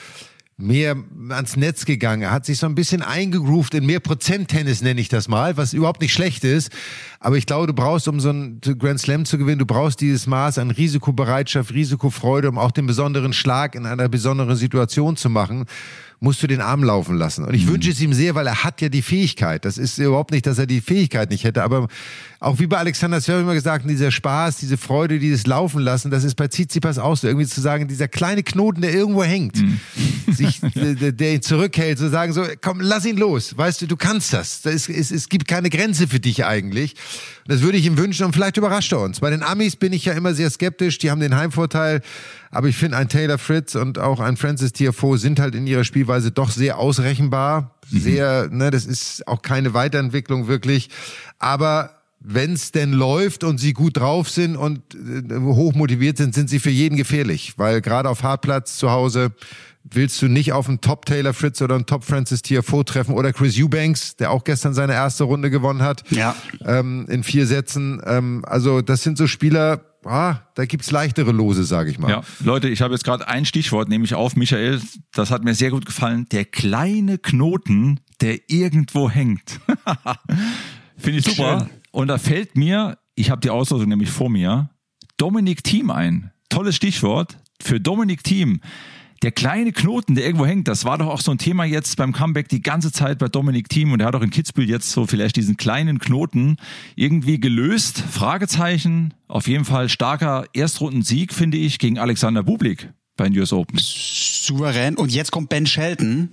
mehr 0.57 0.95
ans 1.29 1.57
Netz 1.57 1.83
gegangen. 1.83 2.21
Er 2.21 2.31
hat 2.31 2.45
sich 2.45 2.59
so 2.59 2.65
ein 2.65 2.75
bisschen 2.75 3.01
eingegroovt 3.01 3.73
in 3.73 3.85
mehr 3.85 3.99
Prozent-Tennis, 3.99 4.81
nenne 4.81 5.01
ich 5.01 5.09
das 5.09 5.27
mal, 5.27 5.57
was 5.57 5.73
überhaupt 5.73 6.01
nicht 6.01 6.13
schlecht 6.13 6.45
ist. 6.45 6.71
Aber 7.19 7.35
ich 7.35 7.45
glaube, 7.45 7.67
du 7.67 7.73
brauchst, 7.73 8.07
um 8.07 8.21
so 8.21 8.29
einen 8.29 8.61
Grand 8.61 8.99
Slam 8.99 9.25
zu 9.25 9.37
gewinnen, 9.37 9.59
du 9.59 9.65
brauchst 9.65 9.99
dieses 9.99 10.27
Maß 10.27 10.57
an 10.59 10.71
Risikobereitschaft, 10.71 11.73
Risikofreude, 11.73 12.47
um 12.47 12.57
auch 12.57 12.71
den 12.71 12.87
besonderen 12.87 13.33
Schlag 13.33 13.75
in 13.75 13.85
einer 13.85 14.07
besonderen 14.07 14.55
Situation 14.55 15.17
zu 15.17 15.29
machen. 15.29 15.65
Musst 16.19 16.41
du 16.41 16.47
den 16.47 16.61
Arm 16.61 16.83
laufen 16.83 17.17
lassen. 17.17 17.45
Und 17.45 17.53
ich 17.53 17.65
mhm. 17.65 17.73
wünsche 17.73 17.91
es 17.91 18.01
ihm 18.01 18.13
sehr, 18.13 18.35
weil 18.35 18.47
er 18.47 18.63
hat 18.63 18.81
ja 18.81 18.89
die 18.89 19.01
Fähigkeit. 19.01 19.65
Das 19.65 19.77
ist 19.77 19.97
überhaupt 19.97 20.31
nicht, 20.31 20.45
dass 20.45 20.57
er 20.57 20.65
die 20.65 20.81
Fähigkeit 20.81 21.29
nicht 21.29 21.43
hätte, 21.43 21.63
aber 21.63 21.87
auch 22.39 22.59
wie 22.59 22.67
bei 22.67 22.77
Alexander 22.77 23.21
Zverev 23.21 23.41
immer 23.41 23.53
gesagt, 23.53 23.89
dieser 23.89 24.11
Spaß, 24.11 24.57
diese 24.57 24.77
Freude, 24.77 25.19
dieses 25.19 25.47
Laufen 25.47 25.81
lassen, 25.81 26.11
das 26.11 26.23
ist 26.23 26.35
bei 26.35 26.47
Tsitsipas 26.47 26.97
auch 26.97 27.17
so, 27.17 27.27
irgendwie 27.27 27.47
zu 27.47 27.59
sagen, 27.61 27.87
dieser 27.87 28.07
kleine 28.07 28.43
Knoten, 28.43 28.81
der 28.81 28.93
irgendwo 28.93 29.23
hängt, 29.23 29.57
mhm. 29.57 29.79
sich, 30.31 30.61
der, 30.61 31.11
der, 31.11 31.33
ihn 31.33 31.41
zurückhält, 31.41 31.97
zu 31.97 32.09
sagen 32.09 32.33
so, 32.33 32.45
komm, 32.61 32.81
lass 32.81 33.05
ihn 33.05 33.17
los, 33.17 33.57
weißt 33.57 33.81
du, 33.81 33.87
du 33.87 33.97
kannst 33.97 34.33
das. 34.33 34.65
ist, 34.65 34.89
es, 34.89 35.11
es 35.11 35.29
gibt 35.29 35.47
keine 35.47 35.69
Grenze 35.69 36.07
für 36.07 36.19
dich 36.19 36.45
eigentlich. 36.45 36.95
Das 37.47 37.61
würde 37.61 37.77
ich 37.77 37.85
ihm 37.85 37.97
wünschen 37.97 38.25
und 38.25 38.33
vielleicht 38.33 38.57
überrascht 38.57 38.91
er 38.91 39.01
uns. 39.01 39.19
Bei 39.19 39.29
den 39.29 39.43
Amis 39.43 39.75
bin 39.75 39.93
ich 39.93 40.05
ja 40.05 40.13
immer 40.13 40.33
sehr 40.33 40.49
skeptisch, 40.49 40.97
die 40.97 41.11
haben 41.11 41.21
den 41.21 41.35
Heimvorteil, 41.35 42.01
aber 42.49 42.67
ich 42.67 42.75
finde, 42.75 42.97
ein 42.97 43.07
Taylor 43.07 43.37
Fritz 43.37 43.75
und 43.75 43.99
auch 43.99 44.19
ein 44.19 44.35
Francis 44.35 44.73
Tiafoe 44.73 45.19
sind 45.19 45.39
halt 45.39 45.53
in 45.53 45.67
ihrer 45.67 45.83
Spielweise 45.83 46.31
doch 46.31 46.49
sehr 46.49 46.79
ausrechenbar. 46.79 47.75
Mhm. 47.91 47.99
Sehr, 47.99 48.49
ne, 48.49 48.71
das 48.71 48.87
ist 48.87 49.27
auch 49.27 49.43
keine 49.43 49.75
Weiterentwicklung 49.75 50.47
wirklich. 50.47 50.89
Aber 51.37 51.91
wenn 52.19 52.53
es 52.53 52.71
denn 52.71 52.91
läuft 52.91 53.43
und 53.43 53.59
sie 53.59 53.73
gut 53.73 53.97
drauf 53.97 54.29
sind 54.29 54.55
und 54.55 54.81
äh, 54.95 55.35
hoch 55.39 55.75
motiviert 55.75 56.17
sind, 56.17 56.33
sind 56.33 56.49
sie 56.49 56.59
für 56.59 56.71
jeden 56.71 56.97
gefährlich. 56.97 57.53
Weil 57.57 57.81
gerade 57.81 58.09
auf 58.09 58.23
Hartplatz 58.23 58.77
zu 58.77 58.89
Hause 58.89 59.31
willst 59.91 60.21
du 60.21 60.27
nicht 60.27 60.51
auf 60.51 60.67
einen 60.67 60.81
Top 60.81 61.05
Taylor 61.05 61.33
Fritz 61.33 61.61
oder 61.61 61.75
einen 61.75 61.85
Top 61.85 62.03
Francis 62.03 62.41
Tiafoe 62.41 62.83
treffen 62.83 63.13
oder 63.13 63.31
Chris 63.33 63.57
Eubanks, 63.57 64.15
der 64.15 64.31
auch 64.31 64.43
gestern 64.43 64.73
seine 64.73 64.93
erste 64.93 65.25
Runde 65.25 65.49
gewonnen 65.49 65.83
hat. 65.83 66.03
Ja. 66.11 66.35
Ähm, 66.65 67.05
in 67.09 67.23
vier 67.23 67.45
Sätzen. 67.45 68.01
Ähm, 68.05 68.43
also 68.45 68.81
das 68.81 69.03
sind 69.03 69.17
so 69.17 69.27
Spieler, 69.27 69.81
ah, 70.03 70.37
da 70.55 70.65
gibt's 70.65 70.91
leichtere 70.91 71.31
Lose, 71.31 71.63
sage 71.63 71.91
ich 71.91 71.99
mal. 71.99 72.09
Ja, 72.09 72.21
Leute, 72.43 72.67
ich 72.67 72.81
habe 72.81 72.93
jetzt 72.93 73.03
gerade 73.03 73.27
ein 73.27 73.45
Stichwort, 73.45 73.89
nämlich 73.89 74.15
auf 74.15 74.35
Michael. 74.35 74.81
Das 75.13 75.29
hat 75.29 75.43
mir 75.43 75.53
sehr 75.53 75.69
gut 75.69 75.85
gefallen. 75.85 76.27
Der 76.31 76.45
kleine 76.45 77.17
Knoten, 77.17 77.99
der 78.21 78.39
irgendwo 78.49 79.09
hängt. 79.09 79.59
Finde 80.97 81.19
ich 81.19 81.25
super. 81.25 81.59
Schön. 81.59 81.69
Und 81.91 82.07
da 82.07 82.17
fällt 82.17 82.57
mir, 82.57 82.97
ich 83.15 83.29
habe 83.29 83.41
die 83.41 83.49
Auslosung 83.49 83.87
nämlich 83.87 84.09
vor 84.09 84.29
mir, 84.29 84.69
Dominik 85.17 85.63
Thiem 85.63 85.91
ein. 85.91 86.31
Tolles 86.49 86.75
Stichwort 86.75 87.37
für 87.61 87.79
Dominik 87.79 88.23
Thiem. 88.23 88.61
Der 89.21 89.31
kleine 89.31 89.71
Knoten, 89.71 90.15
der 90.15 90.25
irgendwo 90.25 90.45
hängt, 90.45 90.67
das 90.67 90.85
war 90.85 90.97
doch 90.97 91.07
auch 91.07 91.21
so 91.21 91.31
ein 91.31 91.37
Thema 91.37 91.63
jetzt 91.63 91.95
beim 91.97 92.11
Comeback 92.11 92.49
die 92.49 92.61
ganze 92.61 92.91
Zeit 92.91 93.17
bei 93.17 93.27
Dominik 93.27 93.69
Thiem 93.69 93.91
und 93.91 93.99
er 93.99 94.07
hat 94.07 94.15
auch 94.15 94.21
in 94.21 94.29
Kitzbühel 94.29 94.69
jetzt 94.69 94.91
so 94.91 95.07
vielleicht 95.07 95.35
diesen 95.37 95.57
kleinen 95.57 95.99
Knoten 95.99 96.57
irgendwie 96.95 97.39
gelöst. 97.39 97.99
Fragezeichen. 97.99 99.13
Auf 99.27 99.47
jeden 99.47 99.65
Fall 99.65 99.89
starker 99.89 100.45
Erstrundensieg, 100.53 101.33
finde 101.33 101.57
ich, 101.57 101.79
gegen 101.79 101.97
Alexander 101.97 102.43
Bublik 102.43 102.89
bei 103.17 103.29
den 103.29 103.39
US 103.39 103.53
Open. 103.53 103.79
Souverän. 103.79 104.95
Und 104.95 105.11
jetzt 105.11 105.31
kommt 105.31 105.49
Ben 105.49 105.65
Shelton. 105.65 106.29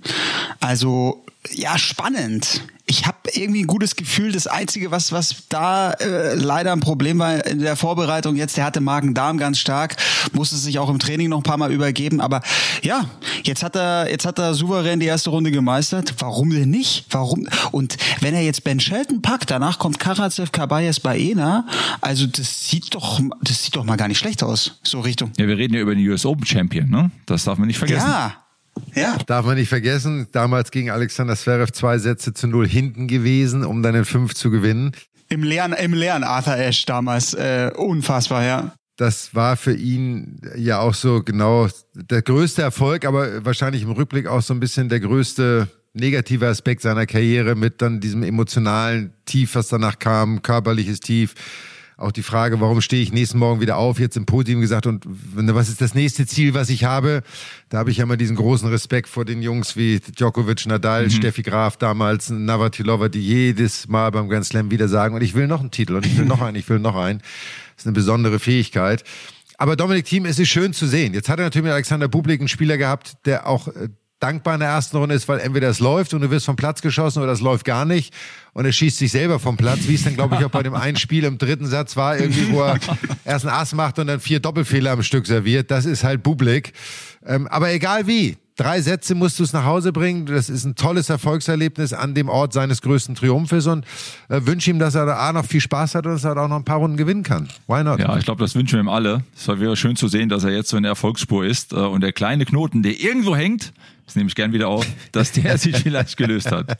Also, 0.59 1.25
ja, 1.51 1.77
spannend 1.77 2.63
ich 2.85 3.05
habe 3.05 3.17
irgendwie 3.33 3.61
ein 3.63 3.67
gutes 3.67 3.95
Gefühl. 3.95 4.33
Das 4.33 4.45
Einzige, 4.45 4.91
was, 4.91 5.11
was 5.11 5.47
da 5.49 5.91
äh, 5.93 6.35
leider 6.35 6.73
ein 6.73 6.81
Problem 6.81 7.17
war 7.19 7.45
in 7.45 7.59
der 7.59 7.75
Vorbereitung 7.75 8.35
jetzt, 8.35 8.57
der 8.57 8.65
hatte 8.65 8.81
Magen-Darm 8.81 9.37
ganz 9.37 9.57
stark, 9.57 9.95
musste 10.33 10.57
sich 10.57 10.79
auch 10.79 10.89
im 10.89 10.99
Training 10.99 11.29
noch 11.29 11.37
ein 11.37 11.43
paar 11.43 11.57
Mal 11.57 11.71
übergeben. 11.71 12.19
Aber 12.19 12.41
ja, 12.81 13.05
jetzt 13.43 13.63
hat 13.63 13.75
er, 13.75 14.09
jetzt 14.11 14.25
hat 14.25 14.37
er 14.37 14.53
souverän 14.53 14.99
die 14.99 15.05
erste 15.05 15.29
Runde 15.29 15.51
gemeistert. 15.51 16.15
Warum 16.19 16.49
denn 16.49 16.69
nicht? 16.69 17.05
Warum? 17.09 17.47
Und 17.71 17.97
wenn 18.19 18.33
er 18.33 18.41
jetzt 18.41 18.63
Ben 18.63 18.79
Shelton 18.79 19.21
packt, 19.21 19.49
danach 19.49 19.79
kommt 19.79 19.99
Karatsev 19.99 20.51
Kabayes 20.51 20.99
Baena. 20.99 21.65
Also 22.01 22.27
das 22.27 22.69
sieht 22.69 22.93
doch, 22.93 23.21
das 23.41 23.63
sieht 23.63 23.75
doch 23.75 23.85
mal 23.85 23.95
gar 23.95 24.09
nicht 24.09 24.19
schlecht 24.19 24.43
aus. 24.43 24.79
So 24.83 24.99
Richtung. 24.99 25.31
Ja, 25.37 25.47
wir 25.47 25.57
reden 25.57 25.73
ja 25.73 25.79
über 25.79 25.95
den 25.95 26.07
US 26.09 26.25
Open 26.25 26.45
Champion, 26.45 26.89
ne? 26.89 27.11
Das 27.25 27.45
darf 27.45 27.57
man 27.57 27.67
nicht 27.67 27.79
vergessen. 27.79 28.09
Ja. 28.09 28.42
Ja. 28.95 29.17
Darf 29.25 29.45
man 29.45 29.55
nicht 29.55 29.69
vergessen, 29.69 30.27
damals 30.31 30.71
gegen 30.71 30.89
Alexander 30.89 31.35
Zverev 31.35 31.71
zwei 31.71 31.97
Sätze 31.97 32.33
zu 32.33 32.47
null 32.47 32.67
hinten 32.67 33.07
gewesen, 33.07 33.65
um 33.65 33.83
dann 33.83 33.95
in 33.95 34.05
fünf 34.05 34.33
zu 34.33 34.49
gewinnen. 34.51 34.91
Im 35.29 35.43
leeren, 35.43 35.73
im 35.73 35.93
leeren 35.93 36.23
Arthur 36.23 36.53
Ashe 36.53 36.85
damals, 36.85 37.33
äh, 37.33 37.71
unfassbar, 37.75 38.43
ja. 38.43 38.73
Das 38.97 39.33
war 39.33 39.57
für 39.57 39.73
ihn 39.73 40.39
ja 40.55 40.79
auch 40.79 40.93
so 40.93 41.23
genau 41.23 41.67
der 41.95 42.21
größte 42.21 42.61
Erfolg, 42.61 43.05
aber 43.05 43.43
wahrscheinlich 43.43 43.81
im 43.81 43.91
Rückblick 43.91 44.27
auch 44.27 44.41
so 44.41 44.53
ein 44.53 44.59
bisschen 44.59 44.89
der 44.89 44.99
größte 44.99 45.67
negative 45.93 46.47
Aspekt 46.47 46.81
seiner 46.81 47.05
Karriere 47.05 47.55
mit 47.55 47.81
dann 47.81 47.99
diesem 47.99 48.23
emotionalen 48.23 49.13
Tief, 49.25 49.55
was 49.55 49.69
danach 49.69 49.97
kam, 49.97 50.41
körperliches 50.41 50.99
Tief 50.99 51.33
auch 52.03 52.11
die 52.11 52.23
Frage, 52.23 52.61
warum 52.61 52.81
stehe 52.81 53.01
ich 53.01 53.11
nächsten 53.11 53.39
Morgen 53.39 53.61
wieder 53.61 53.77
auf, 53.77 53.99
jetzt 53.99 54.17
im 54.17 54.25
Podium 54.25 54.61
gesagt 54.61 54.85
und 54.85 55.05
was 55.07 55.69
ist 55.69 55.81
das 55.81 55.95
nächste 55.95 56.25
Ziel, 56.25 56.53
was 56.53 56.69
ich 56.69 56.83
habe? 56.83 57.23
Da 57.69 57.79
habe 57.79 57.91
ich 57.91 57.97
ja 57.97 58.03
immer 58.03 58.17
diesen 58.17 58.35
großen 58.35 58.67
Respekt 58.69 59.09
vor 59.09 59.25
den 59.25 59.41
Jungs 59.41 59.75
wie 59.75 59.99
Djokovic, 59.99 60.65
Nadal, 60.65 61.05
mhm. 61.05 61.09
Steffi 61.09 61.41
Graf 61.41 61.77
damals, 61.77 62.29
Navratilova, 62.29 63.09
die 63.09 63.21
jedes 63.21 63.87
Mal 63.87 64.11
beim 64.11 64.29
Grand 64.29 64.45
Slam 64.45 64.69
wieder 64.71 64.87
sagen, 64.87 65.15
und 65.15 65.21
ich 65.21 65.33
will 65.33 65.47
noch 65.47 65.61
einen 65.61 65.71
Titel 65.71 65.95
und 65.95 66.05
ich 66.05 66.17
will 66.17 66.25
noch 66.25 66.41
einen, 66.41 66.55
ich 66.55 66.69
will 66.69 66.79
noch 66.79 66.95
einen. 66.95 67.19
Das 67.19 67.83
ist 67.83 67.87
eine 67.87 67.93
besondere 67.93 68.39
Fähigkeit. 68.39 69.03
Aber 69.57 69.75
Dominik 69.75 70.05
Thiem, 70.05 70.25
es 70.25 70.39
ist 70.39 70.49
schön 70.49 70.73
zu 70.73 70.87
sehen. 70.87 71.13
Jetzt 71.13 71.29
hat 71.29 71.39
er 71.39 71.45
natürlich 71.45 71.65
mit 71.65 71.73
Alexander 71.73 72.07
Bublik 72.07 72.41
einen 72.41 72.47
Spieler 72.47 72.77
gehabt, 72.77 73.13
der 73.25 73.47
auch 73.47 73.67
äh, 73.67 73.89
dankbar 74.23 74.53
in 74.53 74.61
der 74.61 74.69
ersten 74.69 74.95
Runde 74.95 75.15
ist, 75.15 75.27
weil 75.27 75.39
entweder 75.41 75.67
es 75.67 75.79
läuft 75.79 76.13
und 76.13 76.21
du 76.21 76.31
wirst 76.31 76.45
vom 76.45 76.55
Platz 76.55 76.81
geschossen 76.81 77.21
oder 77.21 77.33
es 77.33 77.41
läuft 77.41 77.65
gar 77.65 77.83
nicht 77.83 78.13
und 78.53 78.65
er 78.65 78.71
schießt 78.71 78.97
sich 78.97 79.11
selber 79.11 79.37
vom 79.37 79.57
Platz, 79.57 79.81
wie 79.87 79.95
es 79.95 80.03
dann, 80.03 80.15
glaube 80.15 80.35
ich, 80.35 80.45
auch 80.45 80.49
bei 80.49 80.63
dem 80.63 80.73
einen 80.73 80.95
Spiel 80.95 81.25
im 81.25 81.37
dritten 81.37 81.65
Satz 81.65 81.97
war, 81.97 82.17
irgendwie, 82.17 82.49
wo 82.51 82.61
er 82.61 82.79
erst 83.25 83.45
einen 83.45 83.53
Ass 83.53 83.73
macht 83.73 83.99
und 83.99 84.07
dann 84.07 84.21
vier 84.21 84.39
Doppelfehler 84.39 84.91
am 84.91 85.03
Stück 85.03 85.27
serviert. 85.27 85.71
Das 85.71 85.85
ist 85.85 86.05
halt 86.05 86.23
Publik. 86.23 86.71
Ähm, 87.25 87.47
aber 87.47 87.73
egal 87.73 88.07
wie, 88.07 88.37
drei 88.55 88.81
Sätze 88.81 89.15
musst 89.15 89.39
du 89.39 89.43
es 89.43 89.53
nach 89.53 89.65
Hause 89.65 89.91
bringen. 89.91 90.25
Das 90.25 90.49
ist 90.49 90.65
ein 90.65 90.75
tolles 90.75 91.09
Erfolgserlebnis 91.09 91.93
an 91.93 92.13
dem 92.13 92.29
Ort 92.29 92.53
seines 92.53 92.81
größten 92.81 93.15
Triumphes 93.15 93.67
und 93.67 93.85
äh, 94.29 94.41
wünsche 94.45 94.69
ihm, 94.69 94.79
dass 94.79 94.95
er 94.95 95.05
da 95.05 95.17
A 95.17 95.33
noch 95.33 95.45
viel 95.45 95.61
Spaß 95.61 95.95
hat 95.95 96.05
und 96.05 96.13
dass 96.13 96.23
er 96.23 96.37
auch 96.37 96.47
noch 96.47 96.57
ein 96.57 96.65
paar 96.65 96.77
Runden 96.77 96.97
gewinnen 96.97 97.23
kann. 97.23 97.49
Why 97.67 97.83
not? 97.83 97.99
Ja, 97.99 98.17
ich 98.17 98.25
glaube, 98.25 98.41
das 98.41 98.55
wünschen 98.55 98.75
wir 98.75 98.81
ihm 98.81 98.89
alle. 98.89 99.23
Es 99.35 99.47
war 99.47 99.59
wieder 99.59 99.75
schön 99.75 99.95
zu 99.95 100.07
sehen, 100.07 100.29
dass 100.29 100.43
er 100.43 100.51
jetzt 100.51 100.69
so 100.69 100.77
in 100.77 100.83
der 100.83 100.91
Erfolgsspur 100.91 101.45
ist 101.45 101.73
äh, 101.73 101.77
und 101.77 102.01
der 102.01 102.13
kleine 102.13 102.45
Knoten, 102.45 102.83
der 102.83 102.99
irgendwo 102.99 103.35
hängt, 103.35 103.73
das 104.05 104.15
nehme 104.15 104.27
ich 104.27 104.35
gern 104.35 104.53
wieder 104.53 104.67
auf, 104.67 104.85
dass 105.11 105.31
der 105.31 105.57
sich 105.59 105.77
vielleicht 105.77 106.17
gelöst 106.17 106.51
hat. 106.51 106.77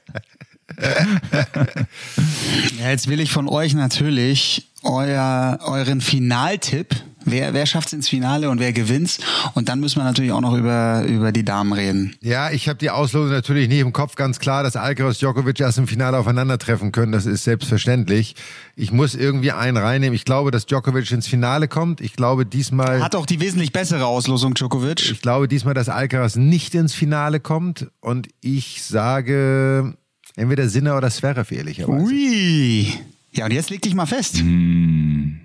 ja, 2.80 2.90
jetzt 2.90 3.08
will 3.08 3.20
ich 3.20 3.32
von 3.32 3.48
euch 3.48 3.74
natürlich 3.74 4.70
euer, 4.84 5.60
euren 5.64 6.02
Finaltipp. 6.02 6.96
Wer, 7.26 7.54
wer 7.54 7.66
schafft 7.66 7.88
es 7.88 7.94
ins 7.94 8.10
Finale 8.10 8.50
und 8.50 8.60
wer 8.60 8.74
gewinnt's? 8.74 9.20
Und 9.54 9.70
dann 9.70 9.80
müssen 9.80 10.00
wir 10.00 10.04
natürlich 10.04 10.32
auch 10.32 10.42
noch 10.42 10.56
über, 10.56 11.04
über 11.04 11.32
die 11.32 11.44
Damen 11.44 11.74
reden. 11.74 12.16
Ja, 12.22 12.52
ich 12.52 12.68
habe 12.68 12.78
die 12.78 12.90
Auslosung 12.90 13.32
natürlich 13.32 13.70
nicht 13.70 13.80
im 13.80 13.94
Kopf. 13.94 14.16
Ganz 14.16 14.40
klar, 14.40 14.64
dass 14.64 14.76
Alcaraz 14.76 15.20
Djokovic 15.20 15.60
erst 15.60 15.78
im 15.78 15.88
Finale 15.88 16.18
aufeinandertreffen 16.18 16.92
können. 16.92 17.12
Das 17.12 17.26
ist 17.26 17.44
selbstverständlich. 17.44 18.36
Ich 18.76 18.92
muss 18.92 19.16
irgendwie 19.16 19.52
einen 19.52 19.78
reinnehmen. 19.78 20.16
Ich 20.16 20.26
glaube, 20.26 20.52
dass 20.52 20.66
Djokovic 20.66 21.12
ins 21.12 21.28
Finale 21.28 21.68
kommt. 21.68 22.02
Ich 22.02 22.14
glaube 22.14 22.46
diesmal... 22.46 23.04
Hat 23.04 23.16
auch 23.16 23.26
die 23.26 23.40
wesentlich 23.40 23.72
bessere 23.72 24.06
Auslosung, 24.06 24.54
Djokovic. 24.54 25.12
Ich 25.12 25.22
glaube 25.22 25.48
diesmal, 25.48 25.74
dass 25.74 25.90
Alcaraz 25.90 26.36
nicht 26.36 26.76
ins 26.76 26.94
Finale 26.94 27.40
kommt. 27.40 27.88
Und 28.00 28.28
ich 28.42 28.84
sage 28.84 29.96
entweder 30.36 30.68
Sinner 30.68 30.98
oder 30.98 31.10
Zverev, 31.10 31.54
ehrlicherweise. 31.54 32.06
Ui. 32.06 32.88
Ja, 33.32 33.46
und 33.46 33.52
jetzt 33.52 33.70
leg 33.70 33.82
dich 33.82 33.96
mal 33.96 34.06
fest. 34.06 34.38
Hm. 34.38 35.40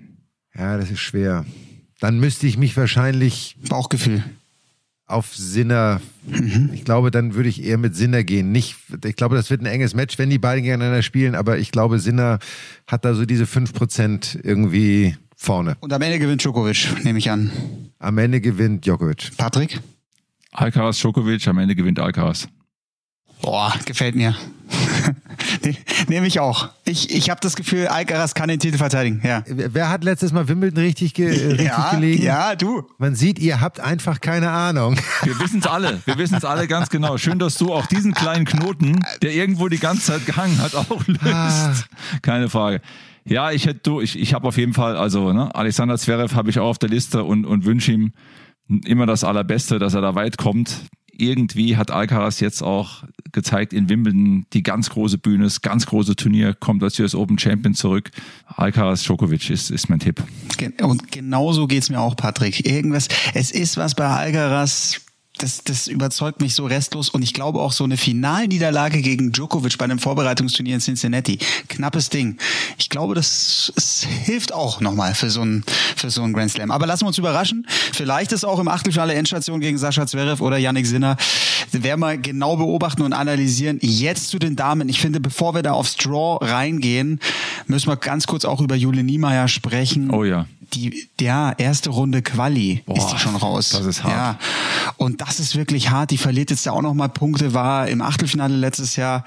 Ja, 0.55 0.77
das 0.77 0.91
ist 0.91 0.99
schwer. 0.99 1.45
Dann 1.99 2.19
müsste 2.19 2.47
ich 2.47 2.57
mich 2.57 2.75
wahrscheinlich. 2.77 3.55
Bauchgefühl. 3.67 4.23
Auf 5.05 5.35
Sinner. 5.35 6.01
Mhm. 6.27 6.69
Ich 6.73 6.85
glaube, 6.85 7.09
dann 7.09 7.33
würde 7.33 7.49
ich 7.49 7.63
eher 7.63 7.77
mit 7.77 7.95
Sinner 7.95 8.23
gehen. 8.23 8.51
Nicht, 8.51 8.75
ich 9.03 9.15
glaube, 9.15 9.35
das 9.35 9.49
wird 9.49 9.61
ein 9.61 9.65
enges 9.65 9.95
Match, 9.95 10.19
wenn 10.19 10.29
die 10.29 10.37
beiden 10.37 10.63
gegeneinander 10.63 11.01
spielen, 11.01 11.33
aber 11.33 11.57
ich 11.57 11.71
glaube, 11.71 11.99
Sinner 11.99 12.37
hat 12.85 13.05
da 13.05 13.15
so 13.15 13.25
diese 13.25 13.45
5% 13.45 14.39
irgendwie 14.43 15.15
vorne. 15.35 15.77
Und 15.79 15.91
am 15.93 16.01
Ende 16.01 16.19
gewinnt 16.19 16.43
Djokovic, 16.43 17.03
nehme 17.03 17.17
ich 17.17 17.31
an. 17.31 17.51
Am 17.97 18.17
Ende 18.19 18.39
gewinnt 18.39 18.85
Djokovic. 18.85 19.31
Patrick? 19.35 19.79
Alcaraz 20.51 20.99
Djokovic, 20.99 21.47
am 21.47 21.57
Ende 21.57 21.75
gewinnt 21.75 21.99
Alcaraz. 21.99 22.47
Boah, 23.41 23.73
gefällt 23.85 24.15
mir. 24.15 24.35
Nehme 26.07 26.27
ich 26.27 26.39
auch. 26.39 26.69
Ich, 26.85 27.15
ich 27.15 27.29
habe 27.29 27.39
das 27.41 27.55
Gefühl, 27.55 27.87
Alcaraz 27.87 28.33
kann 28.33 28.49
den 28.49 28.59
Titel 28.59 28.77
verteidigen. 28.77 29.21
Ja. 29.23 29.43
Wer 29.47 29.89
hat 29.89 30.03
letztes 30.03 30.31
Mal 30.31 30.47
Wimbledon 30.47 30.83
richtig, 30.83 31.13
ge 31.13 31.29
richtig 31.49 31.67
ja, 31.67 31.91
gelegen? 31.91 32.23
Ja, 32.23 32.55
du. 32.55 32.87
Man 32.97 33.15
sieht, 33.15 33.39
ihr 33.39 33.61
habt 33.61 33.79
einfach 33.79 34.21
keine 34.21 34.49
Ahnung. 34.51 34.97
Wir 35.23 35.39
wissen 35.39 35.59
es 35.59 35.67
alle. 35.67 36.01
Wir 36.05 36.17
wissen 36.17 36.35
es 36.35 36.45
alle 36.45 36.67
ganz 36.67 36.89
genau. 36.89 37.17
Schön, 37.17 37.39
dass 37.39 37.55
du 37.55 37.73
auch 37.73 37.85
diesen 37.87 38.13
kleinen 38.13 38.45
Knoten, 38.45 38.99
der 39.21 39.33
irgendwo 39.33 39.67
die 39.67 39.79
ganze 39.79 40.13
Zeit 40.13 40.25
gehangen 40.25 40.59
hat, 40.61 40.75
auch 40.75 41.07
löst. 41.07 41.25
Ah. 41.25 41.73
Keine 42.21 42.49
Frage. 42.49 42.81
Ja, 43.25 43.51
ich 43.51 43.65
hätte 43.65 43.81
du, 43.83 44.01
ich, 44.01 44.17
ich 44.17 44.33
habe 44.33 44.47
auf 44.47 44.57
jeden 44.57 44.73
Fall, 44.73 44.97
also 44.97 45.33
ne, 45.33 45.53
Alexander 45.53 45.97
Zverev 45.97 46.35
habe 46.35 46.49
ich 46.49 46.59
auch 46.59 46.69
auf 46.69 46.79
der 46.79 46.89
Liste 46.89 47.23
und, 47.23 47.45
und 47.45 47.65
wünsche 47.65 47.91
ihm 47.91 48.13
immer 48.85 49.05
das 49.05 49.23
Allerbeste, 49.23 49.77
dass 49.77 49.93
er 49.93 50.01
da 50.01 50.15
weit 50.15 50.37
kommt 50.37 50.81
irgendwie 51.19 51.77
hat 51.77 51.91
Alcaraz 51.91 52.39
jetzt 52.39 52.61
auch 52.61 53.03
gezeigt 53.31 53.73
in 53.73 53.89
Wimbledon 53.89 54.45
die 54.53 54.63
ganz 54.63 54.89
große 54.89 55.17
Bühne, 55.17 55.43
das 55.43 55.61
ganz 55.61 55.85
große 55.85 56.15
Turnier, 56.15 56.53
kommt 56.53 56.83
als 56.83 56.99
US 56.99 57.15
Open 57.15 57.37
Champion 57.37 57.73
zurück. 57.73 58.11
Alcaraz 58.47 59.03
Djokovic 59.03 59.49
ist, 59.49 59.69
ist 59.69 59.89
mein 59.89 59.99
Tipp. 59.99 60.23
Und 60.81 61.11
genauso 61.11 61.67
geht's 61.67 61.89
mir 61.89 61.99
auch, 61.99 62.15
Patrick. 62.15 62.65
Irgendwas, 62.65 63.07
es 63.33 63.51
ist 63.51 63.77
was 63.77 63.95
bei 63.95 64.07
Alcaraz, 64.07 65.01
das, 65.39 65.63
das 65.63 65.87
überzeugt 65.87 66.41
mich 66.41 66.53
so 66.53 66.65
restlos. 66.65 67.09
Und 67.09 67.21
ich 67.21 67.33
glaube 67.33 67.59
auch 67.59 67.71
so 67.71 67.83
eine 67.83 67.97
Finalniederlage 67.97 69.01
gegen 69.01 69.31
Djokovic 69.31 69.77
bei 69.77 69.85
einem 69.85 69.99
Vorbereitungsturnier 69.99 70.75
in 70.75 70.81
Cincinnati. 70.81 71.39
Knappes 71.67 72.09
Ding. 72.09 72.37
Ich 72.77 72.89
glaube, 72.89 73.15
das, 73.15 73.71
das 73.75 74.03
hilft 74.03 74.53
auch 74.53 74.81
nochmal 74.81 75.15
für 75.15 75.29
so 75.29 75.41
ein, 75.41 75.63
für 75.95 76.09
so 76.09 76.21
ein 76.23 76.33
Grand 76.33 76.51
Slam. 76.51 76.71
Aber 76.71 76.85
lassen 76.85 77.03
wir 77.03 77.07
uns 77.07 77.17
überraschen. 77.17 77.65
Vielleicht 77.93 78.31
ist 78.31 78.45
auch 78.45 78.59
im 78.59 78.67
Achtelfinale 78.67 79.13
Endstation 79.13 79.59
gegen 79.59 79.77
Sascha 79.77 80.05
Zverev 80.05 80.43
oder 80.43 80.57
Yannick 80.57 80.85
Sinner. 80.85 81.17
Werden 81.71 82.01
wir 82.01 82.17
genau 82.17 82.57
beobachten 82.57 83.01
und 83.01 83.13
analysieren. 83.13 83.79
Jetzt 83.81 84.29
zu 84.29 84.39
den 84.39 84.55
Damen. 84.55 84.89
Ich 84.89 84.99
finde, 84.99 85.19
bevor 85.19 85.55
wir 85.55 85.63
da 85.63 85.71
aufs 85.71 85.95
Draw 85.95 86.37
reingehen, 86.41 87.19
müssen 87.67 87.87
wir 87.87 87.97
ganz 87.97 88.27
kurz 88.27 88.45
auch 88.45 88.61
über 88.61 88.75
Jule 88.75 89.03
Niemeyer 89.03 89.47
sprechen. 89.47 90.11
Oh 90.11 90.23
ja 90.23 90.45
die 90.73 91.09
ja 91.19 91.51
erste 91.51 91.89
Runde 91.89 92.21
Quali 92.21 92.83
Boah, 92.85 92.97
ist 92.97 93.07
die 93.07 93.19
schon 93.19 93.35
raus. 93.35 93.69
Das 93.69 93.85
ist 93.85 94.03
hart. 94.03 94.13
Ja. 94.13 94.39
Und 94.97 95.21
das 95.21 95.39
ist 95.39 95.55
wirklich 95.55 95.89
hart. 95.89 96.11
Die 96.11 96.17
verliert 96.17 96.49
jetzt 96.51 96.65
ja 96.65 96.71
auch 96.71 96.81
noch 96.81 96.93
mal 96.93 97.09
Punkte, 97.09 97.53
war 97.53 97.87
im 97.87 98.01
Achtelfinale 98.01 98.55
letztes 98.55 98.95
Jahr. 98.95 99.23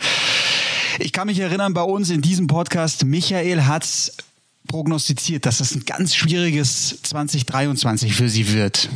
Ich 0.98 1.12
kann 1.12 1.26
mich 1.26 1.38
erinnern, 1.38 1.74
bei 1.74 1.83
uns 1.83 2.11
in 2.11 2.20
diesem 2.20 2.46
Podcast, 2.46 3.05
Michael 3.05 3.64
hat's 3.64 4.12
prognostiziert, 4.68 5.46
dass 5.46 5.59
das 5.59 5.74
ein 5.74 5.85
ganz 5.85 6.14
schwieriges 6.14 6.98
2023 7.02 8.14
für 8.14 8.28
sie 8.28 8.52
wird. 8.52 8.88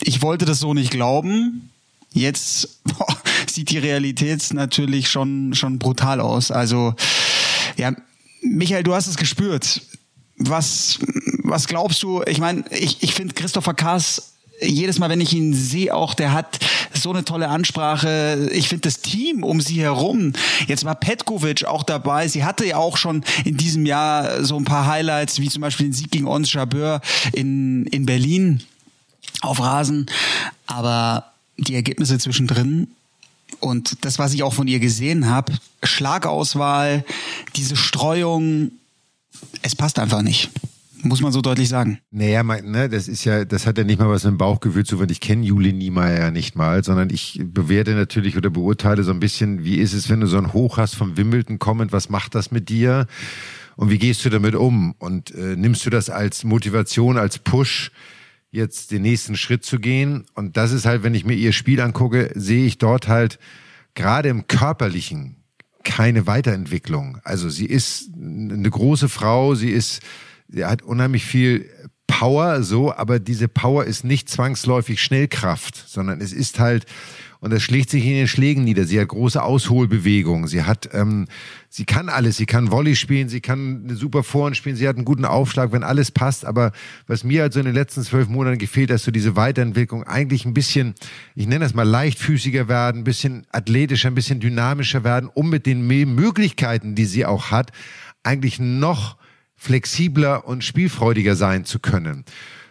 Ich 0.00 0.22
wollte 0.22 0.44
das 0.44 0.58
so 0.58 0.74
nicht 0.74 0.90
glauben. 0.90 1.70
Jetzt 2.12 2.80
boah, 2.84 3.06
sieht 3.46 3.70
die 3.70 3.78
Realität 3.78 4.52
natürlich 4.52 5.08
schon, 5.08 5.54
schon 5.54 5.78
brutal 5.78 6.20
aus. 6.20 6.50
Also, 6.50 6.94
ja, 7.76 7.92
Michael, 8.42 8.82
du 8.82 8.94
hast 8.94 9.06
es 9.06 9.16
gespürt. 9.16 9.82
Was, 10.36 10.98
was 11.54 11.68
glaubst 11.68 12.02
du? 12.02 12.20
Ich 12.26 12.40
meine, 12.40 12.64
ich, 12.70 13.00
ich 13.04 13.14
finde 13.14 13.32
Christopher 13.32 13.74
Kaas 13.74 14.32
jedes 14.60 14.98
Mal, 14.98 15.08
wenn 15.08 15.20
ich 15.20 15.32
ihn 15.32 15.54
sehe, 15.54 15.94
auch 15.94 16.14
der 16.14 16.32
hat 16.32 16.58
so 16.92 17.10
eine 17.10 17.24
tolle 17.24 17.48
Ansprache. 17.48 18.50
Ich 18.52 18.68
finde 18.68 18.88
das 18.88 19.00
Team 19.00 19.44
um 19.44 19.60
sie 19.60 19.80
herum. 19.80 20.32
Jetzt 20.66 20.84
war 20.84 20.96
Petkovic 20.96 21.64
auch 21.64 21.84
dabei. 21.84 22.26
Sie 22.26 22.44
hatte 22.44 22.66
ja 22.66 22.78
auch 22.78 22.96
schon 22.96 23.24
in 23.44 23.56
diesem 23.56 23.86
Jahr 23.86 24.44
so 24.44 24.56
ein 24.56 24.64
paar 24.64 24.86
Highlights, 24.86 25.38
wie 25.38 25.48
zum 25.48 25.60
Beispiel 25.60 25.86
den 25.86 25.92
Sieg 25.92 26.10
gegen 26.10 26.26
Ons 26.26 26.52
Jabeur 26.52 27.00
in, 27.32 27.86
in 27.86 28.04
Berlin 28.04 28.60
auf 29.40 29.60
Rasen. 29.60 30.06
Aber 30.66 31.30
die 31.56 31.76
Ergebnisse 31.76 32.18
zwischendrin 32.18 32.88
und 33.60 34.04
das, 34.04 34.18
was 34.18 34.34
ich 34.34 34.42
auch 34.42 34.54
von 34.54 34.66
ihr 34.66 34.80
gesehen 34.80 35.30
habe, 35.30 35.52
Schlagauswahl, 35.84 37.04
diese 37.54 37.76
Streuung, 37.76 38.72
es 39.62 39.76
passt 39.76 40.00
einfach 40.00 40.22
nicht. 40.22 40.50
Muss 41.04 41.20
man 41.20 41.32
so 41.32 41.42
deutlich 41.42 41.68
sagen. 41.68 41.98
Naja, 42.10 42.42
mein, 42.42 42.70
ne, 42.70 42.88
das 42.88 43.08
ist 43.08 43.24
ja, 43.24 43.44
das 43.44 43.66
hat 43.66 43.76
ja 43.76 43.84
nicht 43.84 43.98
mal 43.98 44.08
was 44.08 44.24
mit 44.24 44.32
dem 44.32 44.38
Bauchgefühl 44.38 44.84
zu 44.84 44.96
tun. 44.96 45.08
Ich 45.10 45.20
kenne 45.20 45.44
Juli 45.44 45.72
Niemeyer 45.72 46.18
ja 46.18 46.30
nicht 46.30 46.56
mal, 46.56 46.82
sondern 46.82 47.10
ich 47.10 47.40
bewerte 47.44 47.94
natürlich 47.94 48.36
oder 48.36 48.48
beurteile 48.48 49.02
so 49.04 49.12
ein 49.12 49.20
bisschen, 49.20 49.64
wie 49.64 49.76
ist 49.76 49.92
es, 49.92 50.08
wenn 50.08 50.20
du 50.20 50.26
so 50.26 50.38
ein 50.38 50.54
Hoch 50.54 50.78
hast 50.78 50.94
vom 50.94 51.16
Wimbledon 51.16 51.58
kommend, 51.58 51.92
was 51.92 52.08
macht 52.08 52.34
das 52.34 52.50
mit 52.50 52.70
dir? 52.70 53.06
Und 53.76 53.90
wie 53.90 53.98
gehst 53.98 54.24
du 54.24 54.30
damit 54.30 54.54
um? 54.54 54.94
Und 54.98 55.34
äh, 55.34 55.56
nimmst 55.56 55.84
du 55.84 55.90
das 55.90 56.08
als 56.08 56.42
Motivation, 56.42 57.18
als 57.18 57.38
Push, 57.38 57.90
jetzt 58.50 58.90
den 58.90 59.02
nächsten 59.02 59.36
Schritt 59.36 59.64
zu 59.64 59.80
gehen? 59.80 60.24
Und 60.34 60.56
das 60.56 60.72
ist 60.72 60.86
halt, 60.86 61.02
wenn 61.02 61.14
ich 61.14 61.26
mir 61.26 61.34
ihr 61.34 61.52
Spiel 61.52 61.80
angucke, 61.80 62.30
sehe 62.34 62.64
ich 62.64 62.78
dort 62.78 63.08
halt 63.08 63.38
gerade 63.94 64.28
im 64.30 64.46
körperlichen 64.46 65.36
keine 65.84 66.26
Weiterentwicklung. 66.26 67.18
Also 67.24 67.50
sie 67.50 67.66
ist 67.66 68.10
eine 68.14 68.70
große 68.70 69.08
Frau, 69.08 69.54
sie 69.54 69.70
ist 69.70 70.00
sie 70.54 70.64
hat 70.64 70.82
unheimlich 70.82 71.24
viel 71.24 71.68
Power, 72.06 72.62
so, 72.62 72.94
aber 72.94 73.18
diese 73.18 73.48
Power 73.48 73.84
ist 73.84 74.04
nicht 74.04 74.28
zwangsläufig 74.28 75.02
Schnellkraft, 75.02 75.76
sondern 75.88 76.20
es 76.20 76.32
ist 76.32 76.60
halt, 76.60 76.86
und 77.40 77.52
das 77.52 77.62
schlägt 77.62 77.90
sich 77.90 78.04
in 78.06 78.14
den 78.14 78.28
Schlägen 78.28 78.64
nieder. 78.64 78.84
Sie 78.84 78.98
hat 78.98 79.08
große 79.08 79.42
Ausholbewegungen. 79.42 80.46
Sie 80.46 80.62
hat, 80.62 80.88
ähm, 80.94 81.26
sie 81.68 81.84
kann 81.84 82.08
alles. 82.08 82.38
Sie 82.38 82.46
kann 82.46 82.70
Volley 82.70 82.96
spielen. 82.96 83.28
Sie 83.28 83.42
kann 83.42 83.82
eine 83.84 83.96
super 83.96 84.22
Vorhand 84.22 84.56
spielen. 84.56 84.76
Sie 84.76 84.88
hat 84.88 84.96
einen 84.96 85.04
guten 85.04 85.26
Aufschlag, 85.26 85.70
wenn 85.70 85.82
alles 85.82 86.10
passt. 86.10 86.46
Aber 86.46 86.72
was 87.06 87.22
mir 87.22 87.42
also 87.42 87.58
in 87.58 87.66
den 87.66 87.74
letzten 87.74 88.02
zwölf 88.02 88.28
Monaten 88.28 88.56
gefehlt, 88.56 88.88
dass 88.88 89.04
so 89.04 89.10
diese 89.10 89.36
Weiterentwicklung 89.36 90.04
eigentlich 90.04 90.46
ein 90.46 90.54
bisschen, 90.54 90.94
ich 91.34 91.46
nenne 91.46 91.66
das 91.66 91.74
mal 91.74 91.82
leichtfüßiger 91.82 92.66
werden, 92.68 93.02
ein 93.02 93.04
bisschen 93.04 93.46
athletischer, 93.52 94.08
ein 94.08 94.14
bisschen 94.14 94.40
dynamischer 94.40 95.04
werden, 95.04 95.28
um 95.34 95.50
mit 95.50 95.66
den 95.66 95.86
Möglichkeiten, 95.86 96.94
die 96.94 97.04
sie 97.04 97.26
auch 97.26 97.50
hat, 97.50 97.72
eigentlich 98.22 98.58
noch 98.58 99.18
flexibler 99.56 100.46
und 100.46 100.64
spielfreudiger 100.64 101.36
sein 101.36 101.64
zu 101.64 101.78
können, 101.78 102.24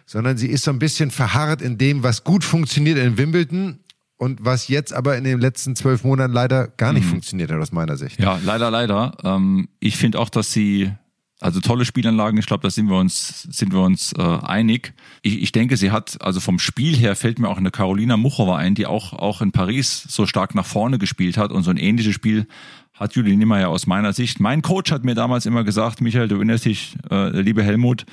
sondern 0.06 0.36
sie 0.36 0.48
ist 0.48 0.64
so 0.64 0.70
ein 0.70 0.78
bisschen 0.78 1.10
verharrt 1.10 1.62
in 1.62 1.78
dem, 1.78 2.02
was 2.02 2.24
gut 2.24 2.44
funktioniert 2.44 2.98
in 2.98 3.16
Wimbledon 3.18 3.80
und 4.16 4.44
was 4.44 4.68
jetzt 4.68 4.92
aber 4.92 5.16
in 5.16 5.24
den 5.24 5.40
letzten 5.40 5.76
zwölf 5.76 6.04
Monaten 6.04 6.32
leider 6.32 6.68
gar 6.68 6.92
nicht 6.92 7.04
mhm. 7.04 7.10
funktioniert 7.10 7.50
hat 7.50 7.60
aus 7.60 7.72
meiner 7.72 7.96
Sicht. 7.96 8.20
Ja, 8.20 8.38
leider, 8.44 8.70
leider. 8.70 9.16
Ähm, 9.24 9.68
ich 9.80 9.96
finde 9.96 10.18
auch, 10.18 10.28
dass 10.28 10.52
sie 10.52 10.92
also 11.40 11.60
tolle 11.60 11.84
Spielanlagen, 11.84 12.38
ich 12.38 12.46
glaube, 12.46 12.62
da 12.62 12.70
sind 12.70 12.88
wir 12.88 12.96
uns, 12.96 13.42
sind 13.50 13.72
wir 13.72 13.80
uns 13.80 14.12
äh, 14.14 14.22
einig. 14.22 14.94
Ich, 15.20 15.42
ich 15.42 15.52
denke, 15.52 15.76
sie 15.76 15.90
hat, 15.90 16.16
also 16.22 16.40
vom 16.40 16.58
Spiel 16.58 16.96
her 16.96 17.16
fällt 17.16 17.38
mir 17.38 17.48
auch 17.48 17.58
eine 17.58 17.70
Carolina 17.70 18.16
Muchova 18.16 18.56
ein, 18.56 18.74
die 18.74 18.86
auch, 18.86 19.12
auch 19.12 19.42
in 19.42 19.52
Paris 19.52 20.06
so 20.08 20.26
stark 20.26 20.54
nach 20.54 20.64
vorne 20.64 20.98
gespielt 20.98 21.36
hat 21.36 21.52
und 21.52 21.62
so 21.62 21.70
ein 21.70 21.76
ähnliches 21.76 22.14
Spiel 22.14 22.46
hat 22.94 23.14
Julian 23.14 23.38
Niemeyer 23.38 23.68
aus 23.68 23.86
meiner 23.86 24.12
Sicht. 24.12 24.40
Mein 24.40 24.62
Coach 24.62 24.92
hat 24.92 25.04
mir 25.04 25.14
damals 25.14 25.46
immer 25.46 25.64
gesagt, 25.64 26.00
Michael, 26.00 26.28
du 26.28 26.36
erinnerst 26.36 26.64
dich, 26.64 26.96
äh, 27.10 27.40
liebe 27.40 27.62
Helmut, 27.62 28.06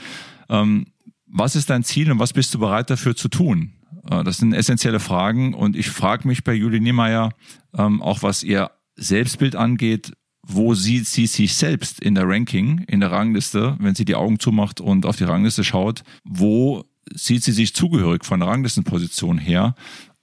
ähm, 0.50 0.88
was 1.28 1.56
ist 1.56 1.70
dein 1.70 1.84
Ziel 1.84 2.12
und 2.12 2.20
was 2.20 2.34
bist 2.34 2.54
du 2.54 2.60
bereit 2.60 2.90
dafür 2.90 3.16
zu 3.16 3.30
tun? 3.30 3.74
Äh, 4.10 4.24
das 4.24 4.38
sind 4.38 4.54
essentielle 4.54 5.00
Fragen 5.00 5.54
und 5.54 5.76
ich 5.76 5.90
frage 5.90 6.28
mich 6.28 6.44
bei 6.44 6.54
Julian 6.54 6.84
Niemeyer, 6.84 7.30
ähm, 7.78 8.02
auch 8.02 8.24
was 8.24 8.44
ihr 8.44 8.72
Selbstbild 8.96 9.56
angeht, 9.56 10.14
wo 10.44 10.74
sieht 10.74 11.08
sie 11.08 11.28
sich 11.28 11.54
selbst 11.54 12.02
in 12.02 12.16
der 12.16 12.28
Ranking, 12.28 12.80
in 12.88 13.00
der 13.00 13.12
Rangliste, 13.12 13.78
wenn 13.80 13.96
sie 13.96 14.06
die 14.06 14.16
Augen 14.16 14.40
zumacht 14.40 14.82
und 14.82 15.06
auf 15.06 15.16
die 15.16 15.24
Rangliste 15.24 15.64
schaut, 15.64 16.04
wo 16.24 16.86
sieht 17.14 17.44
sie 17.44 17.52
sich 17.52 17.76
zugehörig 17.76 18.26
von 18.26 18.40
der 18.40 18.50
Ranglistenposition 18.50 19.38
her? 19.38 19.76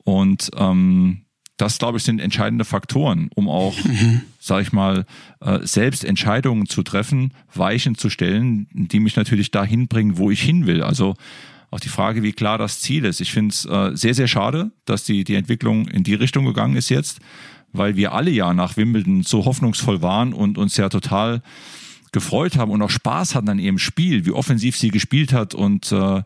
Und 0.05 0.51
ähm, 0.57 1.27
das, 1.59 1.79
glaube 1.79 1.99
ich, 1.99 2.05
sind 2.05 2.21
entscheidende 2.21 2.65
Faktoren, 2.65 3.31
um 3.35 3.49
auch, 3.49 3.77
mhm. 3.85 4.23
sage 4.41 4.63
ich 4.63 4.73
mal, 4.73 5.05
äh, 5.41 5.59
selbst 5.63 6.05
Entscheidungen 6.05 6.67
zu 6.67 6.83
treffen, 6.83 7.35
Weichen 7.53 7.97
zu 7.97 8.09
stellen, 8.09 8.69
die 8.73 9.01
mich 9.01 9.17
natürlich 9.17 9.51
dahin 9.51 9.89
bringen, 9.89 10.17
wo 10.17 10.31
ich 10.31 10.41
hin 10.41 10.67
will. 10.67 10.83
Also 10.83 11.15
auch 11.71 11.81
die 11.81 11.89
Frage, 11.89 12.23
wie 12.23 12.33
klar 12.33 12.59
das 12.59 12.81
Ziel 12.81 13.05
ist. 13.05 13.21
Ich 13.21 13.33
finde 13.33 13.53
es 13.53 13.65
äh, 13.67 13.91
sehr, 13.95 14.15
sehr 14.15 14.29
schade, 14.29 14.71
dass 14.85 15.05
die, 15.05 15.25
die 15.25 15.35
Entwicklung 15.35 15.89
in 15.89 16.05
die 16.05 16.15
Richtung 16.15 16.47
gegangen 16.47 16.77
ist 16.77 16.89
jetzt, 16.89 17.19
weil 17.73 17.97
wir 17.97 18.13
alle 18.13 18.31
ja 18.31 18.55
nach 18.55 18.77
Wimbledon 18.77 19.23
so 19.25 19.45
hoffnungsvoll 19.45 20.01
waren 20.01 20.33
und 20.33 20.57
uns 20.59 20.77
ja 20.77 20.89
total 20.89 21.43
gefreut 22.19 22.57
haben 22.57 22.73
und 22.73 22.83
auch 22.83 22.91
Spaß 22.91 23.37
hatten 23.37 23.49
an 23.49 23.61
ihrem 23.61 23.79
Spiel, 23.79 24.27
wie 24.27 24.33
offensiv 24.33 24.77
sie 24.77 24.91
gespielt 24.91 25.33
hat 25.33 25.55
und 25.55 25.93
äh, 25.93 26.23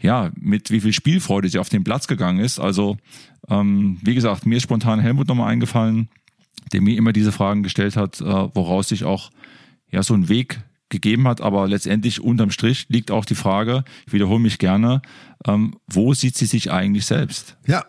ja, 0.00 0.32
mit 0.34 0.72
wie 0.72 0.80
viel 0.80 0.92
Spielfreude 0.92 1.48
sie 1.48 1.60
auf 1.60 1.68
den 1.68 1.84
Platz 1.84 2.08
gegangen 2.08 2.40
ist. 2.40 2.58
Also, 2.58 2.96
ähm, 3.48 3.98
wie 4.02 4.16
gesagt, 4.16 4.44
mir 4.44 4.56
ist 4.56 4.64
spontan 4.64 4.98
Helmut 4.98 5.28
nochmal 5.28 5.52
eingefallen, 5.52 6.08
der 6.72 6.80
mir 6.80 6.96
immer 6.96 7.12
diese 7.12 7.30
Fragen 7.30 7.62
gestellt 7.62 7.96
hat, 7.96 8.20
äh, 8.20 8.24
woraus 8.24 8.88
sich 8.88 9.04
auch 9.04 9.30
ja 9.92 10.02
so 10.02 10.14
ein 10.14 10.28
Weg 10.28 10.58
gegeben 10.88 11.28
hat, 11.28 11.40
aber 11.40 11.68
letztendlich 11.68 12.20
unterm 12.20 12.50
Strich 12.50 12.86
liegt 12.88 13.12
auch 13.12 13.24
die 13.24 13.34
Frage, 13.36 13.84
ich 14.06 14.12
wiederhole 14.12 14.40
mich 14.40 14.58
gerne, 14.58 15.00
ähm, 15.46 15.76
wo 15.86 16.12
sieht 16.12 16.36
sie 16.36 16.46
sich 16.46 16.72
eigentlich 16.72 17.06
selbst? 17.06 17.56
Ja, 17.66 17.84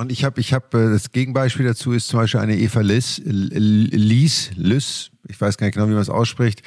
und 0.00 0.10
ich 0.10 0.24
habe, 0.24 0.40
ich 0.40 0.54
habe 0.54 0.78
äh, 0.78 0.90
das 0.90 1.12
Gegenbeispiel 1.12 1.66
dazu 1.66 1.92
ist 1.92 2.08
zum 2.08 2.20
Beispiel 2.20 2.40
eine 2.40 2.56
Eva 2.56 2.80
Liss, 2.80 3.20
Lies, 3.24 4.50
Liss, 4.56 5.10
ich 5.28 5.38
weiß 5.38 5.58
gar 5.58 5.66
nicht 5.66 5.74
genau, 5.74 5.88
wie 5.88 5.92
man 5.92 6.00
es 6.00 6.08
ausspricht. 6.08 6.62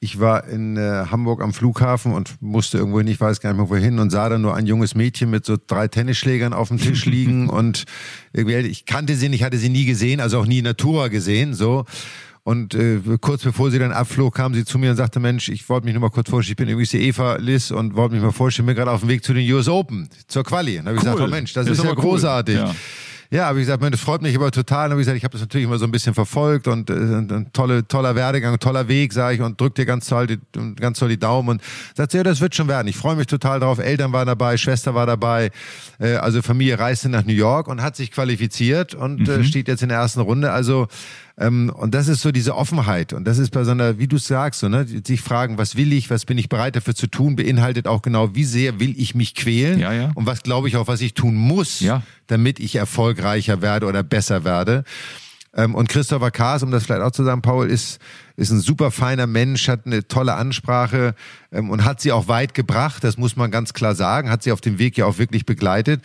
Ich 0.00 0.18
war 0.18 0.48
in 0.48 0.76
äh, 0.76 1.06
Hamburg 1.08 1.42
am 1.42 1.52
Flughafen 1.52 2.12
und 2.12 2.42
musste 2.42 2.78
irgendwo 2.78 2.98
hin, 2.98 3.06
ich 3.06 3.20
weiß 3.20 3.40
gar 3.40 3.50
nicht 3.50 3.60
mehr 3.60 3.70
wohin 3.70 4.00
und 4.00 4.10
sah 4.10 4.28
dann 4.28 4.42
nur 4.42 4.56
ein 4.56 4.66
junges 4.66 4.96
Mädchen 4.96 5.30
mit 5.30 5.46
so 5.46 5.56
drei 5.64 5.86
Tennisschlägern 5.86 6.52
auf 6.52 6.68
dem 6.68 6.78
Tisch 6.78 7.06
liegen 7.06 7.48
und 7.50 7.84
irgendwie, 8.32 8.56
ich 8.56 8.84
kannte 8.84 9.14
sie 9.14 9.28
nicht, 9.28 9.44
hatte 9.44 9.58
sie 9.58 9.68
nie 9.68 9.84
gesehen, 9.84 10.18
also 10.18 10.40
auch 10.40 10.46
nie 10.46 10.60
Natura 10.60 11.06
gesehen, 11.06 11.54
so. 11.54 11.84
Und 12.44 12.74
äh, 12.74 12.98
kurz 13.20 13.42
bevor 13.44 13.70
sie 13.70 13.78
dann 13.78 13.92
abflog, 13.92 14.34
kam 14.34 14.52
sie 14.52 14.64
zu 14.64 14.78
mir 14.78 14.90
und 14.90 14.96
sagte, 14.96 15.20
Mensch, 15.20 15.48
ich 15.48 15.68
wollte 15.68 15.84
mich 15.84 15.94
nur 15.94 16.00
mal 16.00 16.10
kurz 16.10 16.28
vorstellen, 16.28 16.52
ich 16.52 16.56
bin 16.56 16.68
übrigens 16.68 16.90
die 16.90 17.06
Eva 17.06 17.36
Liss 17.36 17.70
und 17.70 17.94
wollte 17.94 18.14
mich 18.14 18.22
mal 18.22 18.32
vorstellen, 18.32 18.66
bin 18.66 18.74
gerade 18.74 18.90
auf 18.90 19.00
dem 19.00 19.08
Weg 19.08 19.22
zu 19.22 19.32
den 19.32 19.50
US 19.52 19.68
Open, 19.68 20.08
zur 20.26 20.42
Quali. 20.42 20.78
Und 20.78 20.86
habe 20.86 20.96
ich 20.96 21.02
gesagt, 21.02 21.20
oh 21.20 21.26
Mensch, 21.28 21.52
das, 21.52 21.68
ist, 21.68 21.78
ist 21.78 21.84
ja 21.84 21.94
großartig. 21.94 22.56
Cool. 22.56 22.66
Ja. 22.66 22.74
Ja, 23.32 23.46
habe 23.46 23.60
ich 23.60 23.66
gesagt, 23.66 23.82
das 23.82 23.98
freut 23.98 24.20
mich 24.20 24.36
aber 24.36 24.50
total. 24.50 24.84
Und 24.84 24.90
habe 24.90 25.00
ich 25.00 25.06
gesagt, 25.06 25.16
ich 25.16 25.24
habe 25.24 25.32
das 25.32 25.40
natürlich 25.40 25.66
immer 25.66 25.78
so 25.78 25.86
ein 25.86 25.90
bisschen 25.90 26.12
verfolgt 26.12 26.68
und 26.68 26.90
äh, 26.90 26.92
ein 26.92 27.48
tolle, 27.54 27.88
toller 27.88 28.14
Werdegang, 28.14 28.58
toller 28.58 28.88
Weg, 28.88 29.14
sage 29.14 29.36
ich, 29.36 29.40
und 29.40 29.58
drück 29.58 29.74
dir 29.74 29.86
ganz 29.86 30.06
toll, 30.06 30.26
die, 30.26 30.38
ganz 30.76 30.98
toll 30.98 31.08
die 31.08 31.18
Daumen. 31.18 31.48
Und 31.48 31.62
sagt, 31.96 32.12
ja, 32.12 32.22
das 32.24 32.42
wird 32.42 32.54
schon 32.54 32.68
werden. 32.68 32.88
Ich 32.88 32.96
freue 32.96 33.16
mich 33.16 33.28
total 33.28 33.58
drauf. 33.58 33.78
Eltern 33.78 34.12
waren 34.12 34.26
dabei, 34.26 34.58
Schwester 34.58 34.94
war 34.94 35.06
dabei. 35.06 35.50
Äh, 35.98 36.16
also 36.16 36.42
Familie 36.42 36.78
reiste 36.78 37.08
nach 37.08 37.24
New 37.24 37.32
York 37.32 37.68
und 37.68 37.80
hat 37.80 37.96
sich 37.96 38.10
qualifiziert 38.10 38.94
und 38.94 39.26
äh, 39.26 39.38
mhm. 39.38 39.40
äh, 39.40 39.44
steht 39.44 39.66
jetzt 39.66 39.82
in 39.82 39.88
der 39.88 39.96
ersten 39.96 40.20
Runde. 40.20 40.52
Also 40.52 40.88
und 41.36 41.94
das 41.94 42.08
ist 42.08 42.20
so 42.20 42.30
diese 42.30 42.54
Offenheit. 42.56 43.12
Und 43.12 43.24
das 43.24 43.38
ist 43.38 43.50
bei 43.50 43.64
so 43.64 43.70
einer, 43.70 43.98
wie 43.98 44.06
du 44.06 44.18
sagst, 44.18 44.60
so, 44.60 44.68
ne, 44.68 44.86
sich 44.86 45.20
fragen, 45.22 45.56
was 45.58 45.76
will 45.76 45.92
ich, 45.92 46.10
was 46.10 46.24
bin 46.26 46.36
ich 46.38 46.48
bereit 46.48 46.76
dafür 46.76 46.94
zu 46.94 47.06
tun, 47.06 47.36
beinhaltet 47.36 47.86
auch 47.86 48.02
genau, 48.02 48.34
wie 48.34 48.44
sehr 48.44 48.80
will 48.80 48.94
ich 48.98 49.14
mich 49.14 49.34
quälen 49.34 49.78
Ja, 49.80 49.92
ja. 49.92 50.10
und 50.14 50.26
was 50.26 50.42
glaube 50.42 50.68
ich 50.68 50.76
auch, 50.76 50.88
was 50.88 51.00
ich 51.00 51.14
tun 51.14 51.34
muss, 51.34 51.80
Ja. 51.80 52.02
damit 52.26 52.60
ich 52.60 52.76
erfolgreicher 52.76 53.62
werde 53.62 53.86
oder 53.86 54.02
besser 54.02 54.44
werde. 54.44 54.84
Ähm, 55.54 55.74
und 55.74 55.88
Christopher 55.88 56.30
Kaas, 56.30 56.62
um 56.62 56.70
das 56.70 56.84
vielleicht 56.84 57.02
auch 57.02 57.10
zu 57.10 57.24
sagen, 57.24 57.42
Paul, 57.42 57.68
ist, 57.68 57.98
ist 58.42 58.50
ein 58.50 58.60
super 58.60 58.90
feiner 58.90 59.26
Mensch, 59.26 59.68
hat 59.68 59.86
eine 59.86 60.06
tolle 60.06 60.34
Ansprache 60.34 61.14
ähm, 61.52 61.70
und 61.70 61.84
hat 61.84 62.00
sie 62.00 62.12
auch 62.12 62.28
weit 62.28 62.54
gebracht, 62.54 63.04
das 63.04 63.16
muss 63.16 63.36
man 63.36 63.50
ganz 63.50 63.72
klar 63.72 63.94
sagen, 63.94 64.30
hat 64.30 64.42
sie 64.42 64.52
auf 64.52 64.60
dem 64.60 64.78
Weg 64.78 64.98
ja 64.98 65.06
auch 65.06 65.18
wirklich 65.18 65.46
begleitet. 65.46 66.02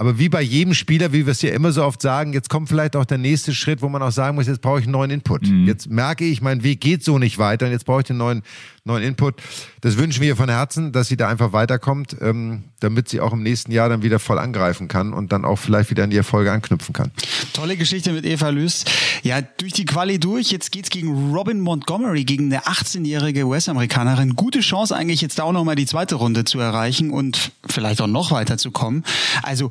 Aber 0.00 0.18
wie 0.18 0.30
bei 0.30 0.40
jedem 0.40 0.72
Spieler, 0.72 1.12
wie 1.12 1.26
wir 1.26 1.32
es 1.32 1.42
ja 1.42 1.50
immer 1.50 1.72
so 1.72 1.84
oft 1.84 2.00
sagen, 2.00 2.32
jetzt 2.32 2.48
kommt 2.48 2.70
vielleicht 2.70 2.96
auch 2.96 3.04
der 3.04 3.18
nächste 3.18 3.52
Schritt, 3.52 3.82
wo 3.82 3.88
man 3.90 4.00
auch 4.00 4.12
sagen 4.12 4.34
muss, 4.34 4.46
jetzt 4.46 4.62
brauche 4.62 4.78
ich 4.78 4.86
einen 4.86 4.92
neuen 4.92 5.10
Input. 5.10 5.46
Jetzt 5.46 5.90
merke 5.90 6.24
ich, 6.24 6.40
mein 6.40 6.62
Weg 6.62 6.80
geht 6.80 7.04
so 7.04 7.18
nicht 7.18 7.36
weiter 7.36 7.66
und 7.66 7.72
jetzt 7.72 7.84
brauche 7.84 8.00
ich 8.00 8.08
einen 8.08 8.18
neuen, 8.18 8.42
neuen 8.84 9.02
Input. 9.02 9.34
Das 9.82 9.98
wünschen 9.98 10.22
wir 10.22 10.28
ihr 10.28 10.36
von 10.36 10.48
Herzen, 10.48 10.92
dass 10.92 11.08
sie 11.08 11.18
da 11.18 11.28
einfach 11.28 11.52
weiterkommt, 11.52 12.16
ähm, 12.22 12.64
damit 12.80 13.10
sie 13.10 13.20
auch 13.20 13.34
im 13.34 13.42
nächsten 13.42 13.72
Jahr 13.72 13.90
dann 13.90 14.02
wieder 14.02 14.18
voll 14.18 14.38
angreifen 14.38 14.88
kann 14.88 15.12
und 15.12 15.32
dann 15.32 15.44
auch 15.44 15.56
vielleicht 15.56 15.90
wieder 15.90 16.04
an 16.04 16.08
die 16.08 16.16
Erfolge 16.16 16.50
anknüpfen 16.50 16.94
kann. 16.94 17.10
Tolle 17.52 17.76
Geschichte 17.76 18.12
mit 18.12 18.24
Eva 18.24 18.48
Lüst. 18.48 18.90
Ja, 19.22 19.42
durch 19.42 19.74
die 19.74 19.84
Quali 19.84 20.18
durch. 20.18 20.50
Jetzt 20.50 20.72
geht's 20.72 20.88
gegen 20.88 21.34
Robin 21.34 21.60
Montgomery, 21.80 22.24
gegen 22.24 22.52
eine 22.52 22.64
18-jährige 22.64 23.46
US-Amerikanerin. 23.46 24.36
Gute 24.36 24.60
Chance 24.60 24.94
eigentlich 24.94 25.22
jetzt 25.22 25.38
da 25.38 25.44
auch 25.44 25.52
nochmal 25.52 25.76
die 25.76 25.86
zweite 25.86 26.16
Runde 26.16 26.44
zu 26.44 26.60
erreichen 26.60 27.10
und 27.10 27.52
vielleicht 27.66 28.02
auch 28.02 28.06
noch 28.06 28.30
weiter 28.32 28.58
zu 28.58 28.70
kommen. 28.70 29.02
Also 29.42 29.70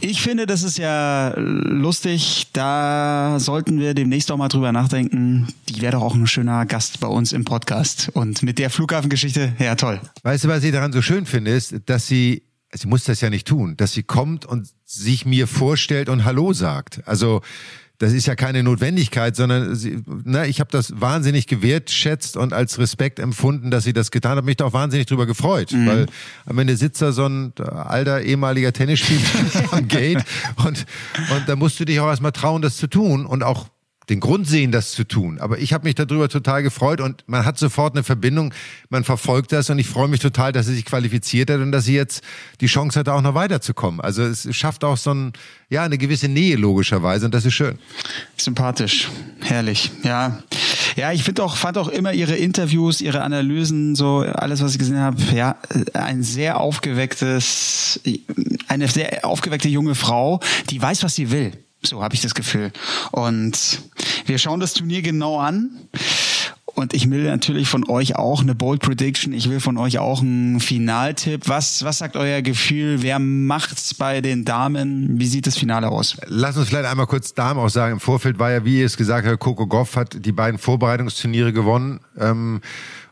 ich 0.00 0.22
finde, 0.22 0.46
das 0.46 0.62
ist 0.62 0.78
ja 0.78 1.34
lustig. 1.36 2.46
Da 2.54 3.36
sollten 3.38 3.78
wir 3.78 3.92
demnächst 3.92 4.32
auch 4.32 4.38
mal 4.38 4.48
drüber 4.48 4.72
nachdenken. 4.72 5.48
Die 5.68 5.82
wäre 5.82 5.92
doch 5.92 6.02
auch 6.02 6.14
ein 6.14 6.26
schöner 6.26 6.64
Gast 6.64 7.00
bei 7.00 7.08
uns 7.08 7.32
im 7.32 7.44
Podcast. 7.44 8.10
Und 8.14 8.42
mit 8.42 8.58
der 8.58 8.70
Flughafengeschichte, 8.70 9.52
ja 9.58 9.74
toll. 9.74 10.00
Weißt 10.22 10.44
du, 10.44 10.48
was 10.48 10.64
ich 10.64 10.72
daran 10.72 10.92
so 10.92 11.02
schön 11.02 11.26
finde, 11.26 11.50
ist, 11.50 11.74
dass 11.86 12.06
sie, 12.06 12.42
sie 12.72 12.86
muss 12.86 13.04
das 13.04 13.20
ja 13.20 13.30
nicht 13.30 13.46
tun, 13.46 13.76
dass 13.76 13.92
sie 13.92 14.02
kommt 14.02 14.46
und 14.46 14.68
sich 14.84 15.26
mir 15.26 15.46
vorstellt 15.46 16.08
und 16.08 16.24
Hallo 16.24 16.52
sagt. 16.52 17.02
Also 17.06 17.42
das 17.98 18.14
ist 18.14 18.26
ja 18.26 18.34
keine 18.34 18.62
Notwendigkeit, 18.62 19.36
sondern 19.36 19.74
sie, 19.74 20.02
na, 20.24 20.46
ich 20.46 20.60
habe 20.60 20.70
das 20.70 21.00
wahnsinnig 21.02 21.46
gewertschätzt 21.46 22.38
und 22.38 22.54
als 22.54 22.78
Respekt 22.78 23.18
empfunden, 23.18 23.70
dass 23.70 23.84
sie 23.84 23.92
das 23.92 24.10
getan 24.10 24.38
hat. 24.38 24.44
Mich 24.46 24.56
da 24.56 24.64
auch 24.64 24.72
wahnsinnig 24.72 25.06
drüber 25.06 25.26
gefreut, 25.26 25.72
weil 25.72 26.06
am 26.46 26.58
Ende 26.58 26.78
sitzt 26.78 27.02
da 27.02 27.12
so 27.12 27.26
ein 27.26 27.52
alter 27.58 28.22
ehemaliger 28.22 28.72
Tennisspieler 28.72 29.20
am 29.72 29.86
Gate 29.86 30.24
und, 30.64 30.86
und 31.30 31.42
da 31.46 31.56
musst 31.56 31.78
du 31.78 31.84
dich 31.84 32.00
auch 32.00 32.08
erstmal 32.08 32.32
trauen, 32.32 32.62
das 32.62 32.78
zu 32.78 32.86
tun 32.86 33.26
und 33.26 33.42
auch 33.42 33.68
den 34.10 34.18
Grund 34.18 34.46
sehen, 34.46 34.72
das 34.72 34.90
zu 34.90 35.04
tun. 35.04 35.38
Aber 35.38 35.58
ich 35.58 35.72
habe 35.72 35.84
mich 35.84 35.94
darüber 35.94 36.28
total 36.28 36.64
gefreut 36.64 37.00
und 37.00 37.22
man 37.28 37.44
hat 37.44 37.58
sofort 37.58 37.94
eine 37.94 38.02
Verbindung, 38.02 38.52
man 38.88 39.04
verfolgt 39.04 39.52
das 39.52 39.70
und 39.70 39.78
ich 39.78 39.86
freue 39.86 40.08
mich 40.08 40.18
total, 40.18 40.50
dass 40.52 40.66
sie 40.66 40.74
sich 40.74 40.84
qualifiziert 40.84 41.48
hat 41.48 41.60
und 41.60 41.70
dass 41.70 41.84
sie 41.84 41.94
jetzt 41.94 42.22
die 42.60 42.66
Chance 42.66 42.98
hat, 42.98 43.08
auch 43.08 43.22
noch 43.22 43.34
weiterzukommen. 43.34 44.00
Also 44.00 44.24
es 44.24 44.48
schafft 44.54 44.82
auch 44.82 44.96
so 44.96 45.14
ein, 45.14 45.32
ja, 45.68 45.84
eine 45.84 45.96
gewisse 45.96 46.26
Nähe 46.26 46.56
logischerweise 46.56 47.24
und 47.24 47.32
das 47.32 47.46
ist 47.46 47.54
schön. 47.54 47.78
Sympathisch, 48.36 49.08
herrlich, 49.42 49.92
ja. 50.02 50.42
Ja, 50.96 51.12
ich 51.12 51.22
finde 51.22 51.44
auch, 51.44 51.56
fand 51.56 51.78
auch 51.78 51.88
immer 51.88 52.12
ihre 52.12 52.34
Interviews, 52.34 53.00
ihre 53.00 53.22
Analysen, 53.22 53.94
so 53.94 54.18
alles, 54.18 54.60
was 54.60 54.72
ich 54.72 54.80
gesehen 54.80 54.98
habe, 54.98 55.22
ja, 55.32 55.56
ein 55.94 56.24
sehr 56.24 56.58
aufgewecktes, 56.58 58.00
eine 58.66 58.88
sehr 58.88 59.24
aufgeweckte 59.24 59.68
junge 59.68 59.94
Frau, 59.94 60.40
die 60.68 60.82
weiß, 60.82 61.04
was 61.04 61.14
sie 61.14 61.30
will. 61.30 61.52
So 61.82 62.02
habe 62.02 62.14
ich 62.14 62.20
das 62.20 62.34
Gefühl. 62.34 62.72
Und 63.10 63.82
wir 64.26 64.38
schauen 64.38 64.60
das 64.60 64.74
Turnier 64.74 65.02
genau 65.02 65.38
an. 65.38 65.70
Und 66.66 66.94
ich 66.94 67.10
will 67.10 67.24
natürlich 67.24 67.68
von 67.68 67.88
euch 67.90 68.16
auch 68.16 68.40
eine 68.42 68.54
Bold 68.54 68.80
Prediction. 68.80 69.32
Ich 69.32 69.50
will 69.50 69.60
von 69.60 69.76
euch 69.76 69.98
auch 69.98 70.22
einen 70.22 70.60
Finaltipp. 70.60 71.48
Was, 71.48 71.84
was 71.84 71.98
sagt 71.98 72.16
euer 72.16 72.42
Gefühl? 72.42 73.02
Wer 73.02 73.18
macht's 73.18 73.92
bei 73.92 74.20
den 74.20 74.44
Damen? 74.44 75.18
Wie 75.18 75.26
sieht 75.26 75.46
das 75.46 75.58
Finale 75.58 75.88
aus? 75.88 76.16
Lass 76.26 76.56
uns 76.56 76.68
vielleicht 76.68 76.86
einmal 76.88 77.06
kurz 77.06 77.34
Damen 77.34 77.58
auch 77.58 77.68
sagen. 77.68 77.94
Im 77.94 78.00
Vorfeld 78.00 78.38
war 78.38 78.50
ja, 78.52 78.64
wie 78.64 78.78
ihr 78.80 78.86
es 78.86 78.96
gesagt 78.96 79.26
habt, 79.26 79.40
Coco 79.40 79.66
Goff 79.66 79.96
hat 79.96 80.24
die 80.24 80.32
beiden 80.32 80.58
Vorbereitungsturniere 80.58 81.52
gewonnen. 81.52 82.00
Ähm, 82.18 82.60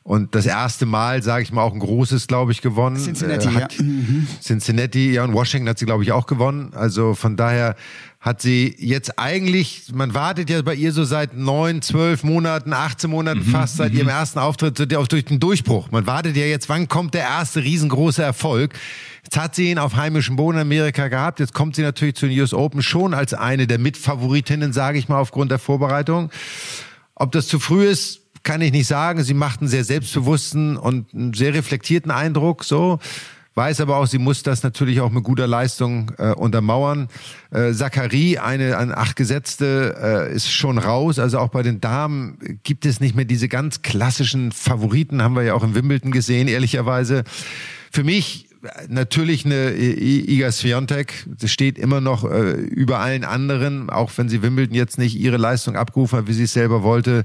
und 0.02 0.34
das 0.34 0.46
erste 0.46 0.86
Mal, 0.86 1.22
sage 1.22 1.42
ich 1.42 1.52
mal, 1.52 1.62
auch 1.62 1.74
ein 1.74 1.80
großes, 1.80 2.28
glaube 2.28 2.52
ich, 2.52 2.62
gewonnen. 2.62 2.96
Cincinnati, 2.96 3.48
Äh, 3.48 3.50
hat 3.60 3.74
ja. 3.74 3.84
Mhm. 3.84 4.26
Cincinnati, 4.40 5.12
ja, 5.12 5.24
und 5.24 5.34
Washington 5.34 5.68
hat 5.68 5.78
sie, 5.78 5.84
glaube 5.84 6.02
ich, 6.04 6.12
auch 6.12 6.26
gewonnen. 6.26 6.72
Also 6.74 7.12
von 7.14 7.36
daher 7.36 7.76
hat 8.20 8.42
sie 8.42 8.74
jetzt 8.78 9.16
eigentlich, 9.18 9.92
man 9.94 10.12
wartet 10.12 10.50
ja 10.50 10.60
bei 10.62 10.74
ihr 10.74 10.92
so 10.92 11.04
seit 11.04 11.36
neun, 11.36 11.82
zwölf 11.82 12.24
Monaten, 12.24 12.72
18 12.72 13.08
Monaten 13.08 13.42
fast 13.44 13.76
seit 13.76 13.92
ihrem 13.92 14.08
ersten 14.08 14.40
Auftritt 14.40 14.76
so 14.76 14.86
der- 14.86 15.02
durch 15.04 15.24
den 15.24 15.38
Durchbruch. 15.38 15.90
Man 15.92 16.06
wartet 16.06 16.36
ja 16.36 16.44
jetzt, 16.44 16.68
wann 16.68 16.88
kommt 16.88 17.14
der 17.14 17.22
erste 17.22 17.62
riesengroße 17.62 18.20
Erfolg? 18.22 18.74
Jetzt 19.22 19.36
hat 19.36 19.54
sie 19.54 19.70
ihn 19.70 19.78
auf 19.78 19.94
heimischem 19.94 20.34
Boden 20.34 20.56
in 20.58 20.62
Amerika 20.62 21.06
gehabt. 21.08 21.38
Jetzt 21.38 21.54
kommt 21.54 21.76
sie 21.76 21.82
natürlich 21.82 22.16
zu 22.16 22.26
den 22.26 22.38
US 22.40 22.52
Open 22.54 22.82
schon 22.82 23.14
als 23.14 23.34
eine 23.34 23.66
der 23.68 23.78
Mitfavoritinnen, 23.78 24.72
sage 24.72 24.98
ich 24.98 25.08
mal, 25.08 25.20
aufgrund 25.20 25.52
der 25.52 25.58
Vorbereitung. 25.60 26.30
Ob 27.14 27.30
das 27.32 27.46
zu 27.46 27.60
früh 27.60 27.84
ist, 27.86 28.22
kann 28.42 28.60
ich 28.62 28.72
nicht 28.72 28.86
sagen. 28.88 29.22
Sie 29.22 29.34
macht 29.34 29.60
einen 29.60 29.68
sehr 29.68 29.84
selbstbewussten 29.84 30.76
und 30.76 31.12
einen 31.14 31.34
sehr 31.34 31.54
reflektierten 31.54 32.10
Eindruck, 32.10 32.64
so. 32.64 32.98
Weiß 33.58 33.80
aber 33.80 33.96
auch, 33.96 34.06
sie 34.06 34.18
muss 34.18 34.44
das 34.44 34.62
natürlich 34.62 35.00
auch 35.00 35.10
mit 35.10 35.24
guter 35.24 35.48
Leistung 35.48 36.12
äh, 36.18 36.30
untermauern. 36.30 37.08
Äh, 37.50 37.72
Zachary, 37.72 38.38
eine 38.38 38.76
an 38.76 38.92
acht 38.94 39.16
gesetzte, 39.16 40.28
äh, 40.30 40.32
ist 40.32 40.48
schon 40.48 40.78
raus. 40.78 41.18
Also 41.18 41.40
auch 41.40 41.48
bei 41.48 41.64
den 41.64 41.80
Damen 41.80 42.60
gibt 42.62 42.86
es 42.86 43.00
nicht 43.00 43.16
mehr 43.16 43.24
diese 43.24 43.48
ganz 43.48 43.82
klassischen 43.82 44.52
Favoriten, 44.52 45.22
haben 45.22 45.34
wir 45.34 45.42
ja 45.42 45.54
auch 45.54 45.64
in 45.64 45.74
Wimbledon 45.74 46.12
gesehen, 46.12 46.46
ehrlicherweise. 46.46 47.24
Für 47.90 48.04
mich 48.04 48.46
natürlich 48.88 49.44
eine 49.44 49.74
Iga 49.74 50.52
Swiatek. 50.52 51.26
Steht 51.44 51.78
immer 51.78 52.00
noch 52.00 52.22
äh, 52.30 52.52
über 52.52 53.00
allen 53.00 53.24
anderen, 53.24 53.90
auch 53.90 54.12
wenn 54.14 54.28
sie 54.28 54.40
Wimbledon 54.40 54.76
jetzt 54.76 54.98
nicht 54.98 55.18
ihre 55.18 55.36
Leistung 55.36 55.74
abgerufen 55.74 56.20
hat, 56.20 56.28
wie 56.28 56.32
sie 56.32 56.44
es 56.44 56.52
selber 56.52 56.84
wollte. 56.84 57.24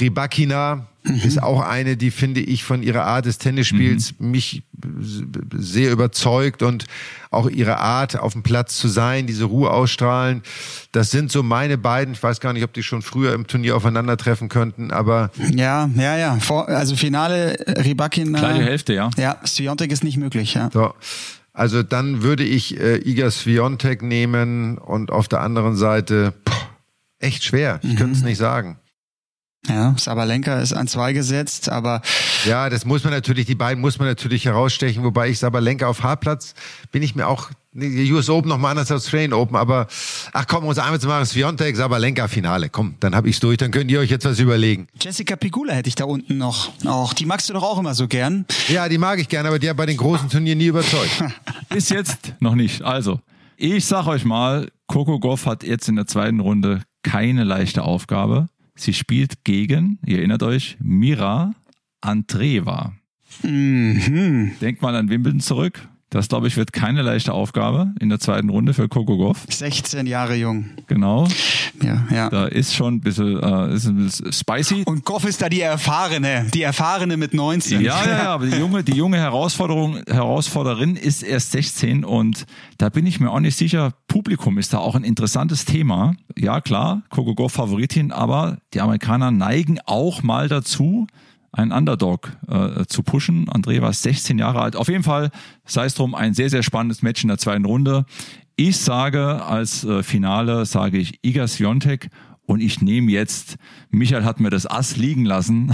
Ribakina 0.00 0.88
ist 1.02 1.42
auch 1.42 1.60
eine, 1.60 1.96
die 1.96 2.10
finde 2.10 2.40
ich 2.40 2.64
von 2.64 2.82
ihrer 2.82 3.04
Art 3.04 3.26
des 3.26 3.38
Tennisspiels 3.38 4.14
mich 4.18 4.62
sehr 5.56 5.92
überzeugt 5.92 6.62
und 6.62 6.86
auch 7.30 7.48
ihre 7.48 7.78
Art 7.78 8.18
auf 8.18 8.32
dem 8.32 8.42
Platz 8.42 8.76
zu 8.76 8.88
sein, 8.88 9.26
diese 9.26 9.44
Ruhe 9.44 9.70
ausstrahlen. 9.70 10.42
Das 10.92 11.10
sind 11.10 11.30
so 11.30 11.42
meine 11.42 11.78
beiden. 11.78 12.14
Ich 12.14 12.22
weiß 12.22 12.40
gar 12.40 12.52
nicht, 12.52 12.64
ob 12.64 12.72
die 12.72 12.82
schon 12.82 13.02
früher 13.02 13.34
im 13.34 13.46
Turnier 13.46 13.76
aufeinandertreffen 13.76 14.48
könnten, 14.48 14.90
aber 14.90 15.30
Ja, 15.54 15.88
ja, 15.94 16.16
ja. 16.16 16.36
Vor, 16.40 16.68
also 16.68 16.96
Finale 16.96 17.58
äh, 17.66 17.80
Rybakina. 17.82 18.38
Gleiche 18.38 18.64
Hälfte, 18.64 18.94
ja. 18.94 19.10
Ja, 19.16 19.36
Sviontek 19.46 19.92
ist 19.92 20.04
nicht 20.04 20.16
möglich, 20.16 20.54
ja. 20.54 20.70
So. 20.72 20.92
Also 21.52 21.82
dann 21.82 22.22
würde 22.22 22.44
ich 22.44 22.80
äh, 22.80 22.96
Iga 22.96 23.30
Swiatek 23.30 24.02
nehmen 24.02 24.78
und 24.78 25.10
auf 25.10 25.28
der 25.28 25.40
anderen 25.40 25.76
Seite 25.76 26.32
poh, 26.44 26.54
echt 27.18 27.44
schwer. 27.44 27.80
Ich 27.82 27.96
könnte 27.96 28.16
es 28.16 28.22
nicht 28.22 28.38
sagen. 28.38 28.79
Ja, 29.68 29.94
Sabalenka 29.98 30.58
ist 30.60 30.72
an 30.72 30.88
zwei 30.88 31.12
gesetzt, 31.12 31.68
aber 31.68 32.00
Ja, 32.46 32.70
das 32.70 32.86
muss 32.86 33.04
man 33.04 33.12
natürlich, 33.12 33.44
die 33.44 33.54
beiden 33.54 33.80
muss 33.80 33.98
man 33.98 34.08
natürlich 34.08 34.46
herausstechen, 34.46 35.04
wobei 35.04 35.28
ich 35.28 35.38
Sabalenka 35.38 35.86
auf 35.86 36.02
Hartplatz 36.02 36.54
bin 36.92 37.02
ich 37.02 37.14
mir 37.14 37.28
auch, 37.28 37.50
nee, 37.72 37.90
die 37.90 38.10
US 38.10 38.30
Open 38.30 38.48
noch 38.48 38.56
mal 38.56 38.70
anders 38.70 38.90
als 38.90 39.04
Australian 39.04 39.34
Open, 39.34 39.56
aber 39.56 39.86
ach 40.32 40.46
komm, 40.46 40.62
um 40.64 40.70
uns 40.70 40.78
einmal 40.78 40.98
zu 40.98 41.08
machen, 41.08 41.26
Swiatek, 41.26 41.76
Sabalenka 41.76 42.26
Finale, 42.26 42.70
komm, 42.70 42.94
dann 43.00 43.14
hab 43.14 43.26
ich's 43.26 43.38
durch, 43.40 43.58
dann 43.58 43.70
könnt 43.70 43.90
ihr 43.90 44.00
euch 44.00 44.08
jetzt 44.10 44.24
was 44.24 44.38
überlegen. 44.38 44.88
Jessica 44.98 45.36
Pigula 45.36 45.74
hätte 45.74 45.88
ich 45.90 45.94
da 45.94 46.04
unten 46.04 46.38
noch. 46.38 46.70
Auch 46.86 47.12
die 47.12 47.26
magst 47.26 47.50
du 47.50 47.52
doch 47.52 47.62
auch 47.62 47.78
immer 47.78 47.94
so 47.94 48.08
gern. 48.08 48.46
Ja, 48.68 48.88
die 48.88 48.98
mag 48.98 49.18
ich 49.18 49.28
gerne, 49.28 49.48
aber 49.48 49.58
die 49.58 49.68
hat 49.68 49.76
bei 49.76 49.86
den 49.86 49.98
großen 49.98 50.30
Turnieren 50.30 50.56
nie 50.58 50.66
überzeugt. 50.68 51.22
Bis 51.68 51.90
jetzt 51.90 52.32
noch 52.40 52.54
nicht. 52.54 52.80
Also, 52.80 53.20
ich 53.58 53.84
sag 53.84 54.06
euch 54.06 54.24
mal, 54.24 54.68
Coco 54.86 55.20
Goff 55.20 55.44
hat 55.44 55.64
jetzt 55.64 55.86
in 55.86 55.96
der 55.96 56.06
zweiten 56.06 56.40
Runde 56.40 56.80
keine 57.02 57.44
leichte 57.44 57.82
Aufgabe. 57.82 58.48
Sie 58.80 58.94
spielt 58.94 59.44
gegen, 59.44 59.98
ihr 60.06 60.20
erinnert 60.20 60.42
euch, 60.42 60.78
Mira 60.80 61.54
Andreeva. 62.00 62.94
Mhm. 63.42 64.52
Denkt 64.62 64.80
mal 64.80 64.94
an 64.94 65.10
Wimbledon 65.10 65.40
zurück. 65.40 65.86
Das, 66.10 66.26
glaube 66.26 66.48
ich, 66.48 66.56
wird 66.56 66.72
keine 66.72 67.02
leichte 67.02 67.32
Aufgabe 67.32 67.92
in 68.00 68.08
der 68.08 68.18
zweiten 68.18 68.50
Runde 68.50 68.74
für 68.74 68.88
Coco 68.88 69.16
Goff. 69.16 69.46
16 69.48 70.06
Jahre 70.06 70.34
jung. 70.34 70.70
Genau. 70.88 71.28
Ja, 71.82 72.04
ja. 72.10 72.28
Da 72.28 72.46
ist 72.46 72.74
schon 72.74 72.94
ein 72.94 73.00
bisschen, 73.00 73.40
äh, 73.40 73.74
ist 73.74 73.86
ein 73.86 73.96
bisschen 73.96 74.32
spicy. 74.32 74.82
Und 74.86 75.04
Goff 75.04 75.24
ist 75.24 75.40
da 75.40 75.48
die 75.48 75.60
Erfahrene, 75.60 76.46
die 76.52 76.62
Erfahrene 76.62 77.16
mit 77.16 77.32
19. 77.32 77.80
Ja, 77.80 78.04
ja, 78.04 78.10
ja, 78.10 78.34
aber 78.34 78.46
die 78.46 78.56
junge, 78.56 78.82
die 78.82 78.96
junge 78.96 79.18
Herausforderung, 79.18 80.00
Herausforderin 80.08 80.96
ist 80.96 81.22
erst 81.22 81.52
16 81.52 82.04
und 82.04 82.44
da 82.78 82.88
bin 82.88 83.06
ich 83.06 83.20
mir 83.20 83.30
auch 83.30 83.40
nicht 83.40 83.56
sicher. 83.56 83.92
Publikum 84.08 84.58
ist 84.58 84.72
da 84.72 84.78
auch 84.78 84.96
ein 84.96 85.04
interessantes 85.04 85.64
Thema. 85.64 86.14
Ja, 86.36 86.60
klar, 86.60 87.02
Coco 87.10 87.36
Goff 87.36 87.52
Favoritin, 87.52 88.10
aber 88.10 88.58
die 88.74 88.80
Amerikaner 88.80 89.30
neigen 89.30 89.78
auch 89.86 90.24
mal 90.24 90.48
dazu, 90.48 91.06
einen 91.52 91.72
Underdog 91.72 92.32
äh, 92.48 92.84
zu 92.86 93.02
pushen. 93.02 93.48
André 93.48 93.80
war 93.80 93.92
16 93.92 94.38
Jahre 94.38 94.60
alt. 94.60 94.76
Auf 94.76 94.88
jeden 94.88 95.02
Fall, 95.02 95.30
sei 95.64 95.86
es 95.86 95.94
drum, 95.94 96.14
ein 96.14 96.34
sehr, 96.34 96.50
sehr 96.50 96.62
spannendes 96.62 97.02
Match 97.02 97.22
in 97.22 97.28
der 97.28 97.38
zweiten 97.38 97.64
Runde. 97.64 98.04
Ich 98.56 98.76
sage 98.76 99.42
als 99.44 99.84
äh, 99.84 100.02
Finale, 100.02 100.66
sage 100.66 100.98
ich 100.98 101.18
Iga 101.22 101.48
Swiatek 101.48 102.10
und 102.50 102.60
ich 102.60 102.82
nehme 102.82 103.12
jetzt, 103.12 103.56
Michael 103.90 104.24
hat 104.24 104.40
mir 104.40 104.50
das 104.50 104.66
Ass 104.66 104.96
liegen 104.96 105.24
lassen, 105.24 105.72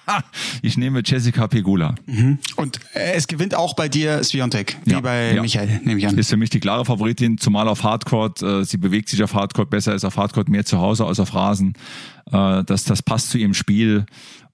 ich 0.62 0.78
nehme 0.78 1.02
Jessica 1.04 1.46
Pegula. 1.46 1.94
Mhm. 2.06 2.38
Und 2.56 2.80
äh, 2.94 3.12
es 3.12 3.26
gewinnt 3.26 3.54
auch 3.54 3.74
bei 3.76 3.88
dir 3.88 4.24
Sviontek, 4.24 4.78
wie 4.84 4.92
Ja, 4.92 5.00
bei 5.00 5.34
ja. 5.34 5.42
Michael, 5.42 5.80
nehme 5.84 6.00
ich 6.00 6.08
an. 6.08 6.16
Ist 6.16 6.30
für 6.30 6.38
mich 6.38 6.48
die 6.50 6.60
klare 6.60 6.86
Favoritin, 6.86 7.36
zumal 7.36 7.68
auf 7.68 7.82
Hardcourt. 7.82 8.42
Äh, 8.42 8.64
sie 8.64 8.78
bewegt 8.78 9.10
sich 9.10 9.22
auf 9.22 9.34
Hardcourt 9.34 9.68
besser, 9.68 9.94
ist 9.94 10.04
auf 10.04 10.16
Hardcourt 10.16 10.48
mehr 10.48 10.64
zu 10.64 10.78
Hause 10.78 11.04
als 11.04 11.20
auf 11.20 11.34
Rasen. 11.34 11.74
Äh, 12.32 12.64
das, 12.64 12.84
das 12.84 13.02
passt 13.02 13.30
zu 13.30 13.36
ihrem 13.36 13.54
Spiel. 13.54 14.06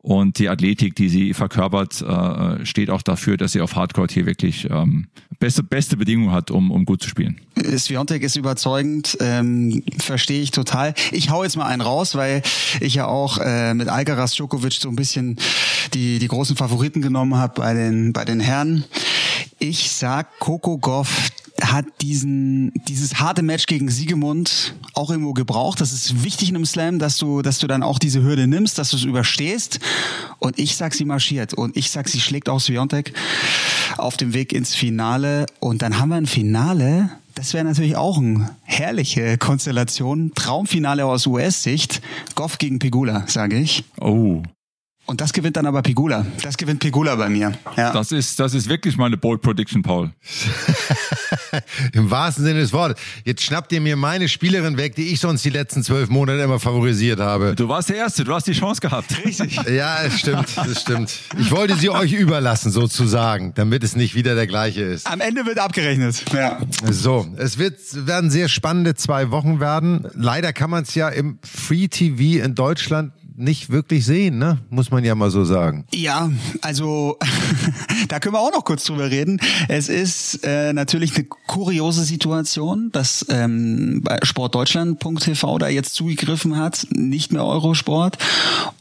Und 0.02 0.40
die 0.40 0.48
Athletik, 0.48 0.96
die 0.96 1.08
sie 1.08 1.32
verkörpert, 1.32 2.02
äh, 2.02 2.66
steht 2.66 2.90
auch 2.90 3.02
dafür, 3.02 3.36
dass 3.36 3.52
sie 3.52 3.60
auf 3.60 3.76
Hardcourt 3.76 4.10
hier 4.10 4.26
wirklich 4.26 4.68
ähm, 4.68 5.06
beste, 5.38 5.62
beste 5.62 5.96
Bedingungen 5.96 6.32
hat, 6.32 6.50
um, 6.50 6.72
um 6.72 6.84
gut 6.84 7.02
zu 7.02 7.08
spielen. 7.08 7.40
Sviontek 7.76 8.24
ist 8.24 8.34
überzeugend, 8.34 9.16
ähm, 9.20 9.84
verstehe 9.98 10.42
ich 10.42 10.50
total. 10.50 10.94
Ich 11.12 11.30
hau 11.30 11.44
jetzt 11.44 11.56
mal 11.56 11.66
einen 11.66 11.82
raus, 11.82 12.16
weil 12.16 12.42
ich 12.80 12.94
ja 12.94 13.06
auch 13.06 13.38
äh, 13.38 13.74
mit 13.74 13.88
Alcaraz 13.88 14.32
Djokovic 14.32 14.72
so 14.72 14.88
ein 14.88 14.96
bisschen 14.96 15.38
die, 15.94 16.18
die 16.18 16.28
großen 16.28 16.56
Favoriten 16.56 17.00
genommen 17.00 17.36
habe 17.36 17.60
bei 17.60 17.72
den, 17.72 18.12
bei 18.12 18.24
den 18.24 18.40
Herren. 18.40 18.84
Ich 19.60 19.92
sag, 19.92 20.40
Coco 20.40 20.78
Goff 20.78 21.30
hat 21.62 21.86
diesen, 22.00 22.72
dieses 22.88 23.20
harte 23.20 23.42
Match 23.42 23.66
gegen 23.66 23.88
Siegemund 23.90 24.74
auch 24.94 25.10
irgendwo 25.10 25.32
gebraucht. 25.32 25.80
Das 25.80 25.92
ist 25.92 26.24
wichtig 26.24 26.48
in 26.48 26.56
einem 26.56 26.66
Slam, 26.66 26.98
dass 26.98 27.18
du, 27.18 27.42
dass 27.42 27.58
du 27.58 27.66
dann 27.66 27.82
auch 27.82 27.98
diese 27.98 28.22
Hürde 28.22 28.46
nimmst, 28.46 28.78
dass 28.78 28.90
du 28.90 28.96
es 28.96 29.04
überstehst. 29.04 29.80
Und 30.38 30.58
ich 30.58 30.76
sag, 30.76 30.94
sie 30.94 31.04
marschiert. 31.04 31.54
Und 31.54 31.76
ich 31.76 31.90
sag, 31.90 32.08
sie 32.08 32.20
schlägt 32.20 32.48
auch 32.48 32.60
Sviontek 32.60 33.12
auf 33.96 34.16
dem 34.16 34.34
Weg 34.34 34.52
ins 34.52 34.74
Finale. 34.74 35.46
Und 35.60 35.82
dann 35.82 35.98
haben 35.98 36.08
wir 36.08 36.16
ein 36.16 36.26
Finale. 36.26 37.10
Das 37.34 37.54
wäre 37.54 37.64
natürlich 37.64 37.96
auch 37.96 38.18
eine 38.18 38.50
herrliche 38.62 39.38
Konstellation. 39.38 40.32
Traumfinale 40.34 41.04
aus 41.06 41.26
US-Sicht. 41.26 42.02
Goff 42.34 42.58
gegen 42.58 42.78
Pegula, 42.78 43.24
sage 43.26 43.58
ich. 43.58 43.84
Oh, 44.00 44.42
Und 45.04 45.20
das 45.20 45.32
gewinnt 45.32 45.56
dann 45.56 45.66
aber 45.66 45.82
Pegula. 45.82 46.24
Das 46.42 46.56
gewinnt 46.56 46.80
Pegula 46.80 47.16
bei 47.16 47.28
mir. 47.28 47.52
Ja. 47.76 47.92
das 47.92 48.12
ist, 48.12 48.38
das 48.38 48.54
ist 48.54 48.68
wirklich 48.68 48.96
meine 48.96 49.16
Bold 49.16 49.42
Prediction, 49.42 49.82
Paul. 49.82 50.10
Im 51.92 52.10
wahrsten 52.10 52.44
Sinne 52.44 52.60
des 52.60 52.72
Wortes. 52.72 53.02
Jetzt 53.24 53.42
schnappt 53.42 53.72
ihr 53.72 53.80
mir 53.80 53.96
meine 53.96 54.28
Spielerin 54.28 54.76
weg, 54.76 54.94
die 54.94 55.08
ich 55.08 55.18
sonst 55.18 55.44
die 55.44 55.50
letzten 55.50 55.82
zwölf 55.82 56.08
Monate 56.08 56.40
immer 56.40 56.60
favorisiert 56.60 57.18
habe. 57.18 57.54
Du 57.56 57.68
warst 57.68 57.88
der 57.88 57.96
Erste, 57.96 58.22
du 58.22 58.32
hast 58.32 58.46
die 58.46 58.52
Chance 58.52 58.80
gehabt. 58.80 59.24
Richtig. 59.24 59.58
Ja, 59.72 60.02
es 60.02 60.18
stimmt, 60.18 60.46
das 60.54 60.82
stimmt. 60.82 61.12
Ich 61.38 61.50
wollte 61.50 61.76
sie 61.76 61.88
euch 61.88 62.12
überlassen, 62.12 62.70
sozusagen, 62.70 63.54
damit 63.54 63.82
es 63.82 63.96
nicht 63.96 64.14
wieder 64.14 64.34
der 64.34 64.46
gleiche 64.46 64.82
ist. 64.82 65.06
Am 65.06 65.20
Ende 65.20 65.46
wird 65.46 65.58
abgerechnet. 65.58 66.24
Ja. 66.32 66.58
So, 66.90 67.26
es 67.38 67.58
wird, 67.58 67.78
werden 68.06 68.30
sehr 68.30 68.48
spannende 68.48 68.94
zwei 68.94 69.30
Wochen 69.30 69.60
werden. 69.60 70.06
Leider 70.14 70.52
kann 70.52 70.68
man 70.68 70.82
es 70.82 70.94
ja 70.94 71.08
im 71.08 71.38
Free 71.42 71.88
TV 71.88 72.44
in 72.44 72.54
Deutschland 72.54 73.12
nicht 73.42 73.70
wirklich 73.70 74.06
sehen, 74.06 74.38
ne? 74.38 74.58
Muss 74.70 74.90
man 74.90 75.04
ja 75.04 75.14
mal 75.14 75.30
so 75.30 75.44
sagen. 75.44 75.84
Ja, 75.92 76.30
also 76.60 77.18
da 78.08 78.20
können 78.20 78.34
wir 78.34 78.40
auch 78.40 78.52
noch 78.52 78.64
kurz 78.64 78.84
drüber 78.84 79.10
reden. 79.10 79.40
Es 79.68 79.88
ist 79.88 80.44
äh, 80.44 80.72
natürlich 80.72 81.14
eine 81.16 81.24
kuriose 81.24 82.04
Situation, 82.04 82.90
dass 82.92 83.26
ähm, 83.28 84.04
sportdeutschland.tv 84.22 85.58
da 85.58 85.68
jetzt 85.68 85.94
zugegriffen 85.94 86.56
hat, 86.56 86.86
nicht 86.90 87.32
mehr 87.32 87.44
Eurosport. 87.44 88.18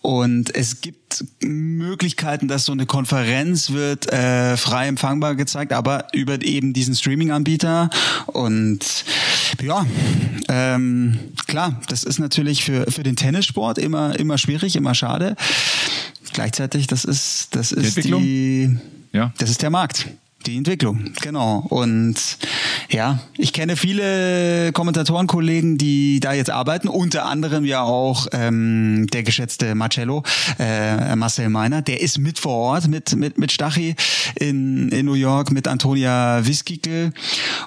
Und 0.01 0.53
es 0.55 0.81
gibt 0.81 1.25
Möglichkeiten, 1.41 2.47
dass 2.47 2.65
so 2.65 2.71
eine 2.71 2.85
Konferenz 2.85 3.71
wird 3.71 4.11
äh, 4.11 4.57
frei 4.57 4.87
empfangbar 4.87 5.35
gezeigt, 5.35 5.73
aber 5.73 6.07
über 6.13 6.41
eben 6.41 6.73
diesen 6.73 6.95
Streaming-Anbieter. 6.95 7.89
Und 8.27 9.05
ja, 9.61 9.85
ähm, 10.47 11.17
klar, 11.47 11.79
das 11.87 12.03
ist 12.03 12.19
natürlich 12.19 12.63
für, 12.63 12.91
für 12.91 13.03
den 13.03 13.15
Tennissport 13.15 13.77
immer, 13.77 14.17
immer 14.19 14.37
schwierig, 14.37 14.75
immer 14.75 14.95
schade. 14.95 15.35
Gleichzeitig, 16.33 16.87
das 16.87 17.05
ist, 17.05 17.55
das 17.55 17.71
ist 17.71 17.97
Entwicklung? 17.97 18.21
die, 18.23 18.77
Ja. 19.11 19.33
das 19.37 19.49
ist 19.49 19.61
der 19.61 19.69
Markt. 19.69 20.07
Die 20.45 20.57
Entwicklung, 20.57 21.11
genau. 21.21 21.65
Und 21.69 22.15
ja, 22.89 23.19
ich 23.37 23.53
kenne 23.53 23.75
viele 23.75 24.71
Kommentatorenkollegen, 24.73 25.77
die 25.77 26.19
da 26.19 26.33
jetzt 26.33 26.49
arbeiten, 26.49 26.87
unter 26.87 27.25
anderem 27.25 27.63
ja 27.65 27.83
auch 27.83 28.27
ähm, 28.31 29.07
der 29.13 29.23
geschätzte 29.23 29.75
Marcello, 29.75 30.23
äh, 30.57 31.15
Marcel 31.15 31.49
Meiner, 31.49 31.81
der 31.81 32.01
ist 32.01 32.17
mit 32.17 32.39
vor 32.39 32.55
Ort 32.55 32.87
mit, 32.87 33.15
mit, 33.15 33.37
mit 33.37 33.51
Stachy 33.51 33.95
in, 34.35 34.89
in 34.89 35.05
New 35.05 35.13
York, 35.13 35.51
mit 35.51 35.67
Antonia 35.67 36.45
Wiskikel. 36.45 37.13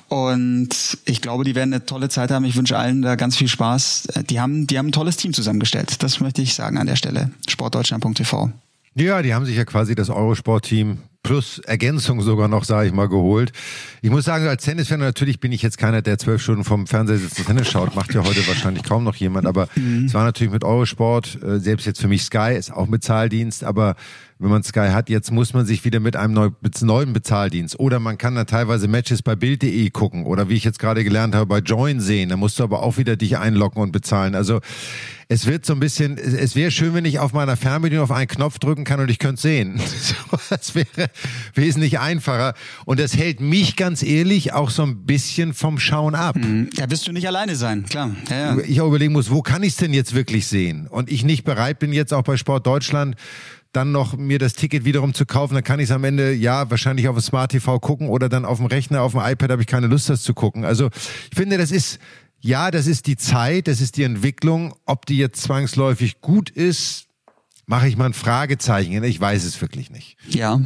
Und 0.08 0.98
ich 1.04 1.20
glaube, 1.20 1.44
die 1.44 1.54
werden 1.54 1.72
eine 1.72 1.86
tolle 1.86 2.08
Zeit 2.08 2.30
haben. 2.30 2.44
Ich 2.44 2.56
wünsche 2.56 2.76
allen 2.76 3.02
da 3.02 3.14
ganz 3.16 3.36
viel 3.36 3.48
Spaß. 3.48 4.08
Die 4.28 4.40
haben, 4.40 4.66
die 4.66 4.78
haben 4.78 4.88
ein 4.88 4.92
tolles 4.92 5.16
Team 5.16 5.32
zusammengestellt. 5.32 6.02
Das 6.02 6.20
möchte 6.20 6.42
ich 6.42 6.54
sagen 6.54 6.78
an 6.78 6.86
der 6.86 6.96
Stelle. 6.96 7.30
Sportdeutschland.tv. 7.48 8.50
Ja, 8.96 9.22
die 9.22 9.34
haben 9.34 9.44
sich 9.44 9.56
ja 9.56 9.64
quasi 9.64 9.94
das 9.94 10.10
Eurosport-Team 10.10 10.98
plus 11.24 11.58
Ergänzung 11.58 12.20
sogar 12.20 12.46
noch, 12.46 12.62
sage 12.62 12.86
ich 12.86 12.94
mal, 12.94 13.08
geholt. 13.08 13.50
Ich 14.02 14.10
muss 14.10 14.24
sagen, 14.24 14.46
als 14.46 14.62
Tennisfan 14.62 15.00
natürlich 15.00 15.40
bin 15.40 15.50
ich 15.50 15.62
jetzt 15.62 15.78
keiner, 15.78 16.02
der 16.02 16.18
zwölf 16.18 16.40
Stunden 16.40 16.62
vom 16.62 16.86
Fernseher 16.86 17.18
sitzt 17.18 17.40
und 17.40 17.46
Tennis 17.46 17.68
schaut. 17.68 17.96
Macht 17.96 18.14
ja 18.14 18.22
heute 18.22 18.46
wahrscheinlich 18.46 18.84
kaum 18.84 19.02
noch 19.02 19.16
jemand. 19.16 19.46
Aber 19.46 19.68
es 20.06 20.14
war 20.14 20.22
natürlich 20.22 20.52
mit 20.52 20.62
Eurosport, 20.62 21.42
äh, 21.42 21.58
selbst 21.58 21.86
jetzt 21.86 22.00
für 22.00 22.08
mich 22.08 22.22
Sky, 22.22 22.54
ist 22.56 22.70
auch 22.70 22.86
Bezahldienst. 22.86 23.64
Aber 23.64 23.96
wenn 24.44 24.50
man 24.50 24.62
Sky 24.62 24.90
hat, 24.92 25.08
jetzt 25.08 25.32
muss 25.32 25.54
man 25.54 25.64
sich 25.64 25.86
wieder 25.86 26.00
mit 26.00 26.16
einem 26.16 26.34
neu, 26.34 26.50
mit 26.60 26.80
neuen 26.82 27.14
Bezahldienst. 27.14 27.80
Oder 27.80 27.98
man 27.98 28.18
kann 28.18 28.34
dann 28.34 28.46
teilweise 28.46 28.88
Matches 28.88 29.22
bei 29.22 29.34
Bild.de 29.34 29.88
gucken. 29.88 30.26
Oder 30.26 30.50
wie 30.50 30.54
ich 30.54 30.64
jetzt 30.64 30.78
gerade 30.78 31.02
gelernt 31.02 31.34
habe, 31.34 31.46
bei 31.46 31.60
Join 31.60 31.98
sehen. 31.98 32.28
Da 32.28 32.36
musst 32.36 32.58
du 32.58 32.62
aber 32.62 32.82
auch 32.82 32.98
wieder 32.98 33.16
dich 33.16 33.38
einloggen 33.38 33.80
und 33.80 33.90
bezahlen. 33.90 34.34
Also 34.34 34.60
es 35.28 35.46
wird 35.46 35.64
so 35.64 35.72
ein 35.72 35.80
bisschen, 35.80 36.18
es 36.18 36.54
wäre 36.54 36.70
schön, 36.70 36.92
wenn 36.92 37.06
ich 37.06 37.20
auf 37.20 37.32
meiner 37.32 37.56
Fernbedienung 37.56 38.04
auf 38.04 38.10
einen 38.10 38.28
Knopf 38.28 38.58
drücken 38.58 38.84
kann 38.84 39.00
und 39.00 39.10
ich 39.10 39.18
könnte 39.18 39.40
sehen. 39.40 39.80
Das 40.50 40.74
wäre 40.74 41.10
wesentlich 41.54 41.98
einfacher. 41.98 42.54
Und 42.84 43.00
das 43.00 43.16
hält 43.16 43.40
mich 43.40 43.76
ganz 43.76 44.02
ehrlich 44.02 44.52
auch 44.52 44.68
so 44.68 44.82
ein 44.82 45.06
bisschen 45.06 45.54
vom 45.54 45.78
Schauen 45.78 46.14
ab. 46.14 46.36
Da 46.76 46.90
wirst 46.90 47.06
du 47.06 47.12
nicht 47.12 47.26
alleine 47.26 47.56
sein, 47.56 47.84
klar. 47.86 48.10
Ja, 48.28 48.56
ja. 48.56 48.58
Ich 48.58 48.80
auch 48.80 48.88
überlegen 48.88 49.12
muss, 49.12 49.30
wo 49.30 49.42
kann 49.42 49.62
ich 49.62 49.70
es 49.70 49.76
denn 49.76 49.94
jetzt 49.94 50.14
wirklich 50.14 50.46
sehen? 50.46 50.86
Und 50.86 51.10
ich 51.10 51.24
nicht 51.24 51.44
bereit 51.44 51.78
bin, 51.78 51.92
jetzt 51.92 52.12
auch 52.12 52.22
bei 52.22 52.36
Sport 52.36 52.66
Deutschland 52.66 53.16
dann 53.76 53.92
noch 53.92 54.16
mir 54.16 54.38
das 54.38 54.54
Ticket 54.54 54.84
wiederum 54.84 55.14
zu 55.14 55.26
kaufen, 55.26 55.54
dann 55.54 55.64
kann 55.64 55.80
ich 55.80 55.84
es 55.84 55.90
am 55.90 56.04
Ende 56.04 56.32
ja 56.32 56.70
wahrscheinlich 56.70 57.08
auf 57.08 57.16
dem 57.16 57.22
Smart 57.22 57.50
TV 57.50 57.78
gucken 57.80 58.08
oder 58.08 58.28
dann 58.28 58.44
auf 58.44 58.58
dem 58.58 58.66
Rechner, 58.66 59.02
auf 59.02 59.12
dem 59.12 59.20
iPad 59.20 59.50
habe 59.50 59.62
ich 59.62 59.68
keine 59.68 59.86
Lust, 59.86 60.08
das 60.08 60.22
zu 60.22 60.34
gucken. 60.34 60.64
Also 60.64 60.88
ich 61.30 61.36
finde, 61.36 61.58
das 61.58 61.70
ist 61.70 61.98
ja, 62.40 62.70
das 62.70 62.86
ist 62.86 63.06
die 63.06 63.16
Zeit, 63.16 63.68
das 63.68 63.80
ist 63.80 63.96
die 63.96 64.02
Entwicklung. 64.02 64.74
Ob 64.84 65.06
die 65.06 65.16
jetzt 65.16 65.40
zwangsläufig 65.42 66.20
gut 66.20 66.50
ist, 66.50 67.06
mache 67.66 67.88
ich 67.88 67.96
mal 67.96 68.06
ein 68.06 68.12
Fragezeichen. 68.12 69.02
Ich 69.02 69.18
weiß 69.18 69.44
es 69.44 69.60
wirklich 69.62 69.90
nicht. 69.90 70.16
Ja. 70.28 70.60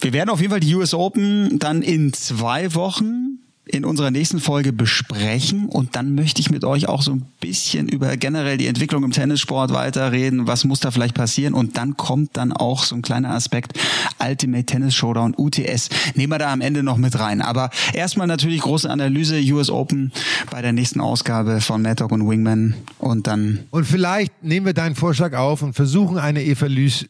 Wir 0.00 0.12
werden 0.12 0.28
auf 0.28 0.40
jeden 0.40 0.50
Fall 0.50 0.60
die 0.60 0.74
US 0.74 0.92
Open 0.92 1.58
dann 1.58 1.80
in 1.80 2.12
zwei 2.12 2.74
Wochen 2.74 3.25
in 3.68 3.84
unserer 3.84 4.12
nächsten 4.12 4.38
Folge 4.38 4.72
besprechen. 4.72 5.68
Und 5.68 5.96
dann 5.96 6.14
möchte 6.14 6.40
ich 6.40 6.50
mit 6.50 6.64
euch 6.64 6.88
auch 6.88 7.02
so 7.02 7.12
ein 7.12 7.26
bisschen 7.40 7.88
über 7.88 8.16
generell 8.16 8.56
die 8.56 8.68
Entwicklung 8.68 9.02
im 9.02 9.10
Tennissport 9.10 9.72
weiterreden, 9.72 10.46
was 10.46 10.64
muss 10.64 10.80
da 10.80 10.90
vielleicht 10.90 11.14
passieren? 11.14 11.52
Und 11.52 11.76
dann 11.76 11.96
kommt 11.96 12.36
dann 12.36 12.52
auch 12.52 12.84
so 12.84 12.94
ein 12.94 13.02
kleiner 13.02 13.30
Aspekt. 13.30 13.78
Ultimate 14.24 14.64
Tennis 14.64 14.94
Showdown 14.94 15.34
UTS. 15.36 15.88
Nehmen 16.14 16.32
wir 16.32 16.38
da 16.38 16.52
am 16.52 16.60
Ende 16.60 16.82
noch 16.82 16.96
mit 16.96 17.18
rein, 17.18 17.42
aber 17.42 17.70
erstmal 17.92 18.28
natürlich 18.28 18.60
große 18.60 18.88
Analyse. 18.88 19.36
US 19.52 19.70
Open 19.70 20.12
bei 20.50 20.62
der 20.62 20.72
nächsten 20.72 21.00
Ausgabe 21.00 21.60
von 21.60 21.82
Mad 21.82 21.96
Dog 21.96 22.12
und 22.12 22.28
Wingman. 22.28 22.74
Und 22.98 23.26
dann 23.26 23.60
Und 23.70 23.84
vielleicht 23.84 24.42
nehmen 24.42 24.66
wir 24.66 24.74
deinen 24.74 24.94
Vorschlag 24.94 25.34
auf 25.34 25.62
und 25.62 25.74
versuchen 25.74 26.18
eine 26.18 26.42
Eva 26.44 26.66
Lüß 26.66 27.06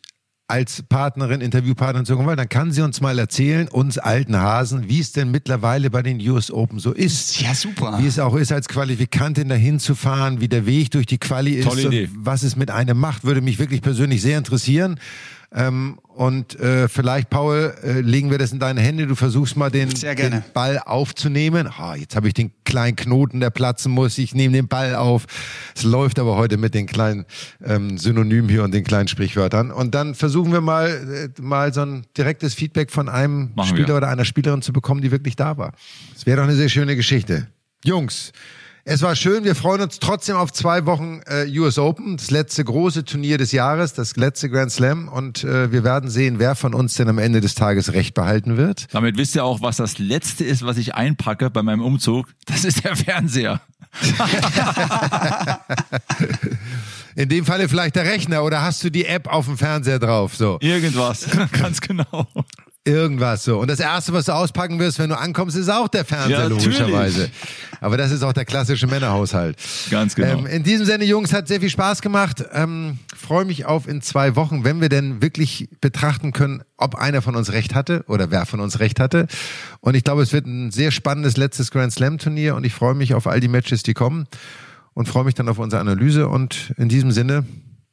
als 0.48 0.82
Partnerin, 0.88 1.40
Interviewpartnerin 1.40 2.06
zu 2.06 2.14
kommen, 2.14 2.28
weil 2.28 2.36
dann 2.36 2.48
kann 2.48 2.70
sie 2.70 2.82
uns 2.82 3.00
mal 3.00 3.18
erzählen, 3.18 3.66
uns 3.68 3.98
alten 3.98 4.36
Hasen, 4.36 4.88
wie 4.88 5.00
es 5.00 5.10
denn 5.10 5.30
mittlerweile 5.30 5.90
bei 5.90 6.02
den 6.02 6.20
US 6.28 6.52
Open 6.52 6.78
so 6.78 6.92
ist. 6.92 7.40
ja 7.40 7.54
super. 7.54 7.98
Wie 8.00 8.06
es 8.06 8.18
auch 8.20 8.34
ist, 8.36 8.52
als 8.52 8.68
Qualifikantin 8.68 9.48
dahin 9.48 9.80
zu 9.80 9.96
fahren, 9.96 10.40
wie 10.40 10.48
der 10.48 10.64
Weg 10.64 10.92
durch 10.92 11.06
die 11.06 11.18
Quali 11.18 11.54
ist 11.54 11.68
Tolle 11.68 11.82
Idee. 11.82 12.04
und 12.04 12.26
was 12.26 12.44
es 12.44 12.54
mit 12.54 12.70
einem 12.70 12.98
macht, 12.98 13.24
würde 13.24 13.40
mich 13.40 13.58
wirklich 13.58 13.82
persönlich 13.82 14.22
sehr 14.22 14.38
interessieren. 14.38 15.00
Ähm, 15.52 15.98
und 16.04 16.58
äh, 16.58 16.88
vielleicht, 16.88 17.30
Paul, 17.30 17.74
äh, 17.82 18.00
legen 18.00 18.30
wir 18.30 18.38
das 18.38 18.52
in 18.52 18.58
deine 18.58 18.80
Hände. 18.80 19.06
Du 19.06 19.14
versuchst 19.14 19.56
mal 19.56 19.70
den, 19.70 19.94
Sehr 19.94 20.14
gerne. 20.14 20.42
den 20.42 20.52
Ball 20.52 20.78
aufzunehmen. 20.78 21.68
Ah, 21.68 21.94
jetzt 21.94 22.16
habe 22.16 22.28
ich 22.28 22.34
den 22.34 22.52
kleinen 22.64 22.96
Knoten, 22.96 23.40
der 23.40 23.50
platzen 23.50 23.92
muss. 23.92 24.18
Ich 24.18 24.34
nehme 24.34 24.54
den 24.54 24.68
Ball 24.68 24.94
auf. 24.94 25.26
Es 25.74 25.82
läuft 25.82 26.18
aber 26.18 26.36
heute 26.36 26.56
mit 26.56 26.74
den 26.74 26.86
kleinen 26.86 27.26
ähm, 27.64 27.98
Synonymen 27.98 28.48
hier 28.48 28.64
und 28.64 28.72
den 28.72 28.84
kleinen 28.84 29.08
Sprichwörtern. 29.08 29.70
Und 29.70 29.94
dann 29.94 30.14
versuchen 30.14 30.52
wir 30.52 30.60
mal, 30.60 31.32
äh, 31.38 31.40
mal 31.40 31.72
so 31.72 31.82
ein 31.82 32.06
direktes 32.16 32.54
Feedback 32.54 32.90
von 32.90 33.08
einem 33.08 33.52
Machen 33.54 33.68
Spieler 33.68 33.88
wir. 33.88 33.96
oder 33.98 34.08
einer 34.08 34.24
Spielerin 34.24 34.62
zu 34.62 34.72
bekommen, 34.72 35.02
die 35.02 35.10
wirklich 35.10 35.36
da 35.36 35.58
war. 35.58 35.72
Das 36.14 36.26
wäre 36.26 36.38
doch 36.38 36.44
eine 36.44 36.56
sehr 36.56 36.68
schöne 36.68 36.96
Geschichte. 36.96 37.48
Jungs, 37.84 38.32
es 38.88 39.02
war 39.02 39.16
schön. 39.16 39.42
Wir 39.42 39.56
freuen 39.56 39.80
uns 39.80 39.98
trotzdem 39.98 40.36
auf 40.36 40.52
zwei 40.52 40.86
Wochen 40.86 41.20
äh, 41.26 41.44
US 41.58 41.76
Open, 41.76 42.16
das 42.16 42.30
letzte 42.30 42.62
große 42.64 43.04
Turnier 43.04 43.36
des 43.36 43.50
Jahres, 43.50 43.94
das 43.94 44.14
letzte 44.14 44.48
Grand 44.48 44.70
Slam. 44.70 45.08
Und 45.08 45.42
äh, 45.42 45.72
wir 45.72 45.82
werden 45.82 46.08
sehen, 46.08 46.38
wer 46.38 46.54
von 46.54 46.72
uns 46.72 46.94
denn 46.94 47.08
am 47.08 47.18
Ende 47.18 47.40
des 47.40 47.56
Tages 47.56 47.92
recht 47.92 48.14
behalten 48.14 48.56
wird. 48.56 48.86
Damit 48.92 49.18
wisst 49.18 49.34
ihr 49.34 49.44
auch, 49.44 49.60
was 49.60 49.78
das 49.78 49.98
Letzte 49.98 50.44
ist, 50.44 50.64
was 50.64 50.76
ich 50.76 50.94
einpacke 50.94 51.50
bei 51.50 51.64
meinem 51.64 51.82
Umzug. 51.82 52.28
Das 52.46 52.64
ist 52.64 52.84
der 52.84 52.94
Fernseher. 52.94 53.60
In 57.16 57.28
dem 57.28 57.44
Falle 57.44 57.68
vielleicht 57.68 57.96
der 57.96 58.04
Rechner 58.04 58.44
oder 58.44 58.62
hast 58.62 58.84
du 58.84 58.90
die 58.90 59.06
App 59.06 59.26
auf 59.26 59.46
dem 59.46 59.58
Fernseher 59.58 59.98
drauf? 59.98 60.36
So. 60.36 60.58
Irgendwas, 60.60 61.26
ganz 61.60 61.80
genau. 61.80 62.28
Irgendwas 62.86 63.42
so. 63.42 63.58
Und 63.58 63.68
das 63.68 63.80
Erste, 63.80 64.12
was 64.12 64.26
du 64.26 64.32
auspacken 64.32 64.78
wirst, 64.78 65.00
wenn 65.00 65.10
du 65.10 65.18
ankommst, 65.18 65.56
ist 65.56 65.68
auch 65.68 65.88
der 65.88 66.04
Fernseher, 66.04 66.38
ja, 66.38 66.46
logischerweise. 66.46 67.30
Aber 67.80 67.96
das 67.96 68.12
ist 68.12 68.22
auch 68.22 68.32
der 68.32 68.44
klassische 68.44 68.86
Männerhaushalt. 68.86 69.56
Ganz 69.90 70.14
genau. 70.14 70.38
Ähm, 70.38 70.46
in 70.46 70.62
diesem 70.62 70.86
Sinne, 70.86 71.04
Jungs, 71.04 71.32
hat 71.32 71.48
sehr 71.48 71.60
viel 71.60 71.68
Spaß 71.68 72.00
gemacht. 72.00 72.44
Ähm, 72.52 72.98
Freue 73.16 73.44
mich 73.44 73.64
auf 73.64 73.88
in 73.88 74.02
zwei 74.02 74.36
Wochen, 74.36 74.62
wenn 74.62 74.80
wir 74.80 74.88
denn 74.88 75.20
wirklich 75.20 75.68
betrachten 75.80 76.32
können, 76.32 76.62
ob 76.76 76.94
einer 76.94 77.22
von 77.22 77.34
uns 77.34 77.50
recht 77.50 77.74
hatte 77.74 78.04
oder 78.06 78.30
wer 78.30 78.46
von 78.46 78.60
uns 78.60 78.78
recht 78.78 79.00
hatte. 79.00 79.26
Und 79.80 79.96
ich 79.96 80.04
glaube, 80.04 80.22
es 80.22 80.32
wird 80.32 80.46
ein 80.46 80.70
sehr 80.70 80.92
spannendes 80.92 81.36
letztes 81.36 81.72
Grand 81.72 81.92
Slam 81.92 82.18
Turnier 82.18 82.54
und 82.54 82.64
ich 82.64 82.72
freue 82.72 82.94
mich 82.94 83.14
auf 83.14 83.26
all 83.26 83.40
die 83.40 83.48
Matches, 83.48 83.82
die 83.82 83.94
kommen 83.94 84.28
und 84.94 85.08
freue 85.08 85.24
mich 85.24 85.34
dann 85.34 85.48
auf 85.48 85.58
unsere 85.58 85.80
Analyse. 85.80 86.28
Und 86.28 86.72
in 86.76 86.88
diesem 86.88 87.10
Sinne, 87.10 87.44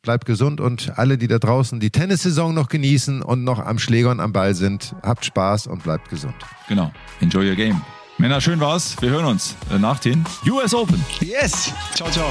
bleibt 0.03 0.25
gesund 0.25 0.61
und 0.61 0.97
alle, 0.97 1.17
die 1.17 1.27
da 1.27 1.39
draußen 1.39 1.79
die 1.79 1.89
Tennissaison 1.89 2.53
noch 2.53 2.67
genießen 2.67 3.21
und 3.23 3.43
noch 3.43 3.59
am 3.59 3.79
Schlägern 3.79 4.19
am 4.19 4.33
Ball 4.33 4.53
sind, 4.53 4.95
habt 5.01 5.25
Spaß 5.25 5.67
und 5.67 5.83
bleibt 5.83 6.09
gesund. 6.09 6.35
Genau. 6.67 6.91
Enjoy 7.21 7.49
your 7.49 7.55
game. 7.55 7.81
Männer, 8.17 8.41
schön 8.41 8.59
war's. 8.59 8.95
Wir 8.99 9.09
hören 9.09 9.25
uns 9.25 9.55
äh, 9.73 9.79
nach 9.79 9.99
den 9.99 10.23
US 10.47 10.73
Open. 10.73 11.03
Yes. 11.21 11.71
Ciao, 11.95 12.09
ciao. 12.11 12.29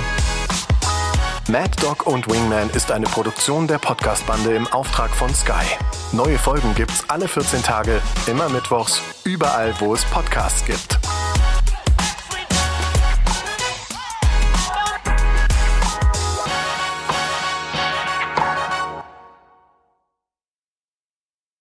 Mad 1.48 1.70
Dog 1.80 2.06
und 2.06 2.30
Wingman 2.30 2.70
ist 2.70 2.92
eine 2.92 3.06
Produktion 3.06 3.66
der 3.66 3.78
Podcast-Bande 3.78 4.54
im 4.54 4.66
Auftrag 4.68 5.10
von 5.10 5.34
Sky. 5.34 5.64
Neue 6.12 6.38
Folgen 6.38 6.74
gibt's 6.74 7.04
alle 7.08 7.26
14 7.26 7.62
Tage, 7.62 8.00
immer 8.26 8.48
mittwochs, 8.50 9.00
überall, 9.24 9.74
wo 9.80 9.94
es 9.94 10.04
Podcasts 10.04 10.64
gibt. 10.66 11.00